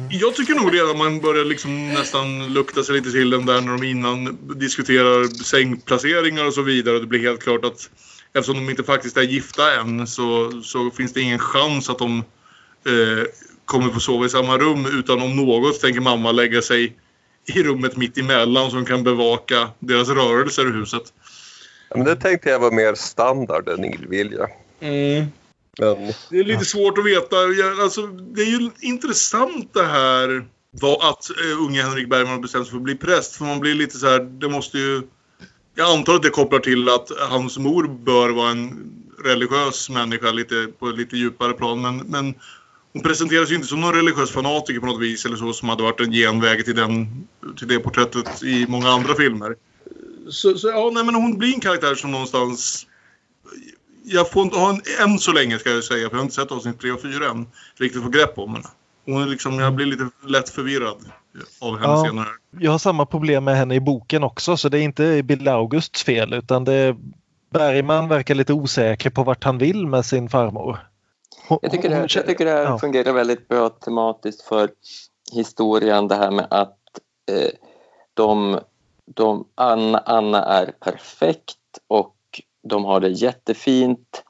[0.09, 3.71] Jag tycker nog redan man börjar liksom nästan lukta sig lite till den där när
[3.77, 6.95] de innan diskuterar sängplaceringar och så vidare.
[6.95, 7.89] Och det blir helt klart att
[8.33, 12.17] eftersom de inte faktiskt är gifta än så, så finns det ingen chans att de
[12.85, 13.25] eh,
[13.65, 14.85] kommer få sova i samma rum.
[14.85, 16.95] Utan om något tänker mamma lägga sig
[17.49, 21.13] i rummet mitt emellan som kan bevaka deras rörelser i huset.
[21.89, 24.47] Ja, men det tänkte jag var mer standard än illvilja.
[25.79, 27.35] Men Det är lite svårt att veta.
[27.83, 30.45] Alltså, det är ju intressant det här
[31.01, 33.35] att uh, unge Henrik Bergman bestämt sig för att bli präst.
[33.35, 35.01] För man blir lite så här, det måste ju...
[35.75, 38.91] Jag antar att det kopplar till att hans mor bör vara en
[39.25, 41.81] religiös människa lite, på ett lite djupare plan.
[41.81, 42.35] Men, men
[42.93, 45.83] hon presenteras ju inte som någon religiös fanatiker på något vis eller så som hade
[45.83, 49.55] varit en genväg till, den, till det porträttet i många andra filmer.
[50.29, 52.87] Så, så ja, nej, men hon blir en karaktär som någonstans
[54.03, 56.35] jag får inte ha en, än så länge ska jag säga, för jag har inte
[56.35, 57.47] sett avsnitt 3 och 4 än,
[57.79, 58.67] riktigt få grepp om henne.
[59.05, 60.97] Hon är liksom, jag blir lite lätt förvirrad
[61.59, 62.05] av henne Ja.
[62.05, 62.27] senare.
[62.59, 66.03] Jag har samma problem med henne i boken också så det är inte Bill Augusts
[66.03, 66.95] fel utan det
[67.53, 70.79] Bergman verkar lite osäker på vart han vill med sin farmor.
[71.61, 72.79] Jag tycker det, jag tycker det ja.
[72.79, 74.69] fungerar väldigt bra tematiskt för
[75.31, 76.77] historien det här med att
[77.31, 77.51] eh,
[78.13, 78.59] de,
[79.05, 81.57] de, Anna, Anna är perfekt
[81.87, 82.15] och
[82.63, 84.23] de har det jättefint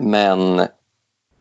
[0.00, 0.62] men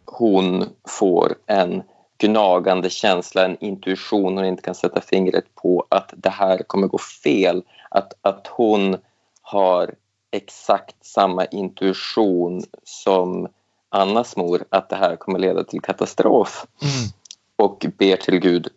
[0.05, 1.83] hon får en
[2.17, 6.97] gnagande känsla, en intuition hon inte kan sätta fingret på att det här kommer gå
[6.97, 7.63] fel.
[7.89, 8.97] Att, att hon
[9.41, 9.95] har
[10.31, 13.47] exakt samma intuition som
[13.93, 17.11] Annas mor att det här kommer leda till katastrof Mm.
[17.55, 18.67] och ber till Gud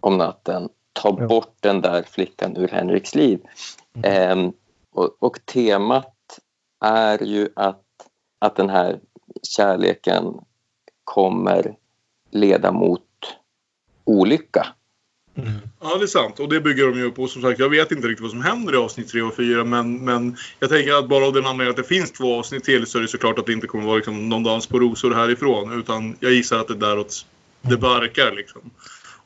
[0.00, 3.40] om natten ta bort den där flickan ur Henriks liv.
[4.02, 4.52] Ehm,
[4.92, 6.38] och, och temat
[6.80, 7.84] är ju att,
[8.38, 9.00] att den här
[9.42, 10.44] kärleken
[11.04, 11.76] kommer
[12.30, 13.02] leda mot
[14.04, 14.66] olycka.
[15.80, 16.40] Ja, det är sant.
[16.40, 17.26] Och det bygger de ju på.
[17.28, 19.64] Som sagt, jag vet inte riktigt vad som händer i avsnitt 3 och 4.
[19.64, 22.86] Men, men jag tänker att bara av den anledningen att det finns två avsnitt till
[22.86, 25.80] så är det såklart att det inte kommer vara liksom någon dans på rosor härifrån.
[25.80, 27.26] Utan jag gissar att det är däråt
[27.62, 28.60] det barkar liksom.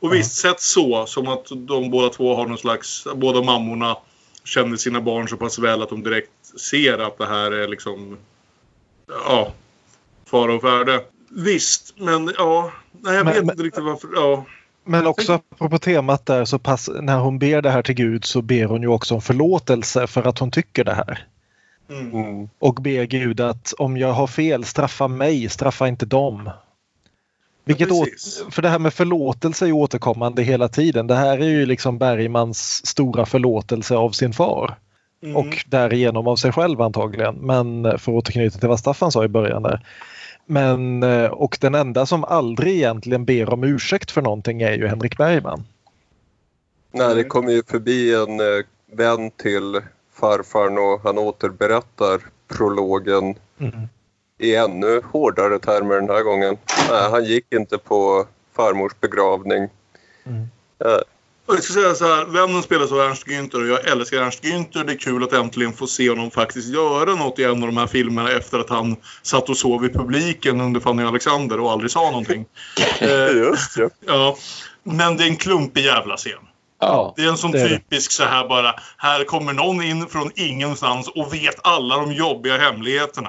[0.01, 1.07] Och visst, sett så.
[1.07, 3.07] Som att de båda två har någon slags...
[3.15, 3.97] Båda mammorna
[4.45, 6.31] känner sina barn så pass väl att de direkt
[6.61, 8.17] ser att det här är liksom...
[9.09, 9.53] Ja.
[10.27, 11.05] Fara och färde.
[11.31, 12.73] Visst, men ja.
[13.01, 14.09] Nej, jag Men- vet men- inte riktigt varför.
[14.15, 14.47] Ja.
[14.91, 18.43] Men också apropå temat där så pass, när hon ber det här till Gud så
[18.43, 21.27] ber hon ju också om förlåtelse för att hon tycker det här.
[21.91, 22.49] Mm.
[22.59, 26.51] och ber Gud att om jag har fel, straffa mig, straffa inte dem.
[27.65, 28.05] Vilket Ja,
[28.51, 31.07] för det här med förlåtelse är ju återkommande hela tiden.
[31.07, 34.79] Det här är ju liksom Bergmans stora förlåtelse av sin far.
[35.23, 35.37] Mm.
[35.37, 37.35] Och därigenom av sig själv antagligen.
[37.35, 39.81] Men för att återknyta till vad Staffan sa i början där.
[40.51, 44.87] Men, eh, och den enda som aldrig egentligen ber om ursäkt för någonting är ju
[44.87, 45.65] Henrik Bergman.
[46.93, 49.81] Nej, det kommer ju förbi en eh, vän till
[50.13, 53.89] farfarn och han återberättar prologen Mm.
[54.39, 56.57] i ännu hårdare termer den här gången.
[56.91, 59.63] Nej, han gick inte på farmors begravning.
[60.85, 61.05] Eh, Och
[61.55, 64.85] jag ska säga så här, vännen spelas av Ernst Günther och jag älskar Ernst Günther.
[64.85, 67.77] Det är kul att äntligen få se honom faktiskt göra något i en av de
[67.77, 71.91] här filmerna efter att han satt och sov i publiken under Fanny Alexander och aldrig
[71.91, 72.45] sa någonting.
[73.01, 73.89] Eh, Just ja.
[74.07, 74.37] ja.
[74.83, 76.33] Men det är en klumpig jävla scen.
[76.81, 77.79] Ja, Det är en sån det är det.
[77.79, 82.59] typisk så här bara, här kommer någon in från ingenstans och vet alla de jobbiga
[82.59, 83.29] hemligheterna.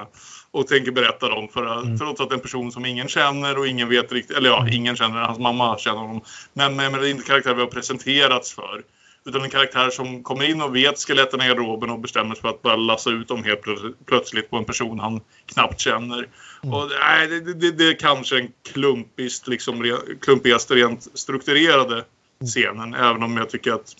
[0.52, 3.88] Och tänker berätta dem för att, trots att en person som ingen känner och ingen
[3.88, 6.20] vet riktigt, eller ja, ingen känner, hans mamma känner honom.
[6.52, 8.82] Men, men, det är inte karaktär vi har presenterats för.
[9.24, 12.48] Utan en karaktär som kommer in och vet skeletten i garderoben och bestämmer sig för
[12.48, 16.28] att bara lassa ut dem helt plö- plötsligt på en person han knappt känner.
[16.60, 22.04] Och, nej, det, det, det, är kanske den klumpigast, liksom, re- klumpigaste rent strukturerade
[22.44, 22.94] scenen.
[22.94, 23.96] Även om jag tycker att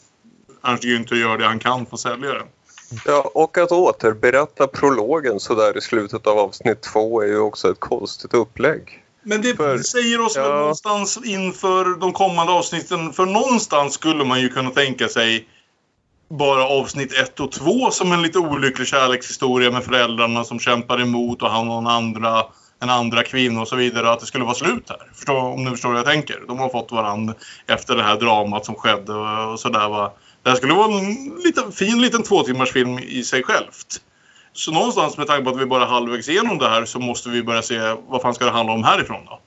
[0.63, 2.47] Ernst Günther gör det han kan för att sälja den.
[3.07, 7.71] Ja, och att återberätta prologen så där i slutet av avsnitt två är ju också
[7.71, 8.99] ett konstigt upplägg.
[9.23, 10.55] Men det För- säger oss väl ja.
[10.57, 13.13] någonstans inför de kommande avsnitten.
[13.13, 15.49] För någonstans skulle man ju kunna tänka sig
[16.31, 21.43] bara avsnitt ett och två som en lite olycklig kärlekshistoria med föräldrarna som kämpar emot
[21.43, 22.45] och han och en andra,
[22.81, 24.11] en andra kvinna och så vidare.
[24.11, 25.11] Att det skulle vara slut här.
[25.15, 26.43] Förstå, om du förstår vad jag tänker.
[26.49, 27.35] De har fått varandra
[27.67, 30.11] efter det här dramat som skedde och, sådär.
[30.43, 31.15] Det här skulle vara en
[31.45, 34.01] liten, fin liten två timmars film i sig självt.
[34.53, 37.29] Så någonstans med tanke på att vi bara är halvvägs igenom det här så måste
[37.29, 37.79] vi börja se
[38.09, 39.41] vad fan ska det handla om härifrån då?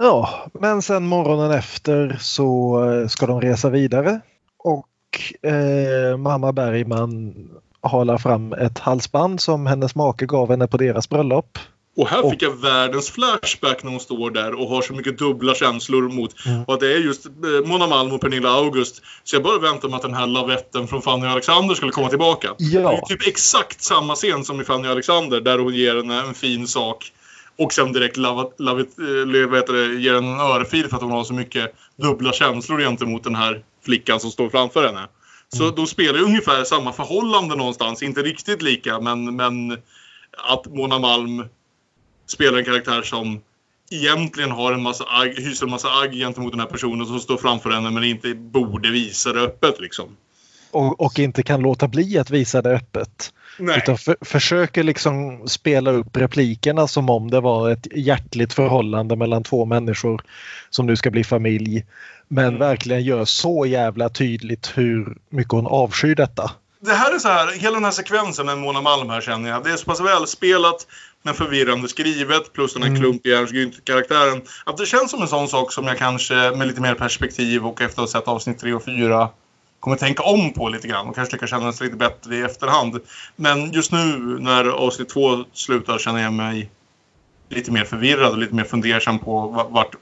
[0.00, 4.20] Ja, men sen morgonen efter så eh, ska de resa vidare
[4.58, 7.34] och eh, mamma Bergman
[7.80, 11.58] halar fram ett halsband som hennes make gav henne på deras bröllop.
[11.98, 15.54] Och här fick jag världens flashback när hon står där och har så mycket dubbla
[15.54, 16.34] känslor mot
[16.66, 17.32] och att det är just eh,
[17.66, 19.02] Mona Malm och Pernilla August.
[19.24, 22.08] Så jag bara väntar mig att den här lavetten från Fanny och Alexander skulle komma
[22.08, 22.54] tillbaka.
[22.58, 22.80] Ja.
[22.80, 26.20] Det är typ exakt samma scen som i Fanny och Alexander där hon ger henne
[26.20, 27.12] en fin sak
[27.58, 31.24] och sen direkt lavat, lavat, eh, det, ger henne en örfil för att hon har
[31.24, 35.08] så mycket dubbla känslor gentemot den här flickan som står framför henne.
[35.56, 38.02] Så de spelar ungefär samma förhållande någonstans.
[38.02, 39.78] Inte riktigt lika men, men
[40.50, 41.44] att Mona Malm
[42.28, 43.40] spelar en karaktär som
[43.90, 47.36] egentligen har en massa agg, hyser en massa agg gentemot den här personen som står
[47.36, 50.16] framför henne men inte borde visa det öppet liksom.
[50.70, 53.32] Och, och inte kan låta bli att visa det öppet.
[53.58, 53.78] Nej.
[53.78, 59.42] Utan för, försöker liksom spela upp replikerna som om det var ett hjärtligt förhållande mellan
[59.44, 60.22] två människor
[60.70, 61.84] som nu ska bli familj.
[62.28, 62.58] Men Mm.
[62.58, 66.50] verkligen gör så jävla tydligt hur mycket hon avskyr detta.
[66.80, 69.64] Det här är så här, hela den här sekvensen med Mona Malm här känner jag.
[69.64, 70.86] Det är så pass välspelat
[71.28, 73.00] men förvirrande skrivet plus den här Mm.
[73.02, 74.42] klumpiga Ernst Günther-karaktären.
[74.66, 77.80] Att det känns som en sån sak som jag kanske med lite mer perspektiv och
[77.80, 79.28] efter att ha sett avsnitt 3 och 4
[79.80, 83.00] kommer tänka om på lite grann och kanske tycka kännas lite bättre i efterhand.
[83.36, 86.70] Men just nu när avsnitt 2 slutar känner jag mig
[87.48, 89.94] lite mer förvirrad och lite mer fundersam på va- vart,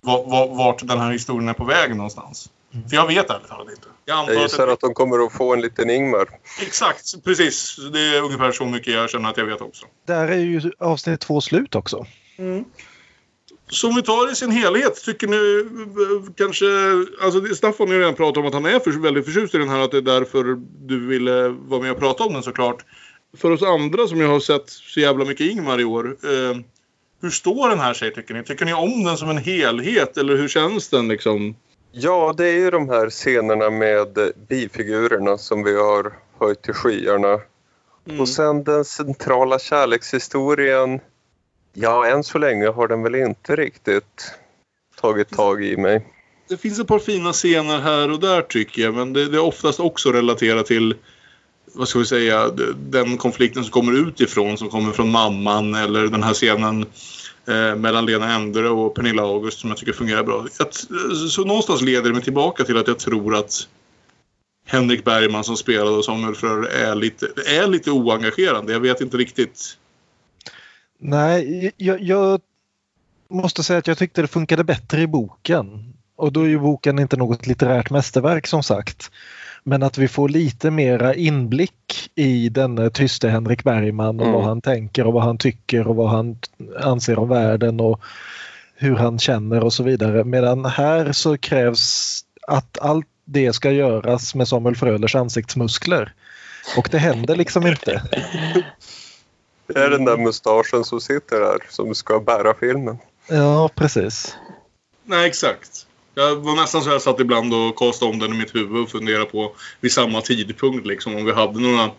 [0.00, 2.50] va- va- vart den här historien är på väg någonstans.
[2.88, 3.88] För jag vet ärligt talat inte.
[4.04, 6.28] Jag antar Jag att gissar att de kommer att få en liten Ingmar.
[6.62, 7.76] Exakt, precis.
[7.92, 9.86] Det är ungefär så mycket jag känner att jag vet också.
[10.06, 12.06] Där är ju avsnitt två slut också.
[13.68, 15.64] Så om vi tar det i sin helhet, tycker ni
[16.36, 16.66] kanske...
[17.24, 19.68] Alltså Staffan har ju redan pratat om att han är för, väldigt förtjust i den
[19.68, 20.44] här, att det är därför
[20.86, 22.84] du ville vara med och prata om den såklart.
[23.36, 26.16] För oss andra som jag har sett så jävla mycket Ingmar i år.
[26.22, 26.56] Eh,
[27.22, 28.44] hur står den här sig tycker ni?
[28.44, 31.56] Tycker ni om den som en helhet eller hur känns den liksom?
[31.96, 37.40] Ja, det är ju de här scenerna med bifigurerna som vi har höjt till skyarna.
[38.18, 41.00] Och sen den centrala kärlekshistorien.
[41.72, 44.32] Ja, än så länge har den väl inte riktigt
[45.00, 46.06] tagit tag i mig.
[46.48, 48.94] Det finns ett par fina scener här och där tycker jag.
[48.94, 50.94] Men det, det är oftast också relaterat till
[51.72, 54.58] vad ska vi säga, den konflikten som kommer utifrån.
[54.58, 56.86] Som kommer från mamman eller den här scenen
[57.48, 60.46] eh, mellan Lena Endre och Pernilla August som jag tycker fungerar bra.
[60.58, 63.68] Att, eh, så någonstans leder det mig tillbaka till att jag tror att
[64.66, 68.72] Henrik Bergman som spelade Samuel Fröre är lite, är lite oengagerande.
[68.72, 69.76] Jag vet inte riktigt.
[70.98, 72.40] Nej, jag, jag
[73.30, 75.94] måste säga att jag tyckte det funkade bättre i boken.
[76.16, 79.10] Och då är ju boken inte något litterärt mästerverk som sagt.
[79.64, 84.32] Men att vi får lite mera inblick i denne tyste Henrik Bergman och Mm.
[84.34, 86.38] vad han tänker och vad han tycker och vad han
[86.80, 88.00] anser om världen och
[88.74, 90.24] hur han känner och så vidare.
[90.24, 96.12] Medan här så krävs att allt det ska göras med Samuel Frölers ansiktsmuskler.
[96.76, 98.02] Och det händer liksom inte.
[99.66, 102.98] Det är den där mustaschen som sitter där som ska bära filmen.
[103.28, 104.36] Ja, precis.
[105.04, 105.86] Nej, exakt.
[106.14, 108.90] Jag var nästan så jag satt ibland och kastade om den i mitt huvud och
[108.90, 111.90] funderade på vid samma tidpunkt liksom om vi hade några,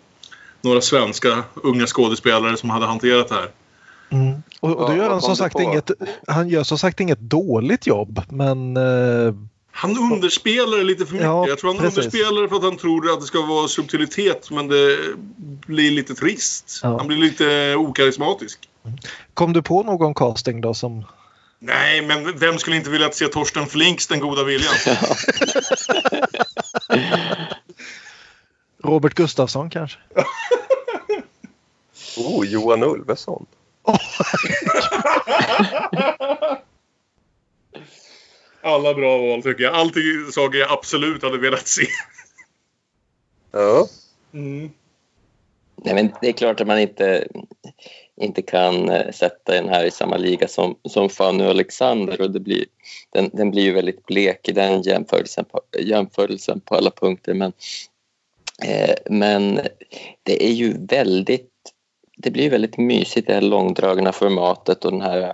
[0.62, 3.50] några svenska unga skådespelare som hade hanterat det här.
[4.10, 4.44] Mm.
[4.60, 5.62] Och, och då Ja, gör vad han som sagt på?
[5.62, 5.92] inget,
[6.28, 9.34] han gör som sagt inget dåligt jobb men eh,
[9.72, 11.26] Han underspelar det lite för mycket.
[11.26, 11.98] Ja, jag tror han precis.
[11.98, 14.98] underspelar det för att han tror att det ska vara subtilitet men det
[15.68, 16.80] blir lite trist.
[16.84, 16.98] Ja.
[16.98, 18.60] Han blir lite okarismatisk.
[19.34, 21.06] kom du på någon casting då som
[21.60, 24.73] Nej, men vem skulle inte vilja se Torsten Flinks Den goda viljan?
[28.84, 29.99] Robert Gustafsson kanske?
[32.18, 33.45] Oh, Johan Ulveson.
[38.61, 39.73] Alla bra val tycker jag.
[39.73, 41.88] Alltid saker jag absolut hade velat se.
[43.52, 43.88] Ja.
[44.34, 44.69] Mm.
[45.76, 47.27] Nej, men det är klart att man inte,
[48.22, 52.22] inte kan eh, sätta den här i samma liga som, som Fanny och Alexander.
[52.22, 52.66] Och det blir,
[53.10, 57.34] den, den blir ju väldigt blek i den jämförelsen på, jämförelsen på alla punkter.
[57.34, 57.54] Men,
[58.64, 59.60] eh, men
[60.24, 61.52] det är ju väldigt
[62.18, 65.34] det blir väldigt mysigt det här långdragna formatet och den här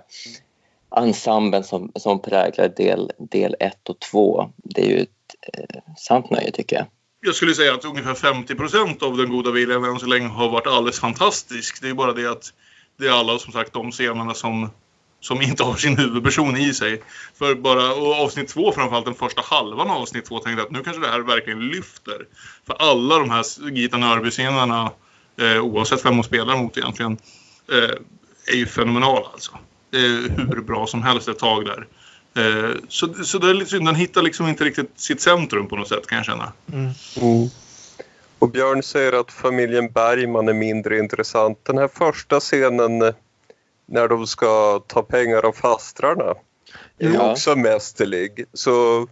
[0.96, 4.50] ensemblen som, som präglar del, del ett och två.
[4.56, 5.08] Det är ju ett
[5.52, 6.86] eh, sant nöje tycker jag.
[7.20, 10.48] Jag skulle säga att ungefär 50 procent av Den goda viljan än så länge har
[10.48, 11.82] varit alldeles fantastisk.
[11.82, 12.52] Det är bara det att
[12.96, 14.70] det är alla som sagt de scenerna som,
[15.20, 17.02] som inte har sin huvudperson i sig.
[17.38, 20.70] För bara och avsnitt två, framförallt den första halvan av avsnitt två, tänkte jag att
[20.70, 22.26] nu kanske det här verkligen lyfter.
[22.66, 24.90] För alla de här Gita Nörby-scenerna,
[25.40, 27.18] eh, oavsett vem hon spelar mot egentligen,
[27.72, 27.96] eh,
[28.46, 29.52] är ju fenomenala alltså.
[29.90, 31.86] Det är hur bra som helst ett tag där.
[32.34, 35.76] Eh, så, så det är lite synd, den hittar liksom inte riktigt sitt centrum på
[35.76, 36.52] något sätt kan jag känna.
[36.72, 36.92] Mm.
[38.42, 41.64] Och Björn säger att familjen Bergman är mindre intressant.
[41.64, 43.14] Den här första scenen eh,
[43.86, 46.34] när de ska ta pengar av fastrarna
[46.98, 47.30] är ju Ja.
[47.30, 48.44] också mästerlig.
[48.52, 49.06] Så,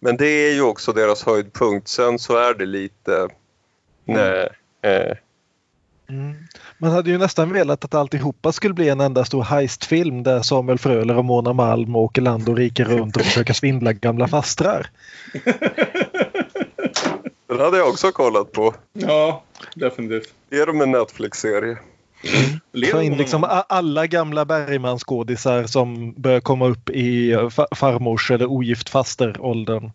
[0.00, 1.88] men det är ju också deras höjdpunkt.
[1.88, 3.28] Sen så är det lite...
[4.04, 4.48] Nej.
[4.82, 5.16] Eh.
[6.78, 10.78] Man hade ju nästan velat att alltihopa skulle bli en enda stor heistfilm där Samuel
[10.78, 14.86] Fröler och Mona Malm åker land och rike runt och försöker svindla gamla fastrar.
[17.52, 18.74] Den hade jag också kollat på.
[18.92, 19.42] Ja,
[19.74, 20.34] definitivt.
[20.50, 21.78] Ge dem en Netflix-serie.
[22.92, 28.88] Ta in liksom alla gamla Bergman-skådisar som börjar komma upp i fa- farmors eller ogift
[28.88, 29.90] fasteråldern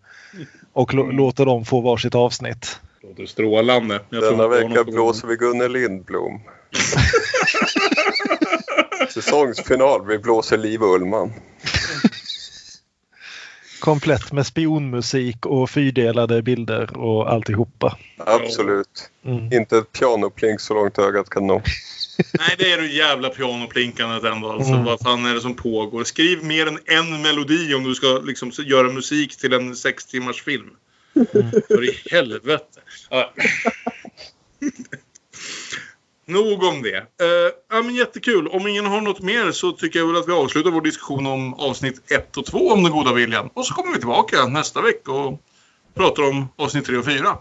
[0.73, 2.79] och lå- låter dem få varsitt avsnitt.
[3.03, 3.99] Låter strålande.
[4.09, 6.41] Jag Denna vecka blåser vi Gunnel Lindblom.
[9.13, 11.33] Säsongsfinal, vi blåser Liv Ullman.
[13.79, 17.97] Komplett med spionmusik och fyrdelade bilder och alltihopa.
[18.17, 19.09] Absolut.
[19.25, 19.53] Mm.
[19.53, 21.53] Inte ett pianoplink så långt ögat kan nå.
[22.39, 24.51] Nej, det är det jävla pianoplinkandet ändå.
[24.51, 24.85] Alltså, Mm.
[24.85, 26.03] Vad fan är det som pågår?
[26.03, 30.43] Skriv mer än en melodi om du ska liksom göra musik till en sex timmars
[30.43, 30.69] film.
[31.67, 32.79] För i helvete.
[33.09, 33.33] Ja.
[36.27, 36.97] Nog om det.
[36.97, 38.47] Uh, ja, men jättekul.
[38.47, 41.53] Om ingen har något mer så tycker jag väl att vi avslutar vår diskussion om
[41.53, 43.49] avsnitt 1 och 2 om den goda viljan.
[43.53, 45.41] Och så kommer vi tillbaka nästa vecka och
[45.93, 47.37] pratar om avsnitt 3 och 4.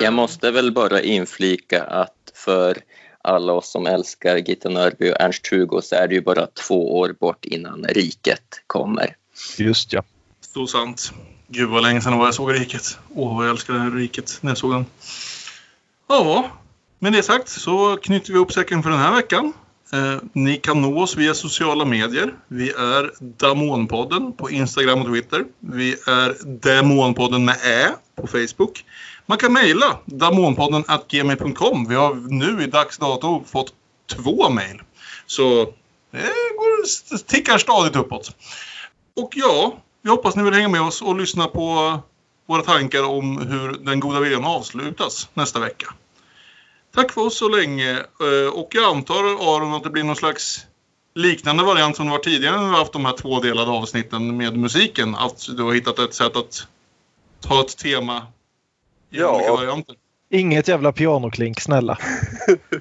[0.00, 2.78] Jag måste väl bara inflika att för
[3.22, 7.14] alla oss som älskar Gitta Nörby och Ernst-Hugo så är det ju bara två år
[7.20, 9.16] bort innan Riket kommer.
[9.58, 10.02] Just ja.
[10.54, 11.12] Så sant.
[11.48, 12.98] Gud vad länge sedan var jag såg Riket.
[13.14, 14.86] Åh, vad jag älskar det här Riket när jag såg den.
[16.08, 16.50] Ja,
[17.02, 19.52] med det sagt så knyter vi upp säcken för den här veckan.
[19.92, 22.34] Eh, ni kan nå oss via sociala medier.
[22.48, 25.44] Vi är Damonpodden på Instagram och Twitter.
[25.60, 28.84] Vi är Demonpodden med Ä på Facebook.
[29.26, 31.88] Man kan mejla damonpodden gmail.com.
[31.88, 33.72] Vi har nu i dags dato fått
[34.16, 34.82] två mejl.
[35.26, 35.64] Så
[36.10, 38.36] det går, tickar stadigt uppåt.
[39.16, 41.98] Och ja, vi hoppas ni vill hänga med oss och lyssna på
[42.46, 45.94] våra tankar om hur den goda viljan avslutas nästa vecka.
[46.94, 49.14] Tack för oss så länge eh, och jag antar
[49.56, 50.66] Aron att det blir någon slags
[51.14, 54.56] liknande variant som det var tidigare när vi har haft de här tvådelade avsnitten med
[54.56, 55.14] musiken.
[55.14, 56.66] Att du har hittat ett sätt att
[57.40, 58.26] ta ett tema
[59.10, 59.34] i Ja.
[59.36, 59.96] olika varianter.
[60.30, 61.98] Inget jävla pianoklink, snälla.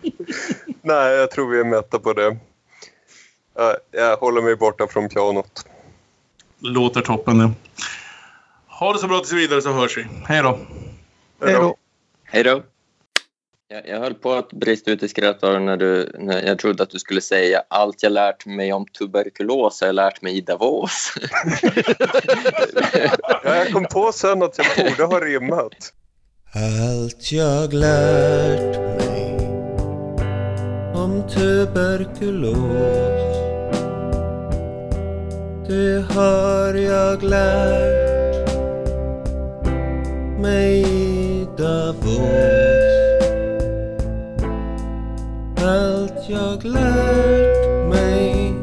[0.82, 2.38] Nej, jag tror vi är mätta på det.
[3.56, 5.66] Ja, Jag håller mig borta från pianot.
[6.60, 7.50] Låter toppen nu.
[8.68, 10.06] Ha det så bra tills vidare så hörs vi.
[10.26, 10.60] Hej då!
[11.46, 11.76] Hej då!
[12.24, 12.64] Hej då.
[13.74, 16.90] Jag, jag höll på att brista ut i skratt när, du, när jag trodde att
[16.90, 21.14] du skulle säga allt jag lärt mig om tuberkulos har jag lärt mig i Davos.
[23.44, 25.94] Ja, jag kom på sen att jag borde ha rimmat.
[26.54, 29.38] Allt jag lärt mig
[30.96, 32.62] om tuberkulos
[35.68, 38.54] Det har jag lärt
[40.40, 42.61] mig i Davos
[45.64, 48.54] allt jag lärt mig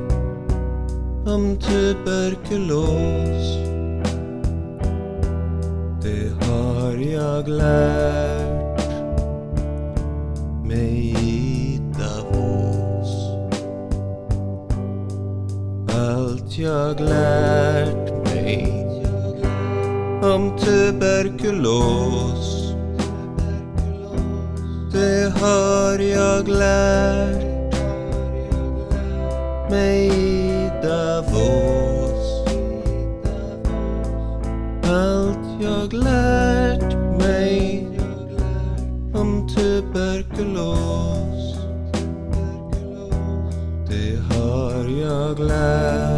[1.26, 3.58] om typ tuberkulos
[6.02, 8.90] Det har jag lärt
[10.64, 13.10] mig i Davos.
[15.98, 18.72] Allt jag lärt mig
[20.22, 20.66] om typ
[21.00, 22.57] tuberkulos
[24.98, 27.74] det har jag lärt
[29.70, 32.44] mig i Davos.
[34.84, 37.88] Allt jag lärt mig
[39.14, 41.56] om tuberkulos,
[43.88, 46.17] det har jag lärt